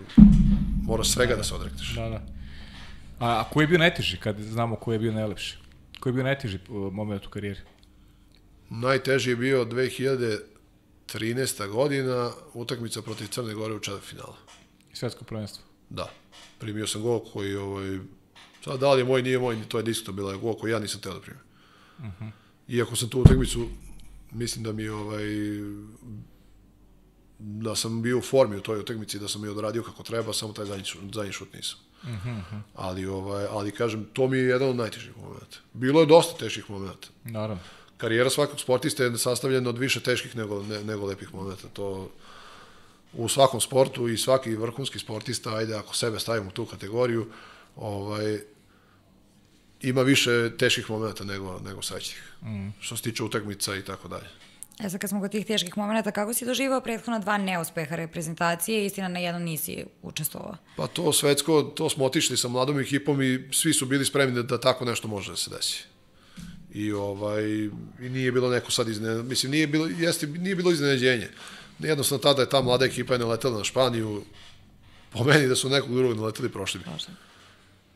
[0.84, 1.96] moraš svega da, da se odrekneš.
[1.96, 2.22] Da, da.
[3.20, 5.58] A, a ko je bio najteži, kad znamo ko je bio najlepši?
[6.00, 6.60] Ko je bio najteži
[6.92, 7.60] moment u karijeri?
[8.70, 11.70] Najteži je bio 2013.
[11.70, 14.34] godina, utakmica protiv Crne Gore u četvrtfinalu.
[14.94, 15.64] Svetsko prvenstvo?
[15.90, 16.10] Da.
[16.60, 18.00] Primio sam gol koji, ovaj,
[18.64, 21.02] sad da li je moj, nije moj, to je diskutabilno, je gol koji ja nisam
[21.02, 21.42] teo da primim.
[21.98, 22.32] Uh -huh.
[22.68, 23.68] Iako sam tu utakmicu,
[24.32, 25.26] mislim da mi ovaj,
[27.40, 30.54] da sam bio u formi u toj utakmici, da sam je odradio kako treba, samo
[30.54, 30.84] taj zadnji,
[31.14, 31.78] zadnji šut nisam.
[32.04, 32.62] Uh -huh.
[32.76, 35.58] ali, ovaj, ali kažem, to mi je jedan od najtežih momenta.
[35.74, 37.08] Bilo je dosta teških momenta.
[37.24, 37.64] Naravno.
[37.98, 41.68] Karijera svakog sportista je sastavljena od više teških nego, ne, nego lepih momenta.
[41.74, 42.12] To
[43.14, 47.28] u svakom sportu i svaki vrhunski sportista, ajde ako sebe stavimo u tu kategoriju,
[47.76, 48.40] ovaj,
[49.82, 52.34] ima više teških momenta nego, nego srećnih.
[52.42, 52.70] Mm.
[52.80, 54.28] Što se tiče utakmica i tako dalje.
[54.80, 58.86] E sad kad smo kod tih teških momenta, kako si doživao prethodna dva neuspeha reprezentacije,
[58.86, 60.56] istina na jednom nisi učestvovao?
[60.76, 64.44] Pa to svetsko, to smo otišli sa mladom ekipom i svi su bili spremni da,
[64.44, 65.84] da tako nešto može da se desi.
[66.74, 67.44] I ovaj
[68.00, 71.30] i nije bilo neko sad izne, mislim nije bilo jeste nije bilo iznenađenje.
[71.80, 74.24] Jednostavno tada je ta mlada ekipa je naletela na Španiju.
[75.10, 76.86] Po meni da su nekog drugog naleteli prošli bi.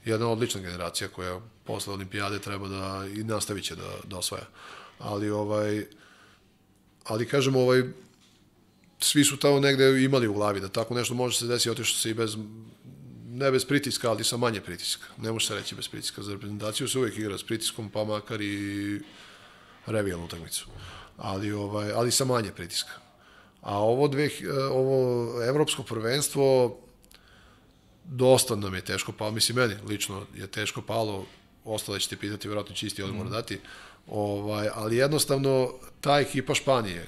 [0.05, 4.45] Jedna odlična generacija koja posle olimpijade treba da i nastaviće da da osvaja.
[4.99, 5.85] Ali ovaj
[7.07, 7.83] ali kažem, ovaj,
[8.99, 12.09] svi su tamo negde imali u glavi da tako nešto može se desiti, otišlo se
[12.09, 12.37] i bez,
[13.27, 15.05] ne bez pritiska, ali sa manje pritiska.
[15.17, 16.23] Ne može se reći bez pritiska.
[16.23, 19.01] Za reprezentaciju se uvek igra s pritiskom, pa makar i
[19.85, 20.67] revijalnu utakmicu.
[21.17, 22.91] Ali, ovaj, ali sa manje pritiska.
[23.61, 24.29] A ovo, dve,
[24.71, 26.77] ovo evropsko prvenstvo
[28.05, 31.25] dosta nam je teško palo, mislim meni lično je teško palo,
[31.65, 33.31] ostale ćete pitati, vjerojatno će isti odgovor mm.
[33.31, 33.59] dati,
[34.07, 37.07] Ovaj, ali jednostavno ta ekipa Španije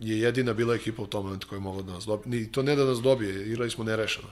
[0.00, 2.40] je jedina bila ekipa u tom momentu koja je mogla da nas dobije.
[2.40, 4.28] Ni to ne da nas dobije, igrali smo nerešeno.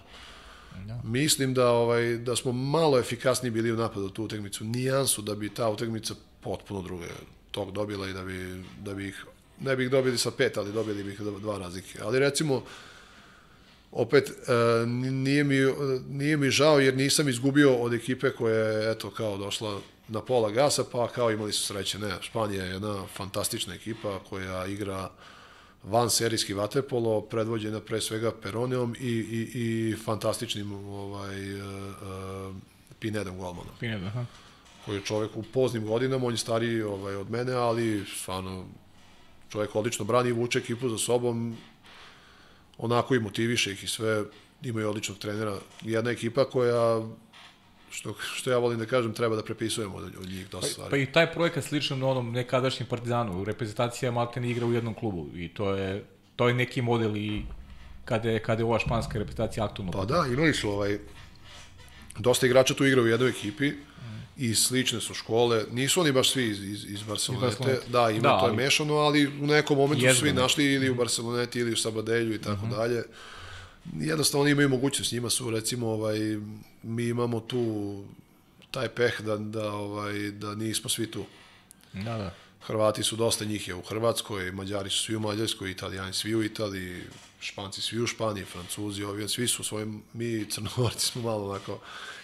[0.87, 1.01] Da.
[1.05, 5.55] Mislim da ovaj da smo malo efikasniji bili u napadu tu utakmicu, nijansu da bi
[5.55, 7.07] ta utakmica potpuno druge
[7.51, 9.25] tog dobila i da bi da bi ih
[9.61, 11.99] ne bi ih dobili sa pet, ali dobili bi ih dva razlike.
[12.03, 12.63] Ali recimo
[13.93, 15.57] opet e, nije mi
[16.09, 20.51] nije mi žao jer nisam izgubio od ekipe koja je eto kao došla na pola
[20.51, 21.99] gasa, pa kao imali su sreće.
[21.99, 25.11] Ne, Španija je jedna fantastična ekipa koja igra
[25.85, 32.57] van serijski vaterpolo, predvođena pre svega Peroneom i, i, i fantastičnim ovaj, uh, uh,
[32.99, 33.73] Pinedom golmanom.
[33.81, 34.25] Pineda, aha.
[34.85, 38.65] Koji je čovek u poznim godinama, on je stariji ovaj, od mene, ali stvarno
[39.49, 41.57] čovek odlično brani i vuče ekipu za sobom,
[42.79, 44.25] onako i motiviše ih i sve,
[44.63, 45.59] imaju odličnog trenera.
[45.83, 47.09] Jedna ekipa koja
[47.91, 50.91] što, što ja volim da kažem, treba da prepisujemo od, od njih dosta stvari.
[50.91, 55.49] Pa i taj projekat sličan onom nekadašnjem Partizanu, reprezentacija Maltene igra u jednom klubu i
[55.49, 56.05] to je,
[56.37, 57.43] to je neki model i
[58.05, 59.93] kada je, kada je ova španska reprezentacija aktualno.
[59.93, 60.99] Pa da, imali su ovaj,
[62.19, 63.73] dosta igrača tu igra u jednoj ekipi
[64.37, 65.65] i slične su škole.
[65.73, 67.81] Nisu oni baš svi iz, iz, iz Barcelonete.
[67.89, 70.91] Da, ima Da, to je ali- mešano, ali u nekom momentu su svi našli ili
[70.91, 73.03] u Barceloneti ili u Sabadelju i tako dalje.
[73.97, 76.19] Jednostavno oni imaju mogućnost, njima su recimo ovaj
[76.83, 78.05] mi imamo tu
[78.71, 81.25] taj peh da da ovaj da nismo svi tu.
[81.93, 82.35] Da, da.
[82.61, 86.45] Hrvati su dosta njih je u Hrvatskoj, Mađari su svi u Mađarskoj, Italijani svi u
[86.45, 87.03] Italiji,
[87.41, 91.79] Španci svi u Španiji, Francuzi, ovi, svi su svojim, mi Crnogorci smo malo onako,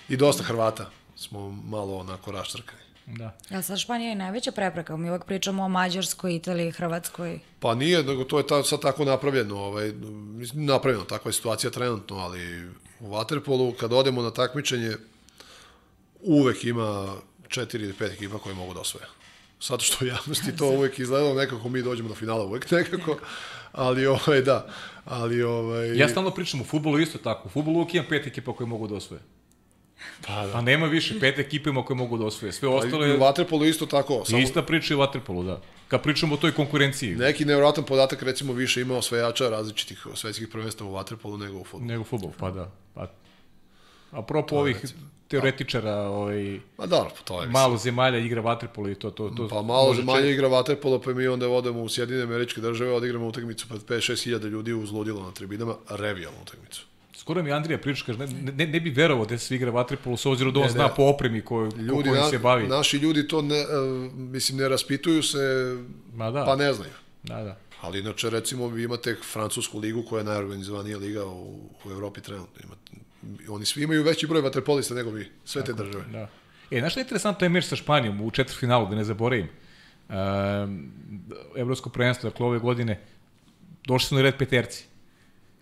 [0.08, 2.83] i dosta Hrvata smo malo onako raštrkani.
[3.06, 3.36] Da.
[3.50, 4.96] Jel sad Španija je najveća prepreka?
[4.96, 7.40] Mi uvek pričamo o Mađarskoj, Italiji, Hrvatskoj.
[7.60, 11.70] Pa nije, nego to je ta, sad tako napravljeno, ovaj, mislim, napravljeno, takva je situacija
[11.70, 12.68] trenutno, ali
[13.00, 14.96] u Waterpolu kad odemo na takmičenje
[16.20, 17.14] uvek ima
[17.48, 19.06] četiri ili pet ekipa koje mogu da osvoje.
[19.62, 23.18] Zato što u javnosti to uvek izgledalo nekako mi dođemo do finala uvek nekako,
[23.72, 24.66] ali ovaj da,
[25.04, 27.48] ali ovaj Ja stalno pričam, u futbolu isto tako.
[27.48, 29.20] U futbolu uvijek imam pet ekipa koje mogu da osvoje.
[30.26, 30.52] Pa, da.
[30.52, 32.52] pa nema više, pet ekipa ima koje mogu da osvoje.
[32.52, 33.18] Sve ostalo i u
[33.64, 35.00] isto tako, samo ista priča i u
[35.42, 35.60] da.
[35.88, 40.90] Kad pričamo o toj konkurenciji, neki nevjerojatan podatak recimo više ima osvajača različitih svetskih prvenstava
[40.90, 41.88] u Waterpolu nego u fudbalu.
[41.88, 42.70] nego futbol, pa da.
[42.94, 43.10] Pa,
[44.10, 44.76] apropo ovih
[45.28, 47.48] teoretičara, ovaj, Ma dobro, pa to je.
[47.48, 51.10] malo zemalja igra Waterpolo i to, to, to Pa malo zemalja čak- igra vaterpolo, pa
[51.14, 55.22] mi onda odemo u Sjedine američke države, odigramo utakmicu pred 5-6 hiljada ljudi uz ludilo
[55.22, 56.86] na tribinama, revijalnu utakmicu.
[57.24, 60.26] Skoro mi Andrija priča, kaže, ne, ne, ne bi verovao da se igra Waterpolo s
[60.26, 60.90] obzirom da on Ne, zna ne.
[60.96, 62.66] po opremi koju, Ljudi, kojim se bavi.
[62.68, 63.68] naši ljudi to ne, uh,
[64.12, 65.38] mislim, ne raspituju se,
[66.14, 66.90] Ma da, pa ne znaju.
[67.22, 67.56] da, da.
[67.80, 72.60] Ali inače, recimo, vi imate francusku ligu koja je najorganizovanija liga u, u Evropi trenutno.
[72.64, 72.92] Imate,
[73.48, 76.04] oni svi imaju veći broj vaterpolista nego vi, sve te države.
[76.12, 76.28] Da.
[76.70, 79.48] E, znaš što je interesantno je meč sa Španijom u četvrtfinalu, da ne zaboravim.
[80.08, 80.92] Um,
[81.56, 83.00] Evropsko prvenstvo, dakle ove godine,
[83.86, 84.84] došli su na red peterci.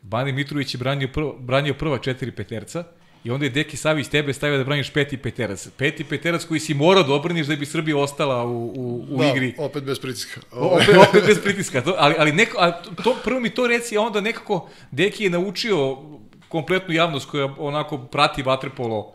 [0.03, 2.85] Bani Mitrović je branio, prvo, branio prva četiri peterca
[3.25, 5.69] i onda je Deki Savić tebe stavio da braniš peti peterac.
[5.69, 9.27] Peti peterac koji si morao da obraniš da bi Srbija ostala u, u, u da,
[9.27, 9.55] igri.
[9.59, 10.41] opet bez pritiska.
[10.53, 11.81] O- opet, opet bez pritiska.
[11.81, 15.31] To, ali, ali neko, a to, prvo mi to reci, a onda nekako Deki je
[15.31, 15.97] naučio
[16.49, 19.15] kompletnu javnost koja onako prati vaterpolo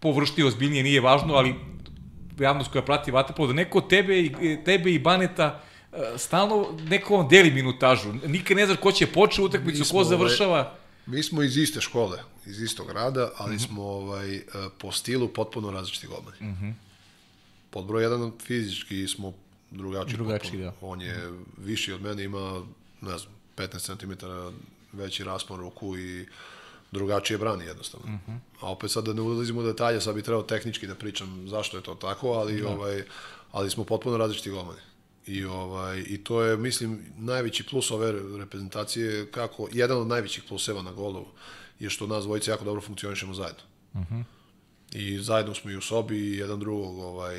[0.00, 1.54] površti ozbiljnije, nije važno, ali
[2.40, 4.32] javnost koja prati vaterpolo, da neko tebe, i-
[4.64, 5.75] tebe i Baneta e,
[6.16, 8.12] stalno neko vam deli minutažu.
[8.26, 10.74] Nikad ne znaš ko će početi utakmicu, ko završava.
[11.06, 14.42] Mi smo iz iste škole, iz istog grada, ali smo ovaj, eh,
[14.78, 16.36] po stilu potpuno različiti golmani.
[16.40, 16.72] Mm -hmm.
[17.70, 19.32] Pod broj jedan fizički smo
[19.70, 20.16] drugačiji.
[20.16, 20.72] Drugačiji, da.
[20.80, 22.62] On je viši od mene, ima,
[23.00, 24.26] ne znam, 15 cm
[24.92, 26.26] veći raspon ruku i
[26.92, 28.06] drugačije brani jednostavno.
[28.06, 28.38] Mm -hmm.
[28.60, 31.76] A opet sad da ne ulazimo u detalje, sad bi trebao tehnički da pričam zašto
[31.76, 32.68] je to tako, ali da.
[32.68, 33.02] ovaj
[33.52, 34.80] ali smo potpuno različiti golmani.
[35.26, 40.82] I ovaj i to je mislim najveći plus ove reprezentacije kako jedan od najvećih pluseva
[40.82, 41.26] na golu
[41.78, 43.62] je što nas dvojice jako dobro funkcionišemo zajedno.
[43.94, 44.00] Mhm.
[44.00, 44.24] Uh -huh.
[44.92, 47.36] I zajedno smo i u sobi i jedan drugog ovaj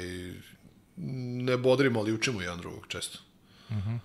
[1.45, 3.19] ne bodrimo, ali učimo jedan drugog često.
[3.71, 3.95] Mhm.
[3.95, 4.01] Uh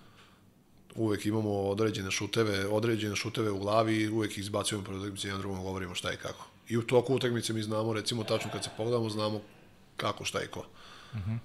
[0.95, 5.63] uvek imamo određene šuteve, određene šuteve u glavi uvek ih izbacujemo pred utakmice jedan drugom
[5.63, 6.47] govorimo šta i kako.
[6.69, 9.41] I u toku utakmice mi znamo, recimo tačno kad se pogledamo, znamo
[9.97, 10.59] kako, šta i ko.
[11.13, 11.37] Uh -huh.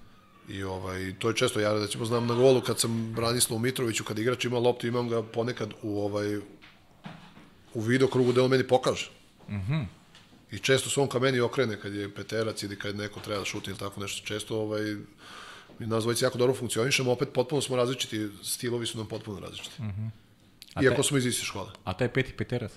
[0.49, 4.19] I ovaj, to je često, ja recimo znam na golu kad sam Branislav Mitroviću, kad
[4.19, 6.37] igrač ima loptu, imam ga ponekad u ovaj
[7.73, 9.09] u video krugu da on meni pokaže.
[9.49, 9.73] Mhm.
[9.73, 9.85] -huh.
[10.51, 13.45] I često se on ka meni okrene kad je peterac ili kad neko treba da
[13.45, 14.27] šuti ili tako nešto.
[14.27, 14.95] Često ovaj,
[15.79, 19.81] mi nas jako dobro funkcionišemo, opet potpuno smo različiti, stilovi su nam potpuno različiti.
[19.81, 20.83] Mm -hmm.
[20.83, 21.71] Iako taj- smo iz iste škole.
[21.83, 22.71] A taj peti peterac?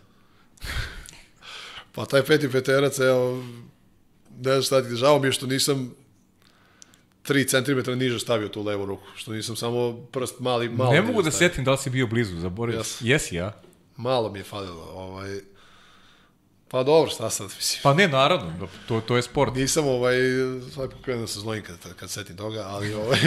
[1.95, 3.45] Pa taj peti peterac, evo,
[4.39, 5.95] ne znam šta ti, žao mi je što nisam
[7.29, 11.23] 3 cm niže stavio tu levu ruku, što nisam samo prst mali, malo ne mogu
[11.23, 11.49] da stavio.
[11.49, 12.79] setim da li si bio blizu, zaboravio.
[12.79, 12.97] Jes.
[13.01, 13.53] Jesi, ja?
[13.97, 15.41] Malo mi je falilo, ovaj,
[16.69, 17.81] pa dobro, šta sad, mislim.
[17.83, 19.55] Pa ne, naravno, to, to je sport.
[19.55, 20.17] Nisam ovaj,
[20.75, 23.19] svako krenuo da se znojim kad, kad setim toga, ali ovaj,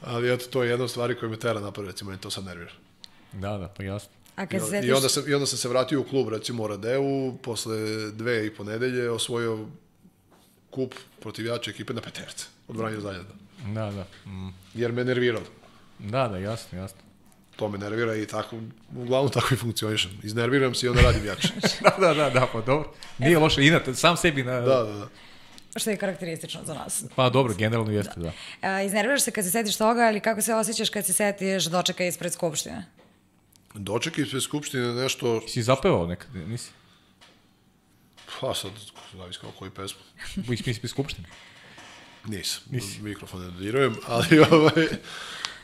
[0.00, 2.44] ali eto, to je jedna od stvari koja me tera napad, recimo, meni to sad
[2.44, 2.72] nervira.
[3.32, 4.10] Da, da, pa jasno.
[4.36, 4.88] A I, kad se on- setiš...
[4.88, 7.76] I onda, sam, I onda sam se vratio u klub, recimo u Radeu, posle
[8.10, 9.66] dve i po nedelje osvojio
[10.70, 13.34] kup protiv jače ekipe na peterce, odbranio zaljeda.
[13.66, 14.30] Da, da.
[14.30, 14.54] Mm.
[14.74, 15.46] Jer me nerviralo.
[15.98, 16.98] Da, da, jasno, jasno.
[17.56, 18.56] To me nervira i tako,
[18.96, 20.10] uglavnom tako i funkcionišem.
[20.22, 21.48] Iznerviram se i onda radim jače.
[21.84, 22.92] da, da, da, da, pa dobro.
[23.18, 24.60] Nije loše, inat, sam sebi na...
[24.60, 25.08] da, da, da.
[25.76, 27.04] Što je karakteristično za nas.
[27.16, 28.32] Pa dobro, generalno jeste, da.
[28.60, 32.04] A, iznerviraš se kad se setiš toga, ali kako se osjećaš kad se setiš dočeka
[32.04, 32.84] ispred Skupštine?
[33.74, 36.70] Doček ispred Skupštine je nešto, Si zapevao nekad, nisi?
[38.40, 38.70] Pa sad,
[39.12, 40.00] zavisi kao koju pesmu.
[40.66, 41.28] Misli skupštine.
[42.24, 43.02] Nisam, Nisi.
[43.02, 44.86] mikrofon ne dodirujem, ali ovaj,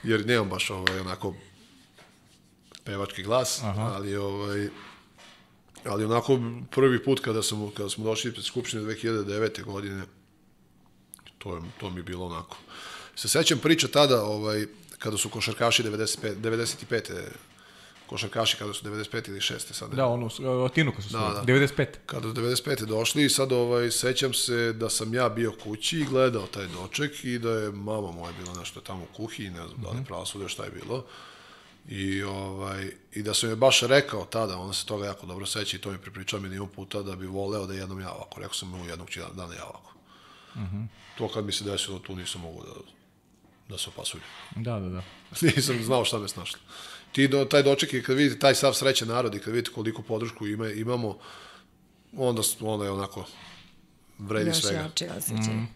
[0.03, 1.35] jer nemam baš ovaj, onako
[2.85, 3.83] pevački glas, Aha.
[3.83, 4.69] ali ovaj,
[5.85, 9.65] ali onako prvi put kada sam kada smo došli pred skupštine 2009.
[9.65, 10.03] godine
[11.39, 12.57] to je to mi je bilo onako
[13.17, 14.67] se sećam priča tada ovaj
[14.99, 17.21] kada su košarkaši 95 95
[18.11, 19.95] košarkaši kada su 95 ili 6 sad.
[19.95, 20.29] Da, ono,
[20.65, 21.53] Otinu kada su da, da.
[21.53, 21.87] 95.
[22.07, 22.85] Kada su 95.
[22.85, 27.25] došli i sad ovaj, sećam se da sam ja bio kući i gledao taj doček
[27.25, 29.83] i da je mama moja bila nešto tamo u kuhinji, ne znam mm -hmm.
[29.83, 30.05] da li mhm.
[30.05, 31.05] pravosude šta je bilo.
[31.89, 35.77] I, ovaj, I da sam je baš rekao tada, ona se toga jako dobro seća
[35.77, 38.41] i to mi pripričao milijon puta da bi voleo da jednom ja ovako.
[38.41, 39.93] Rekao sam mu jednog dana ja ovako.
[40.57, 40.87] Mm -hmm.
[41.19, 42.73] To kad mi se desilo, tu nisam mogu da,
[43.69, 44.25] da se opasujem.
[44.57, 45.03] Da, da, da.
[45.57, 46.59] nisam znao šta me snašlo
[47.13, 50.03] ti do, taj doček i kad vidite taj sav srećan narod i kad vidite koliko
[50.03, 51.19] podršku ima, imamo,
[52.17, 53.25] onda, onda je onako
[54.19, 54.91] vredi Još svega.
[55.01, 55.55] Još osjećaj.
[55.55, 55.69] Mm.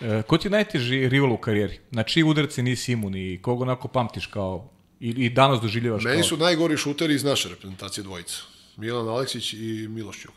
[0.00, 1.78] E, ko ti je najteži rival u karijeri?
[1.90, 4.70] Na čiji udarci nisi imun i koga onako pamtiš kao
[5.00, 6.28] i, i danas doživljavaš Meni kao...
[6.28, 8.36] su najgori šuteri iz naše reprezentacije dvojica.
[8.76, 10.34] Milan Aleksić i Miloš Ćuk.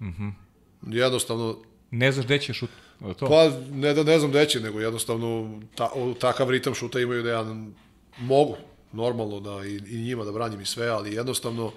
[0.00, 0.32] Mm -hmm.
[0.86, 1.56] Jednostavno...
[1.90, 2.70] Ne znaš gde će šut?
[3.18, 3.28] To?
[3.28, 5.90] Pa ne da ne znam gde će, nego jednostavno ta,
[6.20, 7.44] takav ritam šuta imaju da ja
[8.18, 8.56] mogu
[8.94, 11.72] normalno da i, i njima da branim i sve, ali jednostavno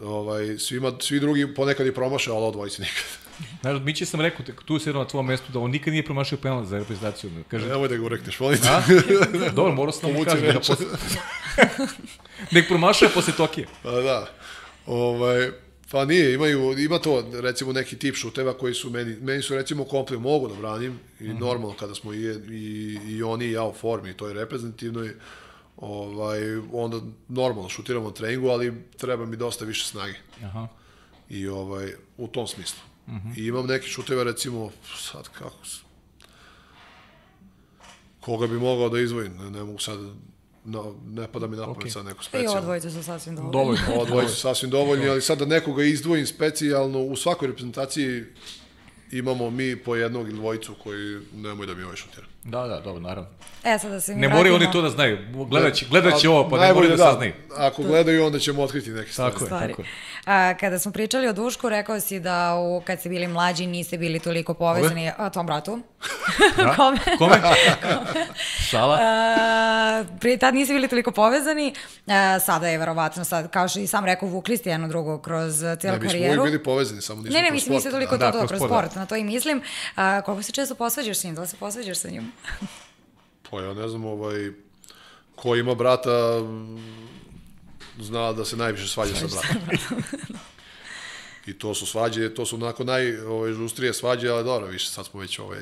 [0.00, 3.04] ovaj, svima, svi drugi ponekad i promaše, ali odvojice nikad.
[3.60, 6.38] Znaš, mi će sam rekao, tu se na tvojom mestu, da on nikad nije promašio
[6.38, 7.30] penal za reprezentaciju.
[7.48, 8.68] Kaže, Nemoj da ga urekneš, molim te.
[9.56, 10.52] Dobro, morao sam da mu kažem.
[10.52, 10.86] Da posle...
[12.52, 13.66] Nek promašuje posle Tokije.
[13.82, 14.30] Pa da.
[14.86, 15.50] Ovaj,
[15.90, 19.84] pa nije, imaju, ima to, recimo, neki tip šuteva koji su meni, meni su recimo
[19.84, 21.40] komplet, mogu da branim i mm -hmm.
[21.40, 22.18] normalno kada smo i,
[22.50, 25.10] i, i oni i ja u formi, to je reprezentativno i
[25.76, 30.18] ovaj, onda normalno šutiramo treningu, ali treba mi dosta više snage.
[30.44, 30.68] Aha.
[31.28, 32.80] I ovaj, u tom smislu.
[33.06, 33.28] Uh mhm.
[33.28, 33.38] -huh.
[33.38, 35.80] I imam neke šuteve, recimo, sad kako se...
[38.20, 39.98] Koga bi mogao da izvojim, ne, ne mogu sad
[40.66, 41.90] no, ne pada mi na pamet okay.
[41.90, 42.58] sad neko specijalno.
[42.58, 43.52] I odvojice su sasvim dovoljni.
[43.52, 48.24] Dovoljno, odvojice su sasvim dovoljni, ali sad da nekoga izdvojim specijalno, u svakoj reprezentaciji
[49.12, 52.26] imamo mi po jednog ili dvojicu koji nemoj da mi ovaj šutira.
[52.46, 53.30] Da, da, dobro, naravno.
[53.64, 55.18] E, sad da se Ne moraju oni to da znaju.
[55.50, 57.32] Gledaće, gledaće ovo, pa ne moraju da, da saznaju.
[57.56, 59.32] Ako gledaju, onda ćemo otkriti neke stvari.
[59.32, 59.72] Tako je, stvari.
[59.72, 59.88] tako je.
[60.24, 63.98] A, kada smo pričali o Dušku, rekao si da u, kad ste bili mlađi niste
[63.98, 65.12] bili toliko povezani.
[65.18, 65.80] A, tom bratu?
[66.56, 66.74] Da?
[66.76, 66.98] Kome?
[67.18, 67.36] Kome?
[68.70, 68.98] Šala?
[69.00, 71.74] A, prije tad niste bili toliko povezani.
[72.06, 75.64] A, sada je verovatno, sad, kao što i sam rekao, vukli ste jedno drugo kroz
[75.80, 76.02] cijelu karijeru.
[76.02, 78.40] Ne, mi smo uvijek bili povezani, samo nismo ne, ne, mislim, niste toliko da, to,
[78.40, 79.00] da, kroz sport, da.
[79.00, 79.62] na to i mislim.
[79.96, 81.34] A, koliko se često posvađaš s njim?
[81.34, 82.32] Da li se posvađaš sa njim?
[83.50, 84.52] Pa ja ne znam, ovaj,
[85.36, 86.40] ko ima brata,
[88.00, 90.02] zna da se najviše svađa sa bratom.
[91.46, 95.06] I to su svađe, to su onako naj, ovaj, žustrije svađe, ali dobro, više sad
[95.06, 95.60] smo već ovaj,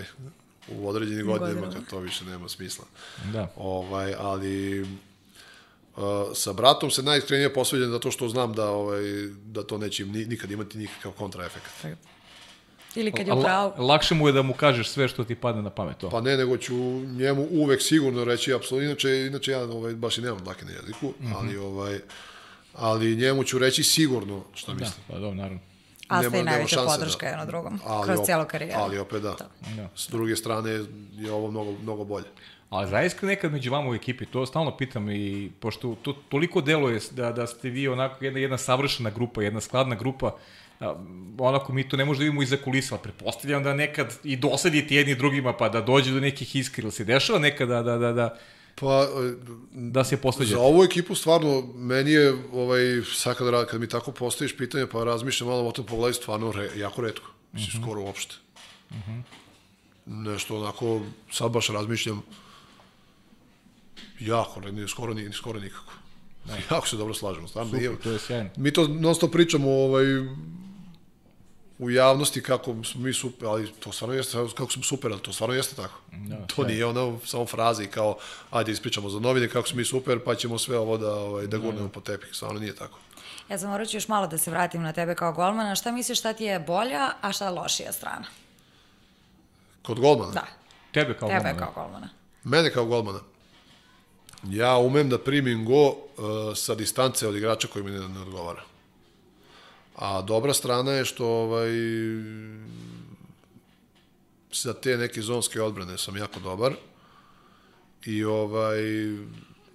[0.69, 2.85] u određenim godinama, kad to više nema smisla.
[3.33, 3.53] Da.
[3.57, 4.89] Ovaj, ali uh,
[6.35, 9.03] sa bratom se najiskrenije posveđam zato što znam da ovaj
[9.45, 11.71] da to neće nikad imati nikakav kontraefekt.
[12.95, 13.73] Ili kad je u pravu.
[13.79, 15.97] Lakše mu je da mu kažeš sve što ti padne na pamet.
[15.99, 16.11] To.
[16.11, 20.21] Pa ne, nego ću njemu uvek sigurno reći, apsolutno, inače, inače ja ovaj, baš i
[20.21, 21.35] nemam dlake na jeziku, mm -hmm.
[21.37, 21.99] ali, ovaj,
[22.75, 25.05] ali njemu ću reći sigurno šta da, mislim.
[25.09, 25.61] Pa dobro, naravno.
[26.09, 28.81] A ste i najveća podrška da, jedno drugom, ali kroz cijelu karijeru.
[28.81, 29.37] Ali opet da.
[29.77, 29.89] da.
[29.97, 30.71] S druge strane
[31.13, 32.27] je ovo mnogo, mnogo bolje.
[32.71, 37.01] Ali zaista nekad među vama u ekipi, to stalno pitam i pošto to toliko deluje
[37.11, 40.37] da, da ste vi onako jedna, jedna savršena grupa, jedna skladna grupa,
[41.39, 44.95] onako mi to ne možemo da vidimo iza kulisa, ali prepostavljam da nekad i dosadite
[44.95, 48.39] jedni drugima pa da dođe do nekih iskri, ili se dešava nekada da, da, da,
[48.81, 49.09] Pa,
[49.73, 50.57] da se posveđate.
[50.57, 55.05] Za ovu ekipu stvarno, meni je, ovaj, sad kad, kad mi tako postaviš pitanje, pa
[55.05, 57.31] razmišljam malo o tom pogledu, stvarno re, jako redko.
[57.53, 57.79] Mislim, uh mhm.
[57.79, 57.87] -huh.
[57.87, 58.35] skoro uopšte.
[58.91, 59.11] Uh mhm.
[59.11, 59.23] -huh.
[60.07, 61.01] Nešto onako,
[61.33, 62.23] sad baš razmišljam,
[64.21, 65.93] jako, ne, skoro, ni, skoro nikako.
[66.49, 66.63] Ne.
[66.71, 67.73] Jako se dobro slažemo, stvarno.
[67.73, 68.51] Super, to je sjajno.
[68.57, 70.05] Mi to non stop pričamo, ovaj,
[71.85, 75.33] u javnosti kako smo mi super, ali to stvarno jeste, kako smo super, ali to
[75.33, 76.01] stvarno jeste tako.
[76.13, 78.17] Da, to nije ono samo fraze i kao,
[78.51, 81.59] ajde ispričamo za novine kako smo mi super, pa ćemo sve ovo da, ovaj, da
[81.59, 81.93] gurnemo da.
[81.93, 82.99] po tepih, stvarno nije tako.
[83.49, 85.75] Ja sam morat ću još malo da se vratim na tebe kao golmana.
[85.75, 88.27] Šta misliš šta ti je bolja, a šta lošija strana?
[89.83, 90.33] Kod golmana?
[90.33, 90.47] Da.
[90.93, 91.55] Tebe kao tebe golmana?
[91.55, 92.09] Tebe kao golmana.
[92.45, 93.21] Mene kao golmana?
[94.45, 95.97] Ja umem da primim go uh,
[96.57, 98.63] sa distance od igrača koji mi ne, ne odgovara.
[99.95, 101.71] A dobra strana je što ovaj,
[104.53, 106.75] za te neke zonske odbrane sam jako dobar
[108.05, 108.79] i ovaj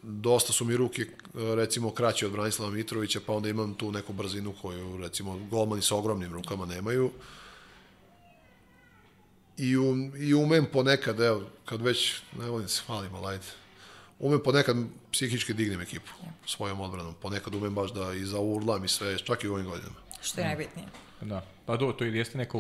[0.04, 4.54] dosta su mi ruke recimo kraće od Branislava Mitrovića, pa onda imam tu neku brzinu
[4.62, 7.12] koju recimo golmani sa ogromnim rukama nemaju.
[9.58, 13.46] I, um, i umem ponekad, evo, kad već, ne volim se hvalim, ali ajde,
[14.20, 14.78] umem ponekad
[15.12, 16.12] psihički dignem ekipu
[16.46, 17.14] svojom odbranom.
[17.22, 20.09] Ponekad umem baš da i zaurlam i sve, čak i u ovim godinama.
[20.22, 20.88] Što je najbitnije.
[21.22, 21.46] Da.
[21.66, 22.58] Pa do, to jeste neka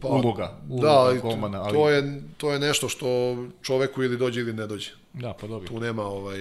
[0.00, 1.74] Pa, uloga, uloga da, ali golmana, ali...
[1.74, 4.90] to, je, to je nešto što čoveku ili dođe ili ne dođe.
[5.12, 5.68] Da, pa dobro.
[5.68, 6.38] Tu nema, ovaj,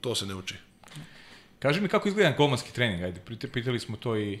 [0.00, 0.54] to se ne uči.
[1.58, 3.20] Kaži mi kako izgleda golmanski trening, ajde,
[3.52, 4.38] pitali smo to i...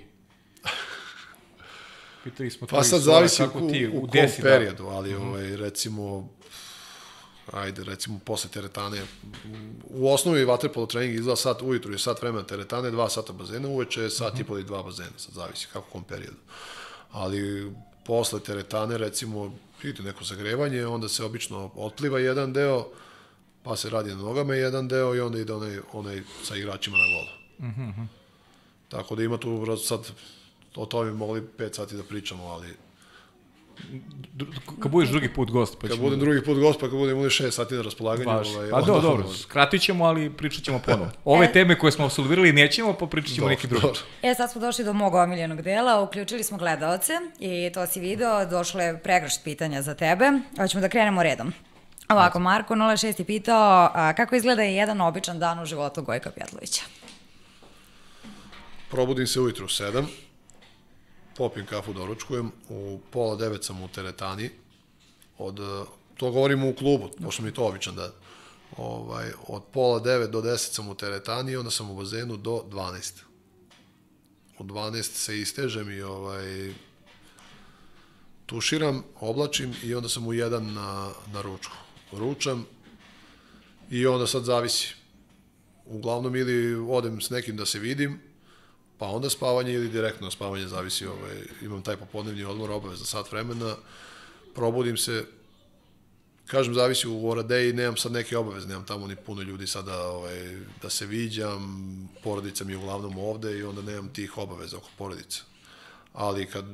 [2.24, 4.48] Pitali smo to Pa sad zavisi kako u, ti u, u kom desi, da.
[4.48, 6.28] periodu, ali ovaj, recimo,
[7.52, 9.02] ajde, recimo posle teretane,
[9.84, 14.02] u osnovi vaterpolo trening izgleda sat ujutru je sat vremena teretane, dva sata bazena, uveče
[14.02, 16.36] je sat i pol i dva bazena, sad zavisi kako u kom periodu.
[17.10, 17.72] Ali
[18.06, 19.52] posle teretane, recimo,
[19.82, 22.88] ide neko zagrevanje, onda se obično otpliva jedan deo,
[23.62, 27.04] pa se radi na nogama jedan deo i onda ide onaj, onaj sa igračima na
[27.04, 27.40] golu.
[28.88, 30.00] Tako da ima tu sad,
[30.74, 32.68] o tome bi mogli 5 sati da pričamo, ali
[34.82, 36.02] Kad budeš drugi put gost, pa kad ćemo...
[36.02, 38.48] budem drugi put gost, pa kad budem imali 6 sati na raspolaganju, Baš.
[38.48, 41.10] ovaj, Pa do, dobro, skratit ćemo, ali pričat ćemo ponovo.
[41.24, 41.52] Ove E.
[41.52, 43.82] teme koje smo absolvirali nećemo, pa pričat ćemo Dobro, neki drugi.
[43.82, 44.00] dobro.
[44.22, 48.46] E, sad smo došli do mog omiljenog dela, uključili smo gledaoce i to si video,
[48.46, 50.24] došlo je pregršt pitanja za tebe.
[50.56, 51.52] Hoćemo da krenemo redom.
[52.08, 53.58] Ovako, Marko 06 je pitao
[53.94, 56.82] a, kako izgleda jedan običan dan u životu Gojka Pjetlovića.
[58.90, 60.04] Probudim se ujutru u 7,
[61.40, 64.50] popim kafu, doručkujem, u pola 9 sam u teretani,
[65.38, 65.60] od,
[66.16, 68.10] to govorimo u klubu, pošto mi je to običan dan.
[68.76, 73.22] Ovaj, od pola 9 do 10 sam u teretani, onda sam u bazenu do 12.
[74.58, 76.74] U 12 se istežem i ovaj,
[78.46, 81.76] tuširam, oblačim i onda sam u 1 na, na ručku.
[82.12, 82.66] Ručam
[83.90, 84.94] i onda sad zavisi.
[85.86, 88.20] Uglavnom ili odem s nekim da se vidim,
[89.00, 93.76] pa onda spavanje ili direktno spavanje, zavisi, ovaj, imam taj popodnevni odmor, obavezno sat vremena,
[94.54, 95.24] probudim se,
[96.46, 100.58] kažem, zavisi u Oradeji, nemam sad neke obaveze, nemam tamo ni puno ljudi sada ovaj,
[100.82, 101.60] da se viđam,
[102.22, 105.40] porodica mi je uglavnom ovde i onda nemam tih obaveza oko porodice.
[106.12, 106.64] Ali kad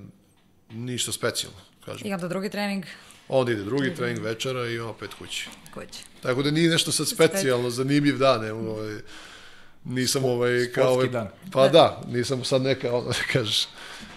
[0.70, 2.08] ništa specijalno, kažem.
[2.08, 2.84] I onda drugi trening
[3.28, 5.48] Onda ide drugi trening večera i opet kući.
[5.74, 6.04] kući.
[6.22, 9.00] Tako da nije nešto sad specijalno, zanimljiv dan, ne, ovaj,
[9.88, 11.28] nisam ovaj, kao ovaj, dan.
[11.52, 13.68] pa da, nisam sad neka, ono, da kažeš,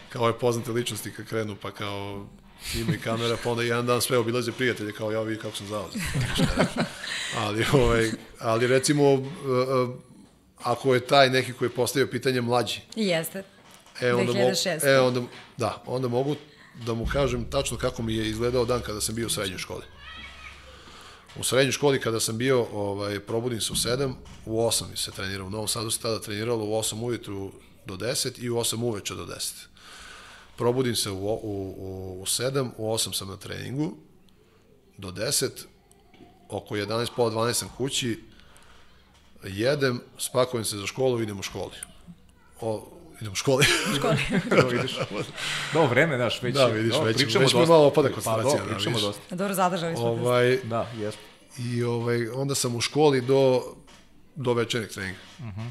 [0.09, 2.25] kao ove poznate ličnosti kad krenu, pa kao
[2.75, 5.67] ima i kamera, pa onda jedan dan sve obilaze prijatelje, kao ja vidi kako sam
[5.67, 6.01] zauzet.
[7.45, 9.95] ali, ovaj, ali recimo, uh, uh,
[10.63, 13.43] ako je taj neki koji je postavio pitanje mlađi, jeste.
[14.01, 14.87] E, onda, mogu, 2006.
[14.87, 15.21] e, onda,
[15.57, 16.35] da, onda mogu
[16.85, 19.83] da mu kažem tačno kako mi je izgledao dan kada sam bio u srednjoj školi.
[21.35, 24.13] U srednjoj školi kada sam bio, ovaj, probudim se u 7,
[24.45, 25.47] u 8 se trenirao.
[25.47, 27.51] U Novom Sadu se tada treniralo u 8 ujutru
[27.85, 29.53] do 10 i u 8 uveče do 10.
[30.57, 31.35] Probudim se u, u,
[31.77, 33.97] u, u 7, u 8 sam na treningu,
[34.97, 35.49] do 10,
[36.49, 38.23] oko 11, pola 12 sam kući,
[39.43, 41.75] jedem, spakujem se za školu idem u školi.
[42.61, 43.65] O, idem u školi.
[44.51, 44.97] Evo vidiš.
[45.73, 46.55] Do vreme, daš, već...
[46.55, 47.73] Da, vidiš, dobro, već- pričamo već dosta.
[47.73, 49.07] malo opada Pa, koncentracija, dobro, da, pričamo vidiš.
[49.07, 49.35] dosta.
[49.35, 51.21] Dobro, zadržali smo ovaj, Da, jesmo.
[51.57, 53.61] I ovaj, onda sam u školi do,
[54.35, 55.19] do večernjeg treninga.
[55.39, 55.69] Uh -huh.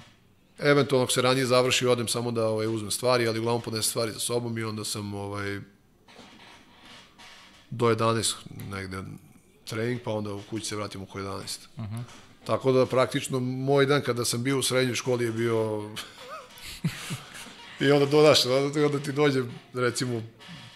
[0.59, 4.13] Eventualno, ako se ranije završi, odem samo da ovaj, uzmem stvari, ali uglavnom podnesem stvari
[4.13, 5.61] za sobom i onda sam ovaj,
[7.71, 8.35] do 11
[8.71, 9.03] negde
[9.65, 11.59] trening, pa onda u kući se vratim oko 11.
[11.77, 12.03] Uh -huh.
[12.45, 15.91] Tako da praktično moj dan kada sam bio u srednjoj školi je bio
[17.81, 19.43] I onda dodaš, onda, onda ti dođe,
[19.75, 20.23] recimo,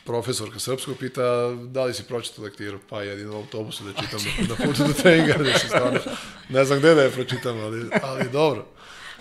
[0.05, 1.23] profesorka srpskog pita
[1.53, 4.93] da li si pročitao lektiru, pa jedino u autobusu da čitam na, na putu do
[4.93, 6.01] treninga, da se stvarno,
[6.49, 8.67] ne znam gde da je pročitam, ali, ali dobro.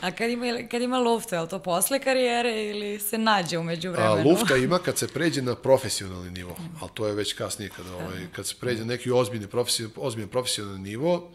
[0.01, 3.89] A kad ima, kad ima lufta, je li to posle karijere ili se nađe umeđu
[3.89, 4.29] A, vremenu?
[4.29, 8.27] lufta ima kad se pređe na profesionalni nivo, ali to je već kasnije kada, ovaj,
[8.31, 11.31] kad se pređe na neki ozbiljni profesio, ozbiljan profesionalni nivo,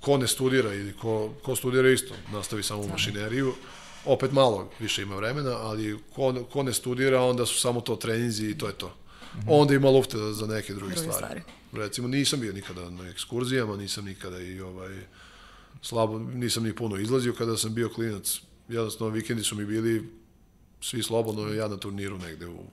[0.00, 3.54] ko ne studira ili ko, ko studira isto, nastavi samo u mašineriju,
[4.04, 8.46] opet malo više ima vremena, ali ko, ko ne studira, onda su samo to treninzi
[8.50, 8.94] i to je to.
[9.48, 11.16] Onda ima lufta za neke druge, Druge stvari.
[11.16, 11.42] stvari.
[11.72, 14.96] Recimo, nisam bio nikada na ekskurzijama, nisam nikada i ovaj,
[15.82, 18.40] slabo, nisam ni puno izlazio kada sam bio klinac.
[18.68, 20.10] Jednostavno, vikendi su mi bili
[20.80, 22.64] svi slobodno, ja na turniru negde u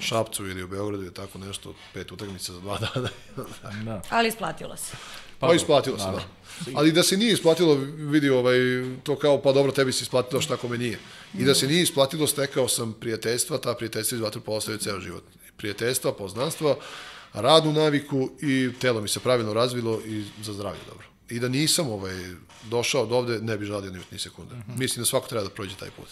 [0.00, 3.08] Šapcu ili u Beogradu je tako nešto, pet utakmica za dva dana.
[3.84, 4.02] Da.
[4.10, 4.96] Ali isplatilo se.
[5.38, 6.22] Pa isplatilo se, da.
[6.74, 8.58] Ali da se nije isplatilo, vidi ovaj,
[9.02, 10.98] to kao, pa dobro, tebi se isplatilo, šta kome nije.
[11.38, 15.24] I da se nije isplatilo, stekao sam prijateljstva, ta prijateljstva iz vaterpola ostaju ceo život.
[15.56, 16.76] Prijateljstva, poznanstva,
[17.32, 21.06] radnu naviku i telo mi se pravilno razvilo i za zdravlje dobro.
[21.30, 22.14] i da nisam ovaj,
[22.64, 24.54] došao od ovde, ne bi žalio ni, ni sekunde.
[24.54, 24.78] Uh -huh.
[24.78, 26.08] Mislim da svako treba da prođe taj put.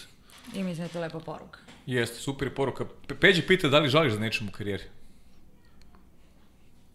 [0.53, 1.59] I mislim da je to lepa poruka.
[1.85, 2.85] Jeste, super poruka.
[3.07, 4.83] Pe- Peđi pita da li žališ za nečem u karijeri?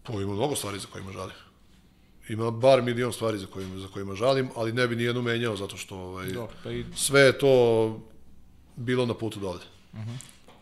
[0.03, 1.35] Pa ima mnogo stvari za kojima žalim.
[2.29, 5.77] Ima bar milion stvari za kojima, za kojima žalim, ali ne bi nijednu menjao zato
[5.77, 7.99] što ovaj, Dobro, pa i sve je to
[8.75, 9.59] bilo na putu dole.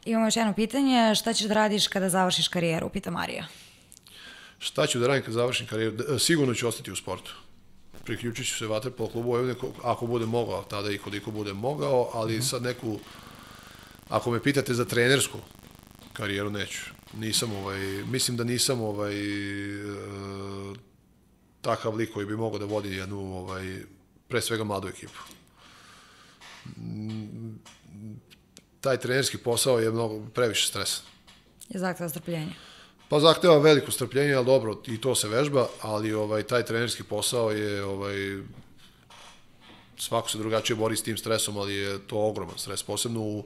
[0.05, 3.45] Imamo još jedno pitanje, šta ćeš da radiš kada završiš karijeru, pita Marija.
[4.59, 5.95] Šta ću da radim kad završim karijeru?
[5.95, 7.35] D- Sigurno ću ostati u sportu.
[8.05, 12.09] Priključit ću se Vaterpolo klubu Vojvodine ko- ako bude mogao, tada i koliko bude mogao,
[12.13, 12.49] ali uh -huh.
[12.49, 12.99] sad neku,
[14.09, 15.37] ako me pitate za trenersku
[16.13, 16.79] karijeru, neću.
[17.17, 20.75] Nisam ovaj, mislim da nisam ovaj, e,
[21.61, 23.81] takav lik koji bi mogao da vodi jednu, ovaj,
[24.27, 25.19] pre svega mladu ekipu.
[28.81, 31.01] Taj trenerski posao je mnogo previše stresa.
[31.69, 32.53] Je zahteva strpljenje.
[33.09, 37.51] Pa zahteva veliko strpljenje, ali dobro, i to se vežba, ali ovaj taj trenerski posao
[37.51, 38.41] je ovaj
[39.97, 43.43] svako se drugačije bori s tim stresom, ali je to ogroman stres, posebno u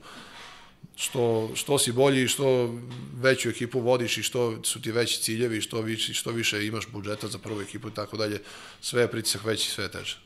[0.96, 2.76] što, što si bolji, što
[3.14, 7.28] veću ekipu vodiš i što su ti veći ciljevi, što više, što više imaš budžeta
[7.28, 8.42] za prvu ekipu i tako dalje,
[8.82, 10.18] sve je pritisak veći, sve je teže.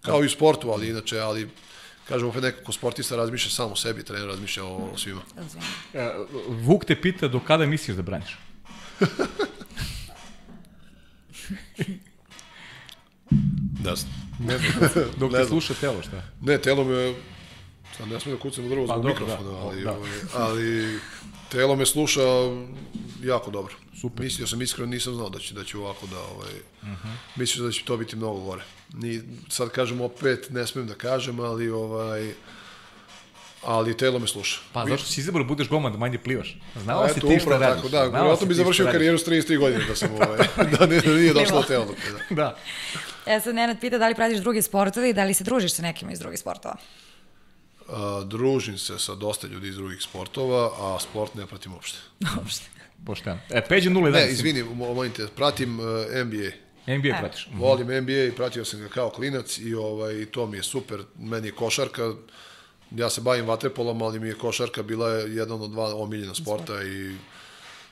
[0.00, 1.48] Kao i u sportu, ali inače, ali
[2.08, 5.20] kažem, opet nekako sportista razmišlja samo o sebi, trener razmišlja o, o svima.
[5.94, 6.10] E,
[6.48, 8.36] Vuk te pita do kada misliš da braniš?
[13.82, 14.12] Da znam.
[14.38, 15.04] Ne znam.
[15.18, 15.48] Dok Ne te znam.
[15.48, 16.22] sluša telo, šta?
[16.40, 17.14] Ne, telo me,
[18.02, 19.56] sad ne smijem da kucam u drvo Pa zbog dobro, mikrofona, da.
[19.56, 19.90] ali, Da.
[19.92, 20.98] ovaj, ali
[21.48, 22.20] telo me sluša
[23.22, 23.74] jako dobro.
[24.00, 24.24] Super.
[24.24, 26.52] Mislio sam iskreno, nisam znao da će, da će ovako da, ovaj,
[26.82, 26.92] uh Mhm.
[26.94, 27.14] -huh.
[27.36, 28.62] mislio da će to biti mnogo gore.
[28.92, 32.32] Ni, sad kažem opet, ne smijem da kažem, ali ovaj,
[33.64, 34.58] ali telo me sluša.
[34.72, 36.58] Pa zašto si izabrao da budeš golman da manje plivaš?
[36.76, 37.76] Znao si ti šta radiš.
[37.76, 40.38] Tako, da, vjerojatno bi završio karijeru s 33 godine da sam ovaj,
[40.78, 41.86] da, ne, da nije došlo telo.
[42.30, 42.34] Da.
[42.36, 42.56] Da.
[43.26, 45.82] E sad Nenad pita da li pratiš druge sportove i da li se družiš sa
[45.82, 46.76] nekima iz drugih sportova.
[48.24, 51.98] Družim se sa dosta ljudi iz drugih sportova, a sport ne pratim uopšte.
[52.38, 52.64] Uopšte.
[53.06, 53.38] Pošteno.
[53.50, 54.12] E, Peđa 0-11.
[54.12, 55.86] Ne, izvini, mo- molim te, pratim uh,
[56.24, 56.50] NBA.
[56.86, 57.48] NBA pratiš.
[57.54, 61.02] Volim NBA i pratio sam ga kao klinac i ovaj, to mi je super.
[61.18, 62.12] Meni je košarka,
[62.90, 66.82] ja se bavim vaterpolom, ali mi je košarka bila je jedan od dva omiljena sporta
[66.82, 67.16] i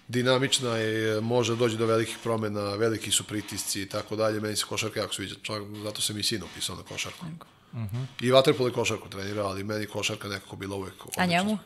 [0.09, 4.41] dinamična je, može doći do velikih promena, veliki su pritisci i tako dalje.
[4.41, 7.27] Meni se košarka jako sviđa, čak zato sam i sin upisao na košarku.
[7.73, 8.05] Uh -huh.
[8.21, 11.27] I vaterpol i košarku trenira, ali meni košarka nekako bila uvek A odlična.
[11.27, 11.59] njemu?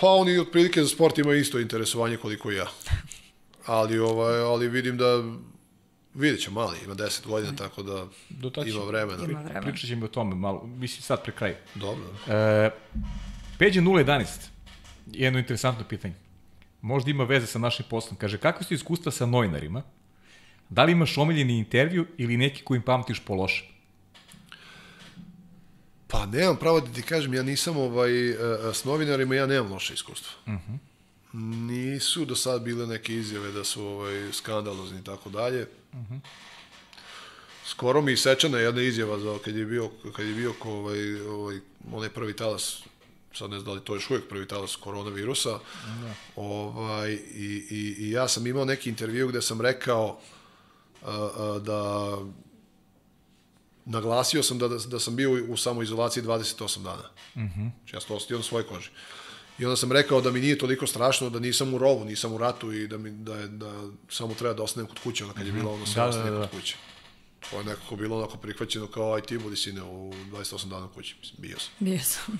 [0.00, 2.66] Pa oni otprilike za sport imaju isto interesovanje koliko i ja.
[3.66, 5.22] Ali, ovaj, ali vidim da
[6.14, 9.24] vidjet će mali, ima 10 godina, tako da Do tad ima vremena.
[9.24, 9.60] Ima vremena.
[9.60, 11.56] Pričat ćemo o tome malo, mislim sad pre kraja.
[11.74, 12.04] Dobro.
[12.28, 12.70] E,
[13.58, 14.26] Peđa 011,
[15.06, 16.14] jedno interesantno pitanje.
[16.80, 18.16] Možda ima veze sa našim poslom.
[18.16, 19.82] Kaže, kako su iskustva sa novinarima?
[20.68, 23.71] Da li imaš omiljeni intervju ili neki kojim pamtiš po loše?
[26.12, 29.72] Pa nemam pravo da ti kažem, ja nisam ovaj, e, e, s novinarima, ja nemam
[29.72, 30.32] loše iskustva.
[30.46, 30.78] Uh -huh.
[31.66, 35.68] Nisu do sad bile neke izjave da su ovaj, skandalozni i tako dalje.
[37.66, 41.60] Skoro mi isečena jedna izjava za, kad je bio, kad je bio ko, ovaj, ovaj,
[41.92, 42.82] onaj prvi talas
[43.34, 46.14] sad ne znam da li to je još uvijek prvi talas koronavirusa, da.
[46.36, 50.18] ovaj, i, i, i ja sam imao neki intervju gde sam rekao
[51.02, 52.18] a, a, da
[53.84, 57.10] naglasio sam da, da, da sam bio u samoizolaciji 28 dana.
[57.36, 57.70] Mm -hmm.
[57.92, 58.88] Ja sam to osetio na svojoj koži.
[59.58, 62.38] I onda sam rekao da mi nije toliko strašno, da nisam u rovu, nisam u
[62.38, 63.72] ratu i da, mi, da, je, da
[64.08, 66.34] samo treba da ostanem kod kuće, onda kad je bilo ono sve Da, da, ostanem
[66.34, 66.46] da, da.
[66.46, 66.76] kod kuće.
[67.50, 70.88] To je nekako bilo onako prihvaćeno kao aj ti budi sine u 28 dana u
[70.88, 71.16] kući.
[71.20, 71.70] Mislim, bio sam.
[71.78, 72.38] Bio sam.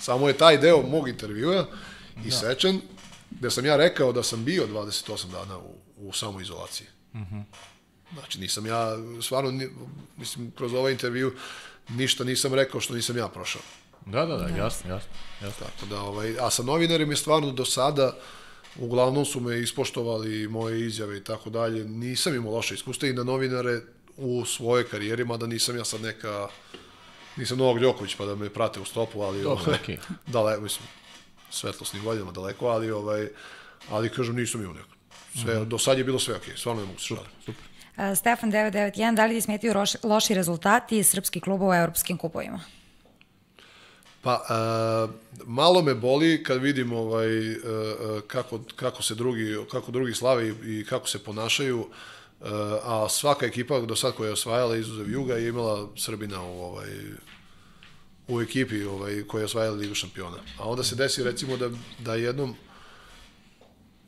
[0.00, 1.66] Samo je taj deo mog intervjua
[2.26, 2.80] isečen,
[3.30, 6.86] gde sam ja rekao da sam bio 28 dana u, u samoizolaciji.
[7.14, 7.44] Mm -hmm.
[8.14, 8.90] Znači, nisam ja,
[9.22, 9.68] stvarno,
[10.16, 11.34] mislim, kroz ovaj intervju
[11.88, 13.62] ništa nisam rekao što nisam ja prošao.
[14.06, 15.10] Da, da, da, jasno, jasno.
[15.42, 15.66] jasno.
[15.66, 18.16] Tako da, ovaj, a sa novinarima je stvarno do sada,
[18.76, 21.84] uglavnom su me ispoštovali moje izjave i tako dalje.
[21.84, 23.80] Nisam imao loše iskustva i na novinare
[24.16, 26.48] u svojoj karijeri, mada nisam ja sad neka,
[27.36, 29.98] nisam Novak Đoković pa da me prate u stopu, ali Dobro, ovaj, okej.
[30.26, 30.88] daleko, mislim,
[31.50, 33.28] svetlosnim godinama daleko, ali ovaj,
[33.90, 34.88] ali kažem nisam imao neko.
[35.42, 35.68] Sve, Mhm.
[35.68, 37.28] do sad je bilo sve okej, stvarno ne mogu se šaliti.
[37.44, 37.64] Super.
[37.96, 42.60] A, Stefan 991, da li ti roš, loši rezultati srpskih klubova u evropskim kupovima?
[44.22, 45.08] Pa, a,
[45.44, 50.48] malo me boli kad vidim ovaj, a, a, kako, kako se drugi, kako drugi slave
[50.48, 51.86] i kako se ponašaju,
[52.40, 56.62] a, a svaka ekipa do sad koja je osvajala izuzev Juga je imala Srbina u,
[56.62, 56.88] ovaj,
[58.28, 60.36] u ekipi ovaj, koja je osvajala Ligu šampiona.
[60.58, 62.54] A onda se desi recimo da, da jednom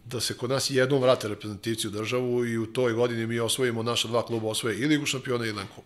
[0.05, 3.82] da se kod nas jednom vrate reprezentativci u državu i u toj godini mi osvojimo
[3.82, 5.85] naša dva kluba osvoje i Ligu šampiona i Len Kup.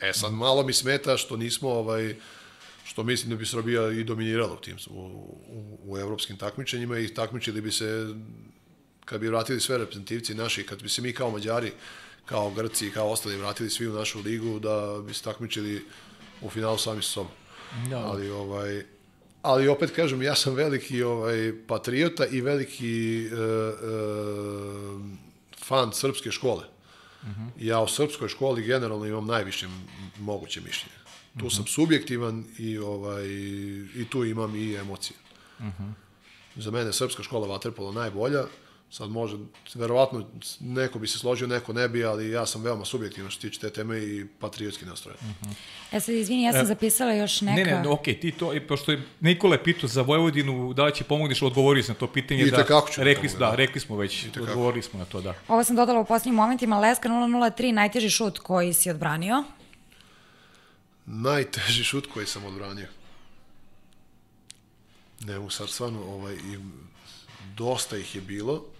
[0.00, 2.16] E sad malo mi smeta što nismo ovaj
[2.84, 5.00] što mislim da bi Srbija i dominirala u tim u,
[5.48, 8.14] u, u evropskim takmičenjima i takmičili bi se
[9.04, 11.72] kad bi vratili sve reprezentativci naši, kad bi se mi kao Mađari,
[12.26, 15.84] kao Grci, kao ostali vratili svi u našu ligu, da bi se takmičili
[16.40, 17.32] u finalu sami sa sobom.
[17.90, 17.98] Da.
[17.98, 18.84] Ali ovaj
[19.42, 23.36] ali opet kažem ja sam veliki ovaj patriota i veliki e, e,
[25.64, 26.64] fan srpske škole.
[27.22, 27.48] Uh -huh.
[27.58, 29.68] Ja o srpskoj školi generalno imam najviše
[30.18, 30.96] moguće mišljenje.
[31.38, 31.56] Tu uh -huh.
[31.56, 33.26] sam subjektivan i ovaj
[33.94, 35.16] i tu imam i emocije.
[35.58, 35.92] Uh -huh.
[36.56, 38.44] Za mene srpska škola vaterpola najbolja.
[38.92, 39.36] Sad može,
[39.74, 40.26] verovatno
[40.60, 43.70] neko bi se složio, neko ne bi, ali ja sam veoma subjektivno što tiče te
[43.70, 45.18] teme i patriotski nastrojen.
[45.20, 45.54] Uh -huh.
[45.92, 47.70] E sad, izvini, ja sam e, zapisala još neka...
[47.70, 51.04] Ne, ne, okej, okay, ti to, pošto je Nikola pitao za Vojvodinu, da li će
[51.04, 52.42] pomogneš, odgovorio sam na to pitanje.
[52.42, 55.20] I da, kako ću da rekli, da, da, rekli smo već, odgovorili smo na to,
[55.20, 55.34] da.
[55.48, 59.44] Ovo sam dodala u posljednjim momentima, Leska 003, najteži šut koji si odbranio?
[61.06, 62.86] Najteži šut koji sam odbranio.
[65.20, 66.58] Ne mogu sad stvarno, ovaj, i
[67.56, 68.71] dosta ih je bilo.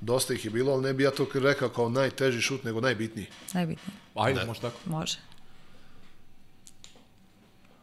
[0.00, 3.26] Dosta ih je bilo, ali ne bi ja to rekao kao najteži šut, nego najbitniji.
[3.54, 3.96] Najbitniji.
[4.14, 4.76] Ajde, može tako.
[4.84, 5.18] Može.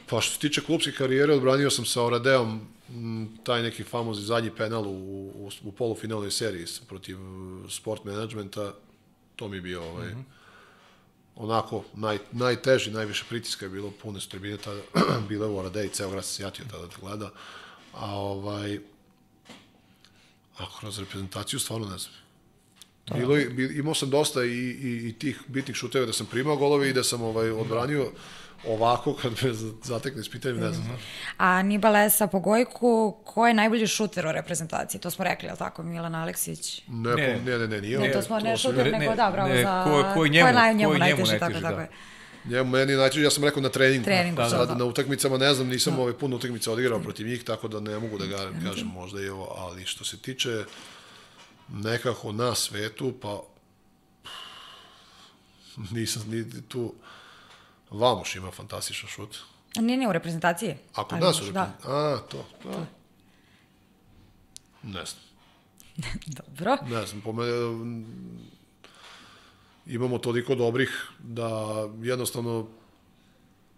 [0.10, 2.62] Pa što se tiče klubske karijere, odbranio sam sa Oradeom
[3.44, 8.74] taj neki famozni zadnji penal u, u, u polufinalnoj seriji protiv uh, sport managementa.
[9.36, 10.24] To mi je bio ovaj, uh -huh.
[11.36, 14.82] onako naj, najteži, najviše pritiska je bilo, pune su tribine tada,
[15.30, 17.30] bile u Oradeji, ceo grad se sjatio tada da gleda.
[17.94, 18.80] A ovaj,
[20.58, 22.14] A kroz reprezentaciju stvarno ne znam.
[23.06, 23.38] To Bilo,
[23.76, 27.04] imao sam dosta i, i, i tih bitnih šuteva da sam primao golove i da
[27.04, 28.12] sam ovaj, odbranio
[28.68, 29.54] ovako kad me
[29.84, 30.98] zatekne s pitanjem, ne znam.
[31.38, 35.02] A Nibalesa po Gojku, ko je najbolji šuter u reprezentaciji?
[35.02, 36.82] To smo rekli, je li tako, Milan Aleksić?
[36.88, 38.00] Ne, ne, ne, ne, nije.
[38.00, 39.84] Ne, to smo ne šuter, nego da, bravo, ne, za...
[39.84, 41.70] Ko, ko je njemu, ko je njemu, ko je njemu najteže, najteže, tako, da.
[41.70, 41.90] tako je.
[42.46, 44.06] Njemu meni najteže, ja sam rekao na treningu.
[44.06, 44.76] treningu da, Sad da.
[44.76, 46.02] na utakmicama ne znam, nisam da.
[46.02, 49.30] ove puno utakmica odigrao protiv njih, tako da ne mogu da ga kažem možda i
[49.30, 50.64] ovo, ali što se tiče
[51.70, 53.42] nekako na svetu, pa
[55.92, 56.94] nisam ni tu
[57.94, 59.38] Vamoš ima fantastičan šut.
[59.76, 60.76] Nije, nije u reprezentaciji.
[60.96, 61.62] A kod nas u da.
[61.62, 61.92] reprezentaciji?
[61.92, 61.98] Da.
[61.98, 62.46] A, to.
[62.64, 62.70] to.
[62.72, 62.86] to.
[64.84, 65.24] Ne znam.
[66.38, 66.78] Dobro.
[66.90, 67.52] Ne znam, po mene
[69.88, 70.90] imamo toliko dobrih
[71.20, 71.50] da
[72.02, 72.68] jednostavno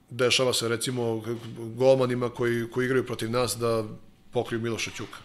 [0.10, 1.24] dešava se recimo
[1.58, 3.84] golmanima koji, koji igraju protiv nas da
[4.32, 5.18] pokriju Miloša Ćuka.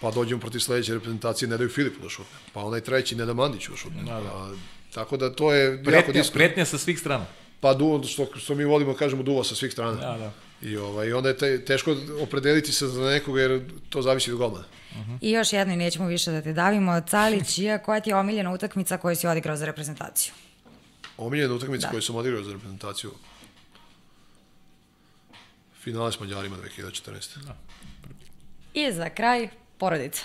[0.00, 2.38] Pa dođemo protiv sledeće reprezentacije, ne daju Filipu da šutne.
[2.52, 4.02] Pa onaj treći ne da Mandiću da šutne.
[4.02, 4.28] Da, da.
[4.28, 4.54] A,
[4.94, 6.34] tako da to je pretnja, jako disko.
[6.34, 7.26] Pretnja sa svih strana.
[7.60, 9.92] Pa duo, što, što mi volimo kažemo duva sa svih strana.
[9.92, 10.32] Da, da.
[10.68, 14.64] I, ovaj, onda je te, teško opredeliti se za nekoga jer to zavisi od golmana.
[15.00, 15.18] Uh -huh.
[15.20, 17.00] I još jedno i nećemo više da te davimo.
[17.00, 20.34] Calić, koja ti je omiljena utakmica koju si odigrao za reprezentaciju?
[21.18, 21.90] Omiljena utakmica da.
[21.90, 23.10] koju sam odigrao za reprezentaciju?
[25.82, 27.44] Finale s Mađarima 2014.
[27.44, 27.56] Da.
[28.74, 29.48] I za kraj,
[29.78, 30.22] porodica.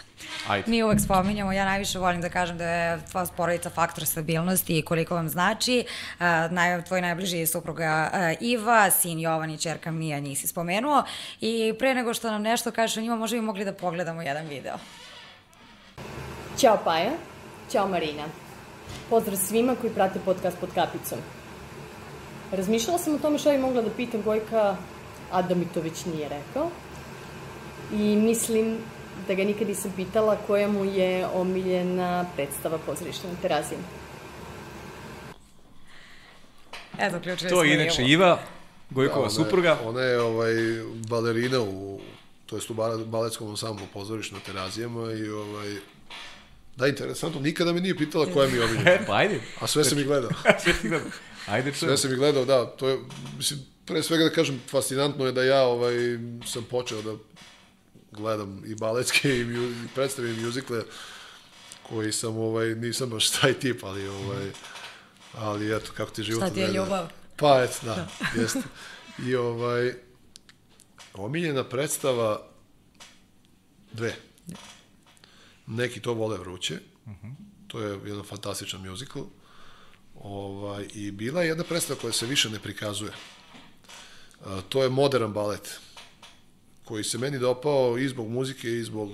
[0.48, 0.72] Ajde.
[0.72, 4.82] Mi uvek spominjamo, ja najviše volim da kažem da je tvoja porodica faktor stabilnosti i
[4.82, 5.86] koliko vam znači.
[5.88, 11.04] Uh, naj, tvoj najbliži supruga uh, Iva, sin Jovan i čerka Mija, njih si spomenuo.
[11.42, 14.48] I pre nego što nam nešto kažeš o njima, možda bi mogli da pogledamo jedan
[14.48, 14.78] video.
[16.58, 17.12] Ćao Paja,
[17.72, 18.24] ćao Marina.
[19.10, 21.18] Pozdrav svima koji prate podcast pod kapicom.
[22.52, 24.76] Razmišljala sam o tome šta bi mogla da pitam Gojka,
[25.32, 26.70] a da mi to već nije rekao.
[27.94, 28.78] I mislim
[29.28, 33.84] da ga nikad nisam pitala koja mu je omiljena predstava pozorišta na terazijama.
[37.00, 38.40] Eto, ključili To je inače Iva,
[38.90, 39.78] Gojkova da, supruga.
[39.86, 40.54] Ona je ovaj,
[41.10, 42.00] balerina u,
[42.46, 42.74] to jest u
[43.06, 45.76] baletskom ansamblu pozorišta na terazijama i ovaj,
[46.76, 48.98] Da, interesantno, nikada me nije pitala koja mi je omiljena.
[49.08, 49.42] pa ajde.
[49.60, 50.32] A sve sam i gledao.
[50.64, 51.12] sve si gledao.
[51.48, 51.90] Ajde, čujem.
[51.90, 52.66] Sve sam i gledao, da.
[52.66, 52.98] To je,
[53.38, 55.94] mislim, pre svega da kažem, fascinantno je da ja ovaj,
[56.46, 57.16] sam počeo da
[58.12, 60.84] gledam i baletske i, i predstave i mjuzikle
[61.90, 64.52] koji sam, ovaj, nisam baš taj tip, ali, ovaj,
[65.34, 67.08] ali eto, kako ti život Šta ti je ljubav?
[67.36, 68.08] Pa, eto, da,
[68.42, 68.62] jeste.
[69.28, 69.94] I ovaj,
[71.14, 72.48] omiljena predstava
[73.92, 74.16] dve.
[75.68, 77.34] Neki to vole vruće, uh -huh.
[77.68, 79.26] to je jedan fantastičan musical.
[80.16, 83.12] Ovaj, I bila je jedna predstava koja se više ne prikazuje.
[84.46, 85.80] A, to je modern balet
[86.86, 89.10] koji se meni dopao i zbog muzike i zbog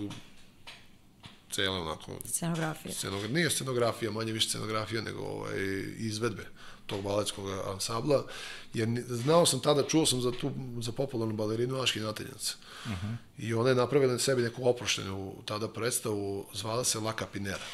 [1.51, 2.19] cele onako...
[2.25, 2.93] Scenografije.
[2.93, 5.57] Scenog, nije scenografija, manje više scenografija nego ovaj,
[5.97, 6.45] izvedbe.
[6.87, 8.25] tog baletskog ansambla,
[8.73, 12.55] jer znao sam tada, čuo sam za tu, za popularnu balerinu Aški Nateljac.
[12.85, 13.15] Uh -huh.
[13.37, 17.65] I ona je napravila na sebi neku oproštenu tada predstavu, zvala se La Capinera.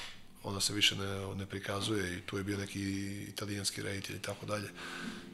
[0.44, 2.82] Ona se više ne, ne prikazuje i tu je bio neki
[3.30, 4.70] italijanski reditelj i tako dalje.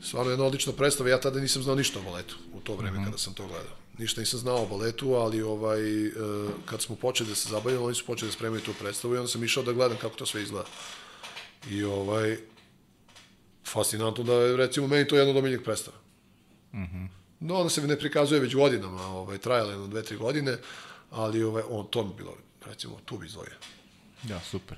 [0.04, 3.04] Stvarno jedna odlična predstava, ja tada nisam znao ništa o baletu u to vreme uh
[3.04, 3.06] -huh.
[3.06, 3.76] kada sam to gledao.
[4.00, 6.12] Ništa nisam znao o baletu, ali ovaj, e,
[6.66, 9.28] kad smo počeli da se zabavljamo, oni su počeli da spremaju tu predstavu i onda
[9.28, 10.68] sam išao da gledam kako to sve izgleda.
[11.70, 12.38] I ovaj,
[13.68, 15.98] fascinantno da je, recimo, meni to jedna od omiljenih predstava.
[16.74, 17.08] Mm -hmm.
[17.40, 20.58] No, ona se ne prikazuje već godinama, ovaj, trajala jedno dve, tri godine,
[21.12, 23.56] ali ovaj, on, to mi bilo, recimo, tu bi izdvojio.
[24.24, 24.78] Da, super.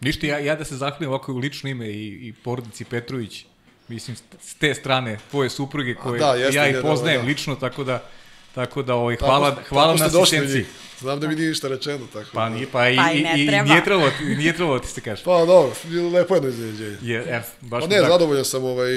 [0.00, 3.44] Ništa, ja, ja da se zahvalim ovako u lično ime i, i porodici Petrović,
[3.88, 7.26] mislim, s te strane tvoje supruge koje da, jeste, ja i je, poznajem da.
[7.26, 8.08] lično, tako da
[8.56, 10.66] Tako da ovaj hvala tako, hvala tako na asistenciji.
[11.00, 12.30] Znam da mi nije ništa rečeno, tako.
[12.32, 12.54] Pa da.
[12.54, 15.24] nije pa i Pa i i, i, nije trebalo nije trebalo ti se kaže.
[15.24, 15.72] Pa dobro,
[16.12, 16.98] lepo jedno iznenađenje.
[17.02, 18.12] Je, er, baš Pa ne, tako.
[18.12, 18.90] zadovoljan sam ovaj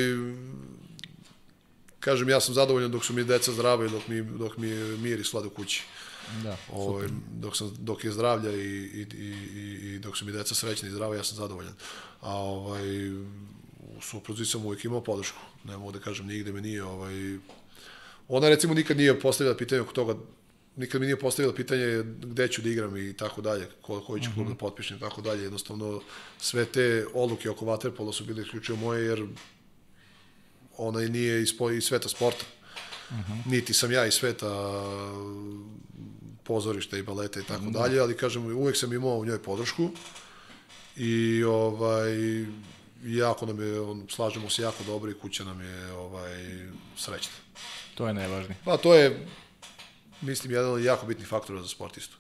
[2.00, 4.98] kažem ja sam zadovoljan dok su mi deca zdrava i dok mi dok mi je
[4.98, 5.84] mir i slad u kući.
[6.44, 9.26] Da, Ovaj dok sam dok je zdravlja i, i, i,
[9.56, 11.74] i, i dok su mi deca srećni i zdrava, ja sam zadovoljan.
[12.22, 13.10] A ovaj
[13.98, 15.40] u supruzi sam uvijek imao podršku.
[15.64, 17.14] Ne mogu da kažem nigde me nije ovaj
[18.30, 20.16] ona recimo nikad nije postavila pitanje oko toga
[20.80, 24.30] nikad mi nije postavila pitanje gde ću da igram i tako dalje, ko, koji ću
[24.34, 25.44] klub da potpišem i tako dalje.
[25.44, 26.02] Jednostavno,
[26.40, 29.26] sve te odluke oko Waterpola su bile isključivo moje, jer
[30.78, 32.46] ona nije iz, iz sveta sporta.
[33.10, 33.52] Uh -huh.
[33.52, 34.82] Niti sam ja iz sveta
[36.44, 37.74] pozorišta i baleta i tako -huh.
[37.74, 39.90] dalje, ali kažem, uvek sam imao u njoj podršku
[40.96, 42.46] i ovaj
[43.04, 47.34] jako nam je, on, slažemo se jako dobro i kuća nam je ovaj, srećna.
[48.00, 48.58] To je najvažnije.
[48.66, 49.28] Pa to je,
[50.22, 52.18] mislim, jedan od jako bitnih faktora za sportistu.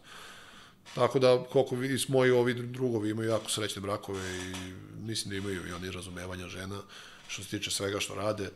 [0.95, 4.73] Tako da, koliko vidi, moji ovi drugovi imaju jako srećne brakove i
[5.07, 6.81] mislim da imaju i oni razumevanja žena
[7.27, 8.49] što se tiče svega što rade.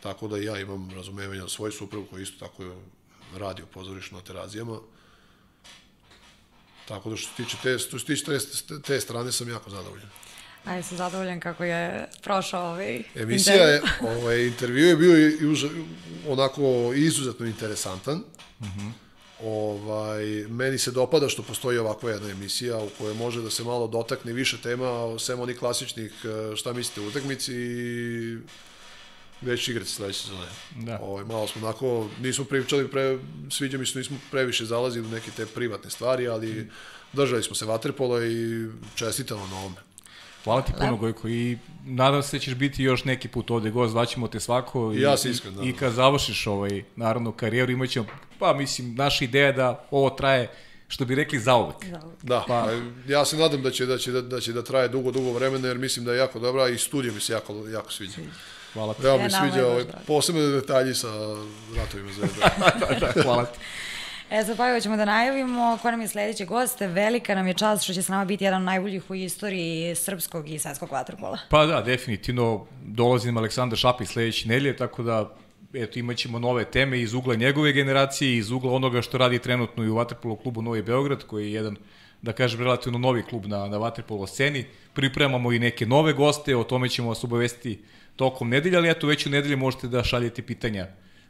[0.00, 2.74] Tako da ja imam razumevanja za svoju suprugu koji isto tako
[3.36, 4.78] radi u pozorištu na terazijama.
[6.88, 10.23] Tako da što se tiče te, što se tiče te, te strane sam jako zadovoljan.
[10.64, 15.64] Ajde, sam zadovoljan kako je prošao ovaj Emisija je, ovaj, intervju je bio i, už,
[16.28, 18.16] onako izuzetno interesantan.
[18.60, 18.90] Mm -hmm.
[19.42, 23.86] ovaj, meni se dopada što postoji ovakva jedna emisija u kojoj može da se malo
[23.86, 28.38] dotakne više tema, sem onih klasičnih eh, šta mislite u utakmici i
[29.56, 30.46] će igrati sledeće sezone.
[30.76, 30.98] Da.
[31.02, 33.18] Ovaj, malo smo onako, nismo pričali, pre,
[33.50, 36.70] sviđa mi se, nismo previše zalazili u neke te privatne stvari, ali
[37.12, 39.93] držali smo se vaterpola i čestitamo na ovome.
[40.44, 43.90] Hvala ti puno Gojko i nadam se da ćeš biti još neki put ovde gost,
[43.90, 48.06] zvaćemo te svako I ja se iskreno i, i kad završiš ovaj naravno karijeru imaćemo
[48.38, 50.50] pa mislim naša ideja da ovo traje
[50.88, 51.76] što bi rekli zauvek.
[52.22, 52.66] Da, pa,
[53.08, 55.68] ja se nadam da će, da će, da, da će da traje dugo, dugo vremena,
[55.68, 58.16] jer mislim da je jako dobra i studio mi se jako, jako sviđa.
[58.72, 59.06] Hvala ti.
[59.06, 60.04] E, mi je sviđa ovaj, drago.
[60.06, 61.08] posebno detalji sa
[61.76, 62.50] ratovima zvezda.
[62.80, 63.58] da, da, hvala ti.
[64.34, 66.80] E, sad pa ćemo da najavimo ko nam je sledeći gost.
[66.80, 70.48] Velika nam je čast što će s nama biti jedan od najboljih u istoriji srpskog
[70.48, 71.38] i svetskog vaterpola.
[71.50, 75.34] Pa da, definitivno dolazi nam Aleksandar Šapić sledeće nedelje, tako da
[75.74, 79.84] eto, imat ćemo nove teme iz ugla njegove generacije, iz ugla onoga što radi trenutno
[79.84, 81.76] i u Vaterpolo klubu Novi Beograd, koji je jedan,
[82.22, 84.64] da kažem, relativno novi klub na, na Vaterpolo sceni.
[84.92, 87.82] Pripremamo i neke nove goste, o tome ćemo vas obavestiti
[88.16, 90.86] tokom nedelja, ali eto, već u nedelji možete da šaljete pitanja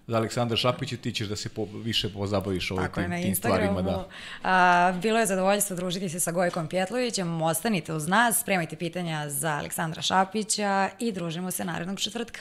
[0.07, 3.23] za Aleksandar Šapić i ti ćeš da se po, više pozabaviš ovim Tako je, tim,
[3.23, 3.83] tim stvarima.
[3.83, 4.09] Da.
[4.43, 7.43] A, bilo je zadovoljstvo družiti se sa Gojkom Pjetlovićem.
[7.43, 12.41] Ostanite uz nas, spremajte pitanja za Aleksandra Šapića i družimo se narednog četvrtka.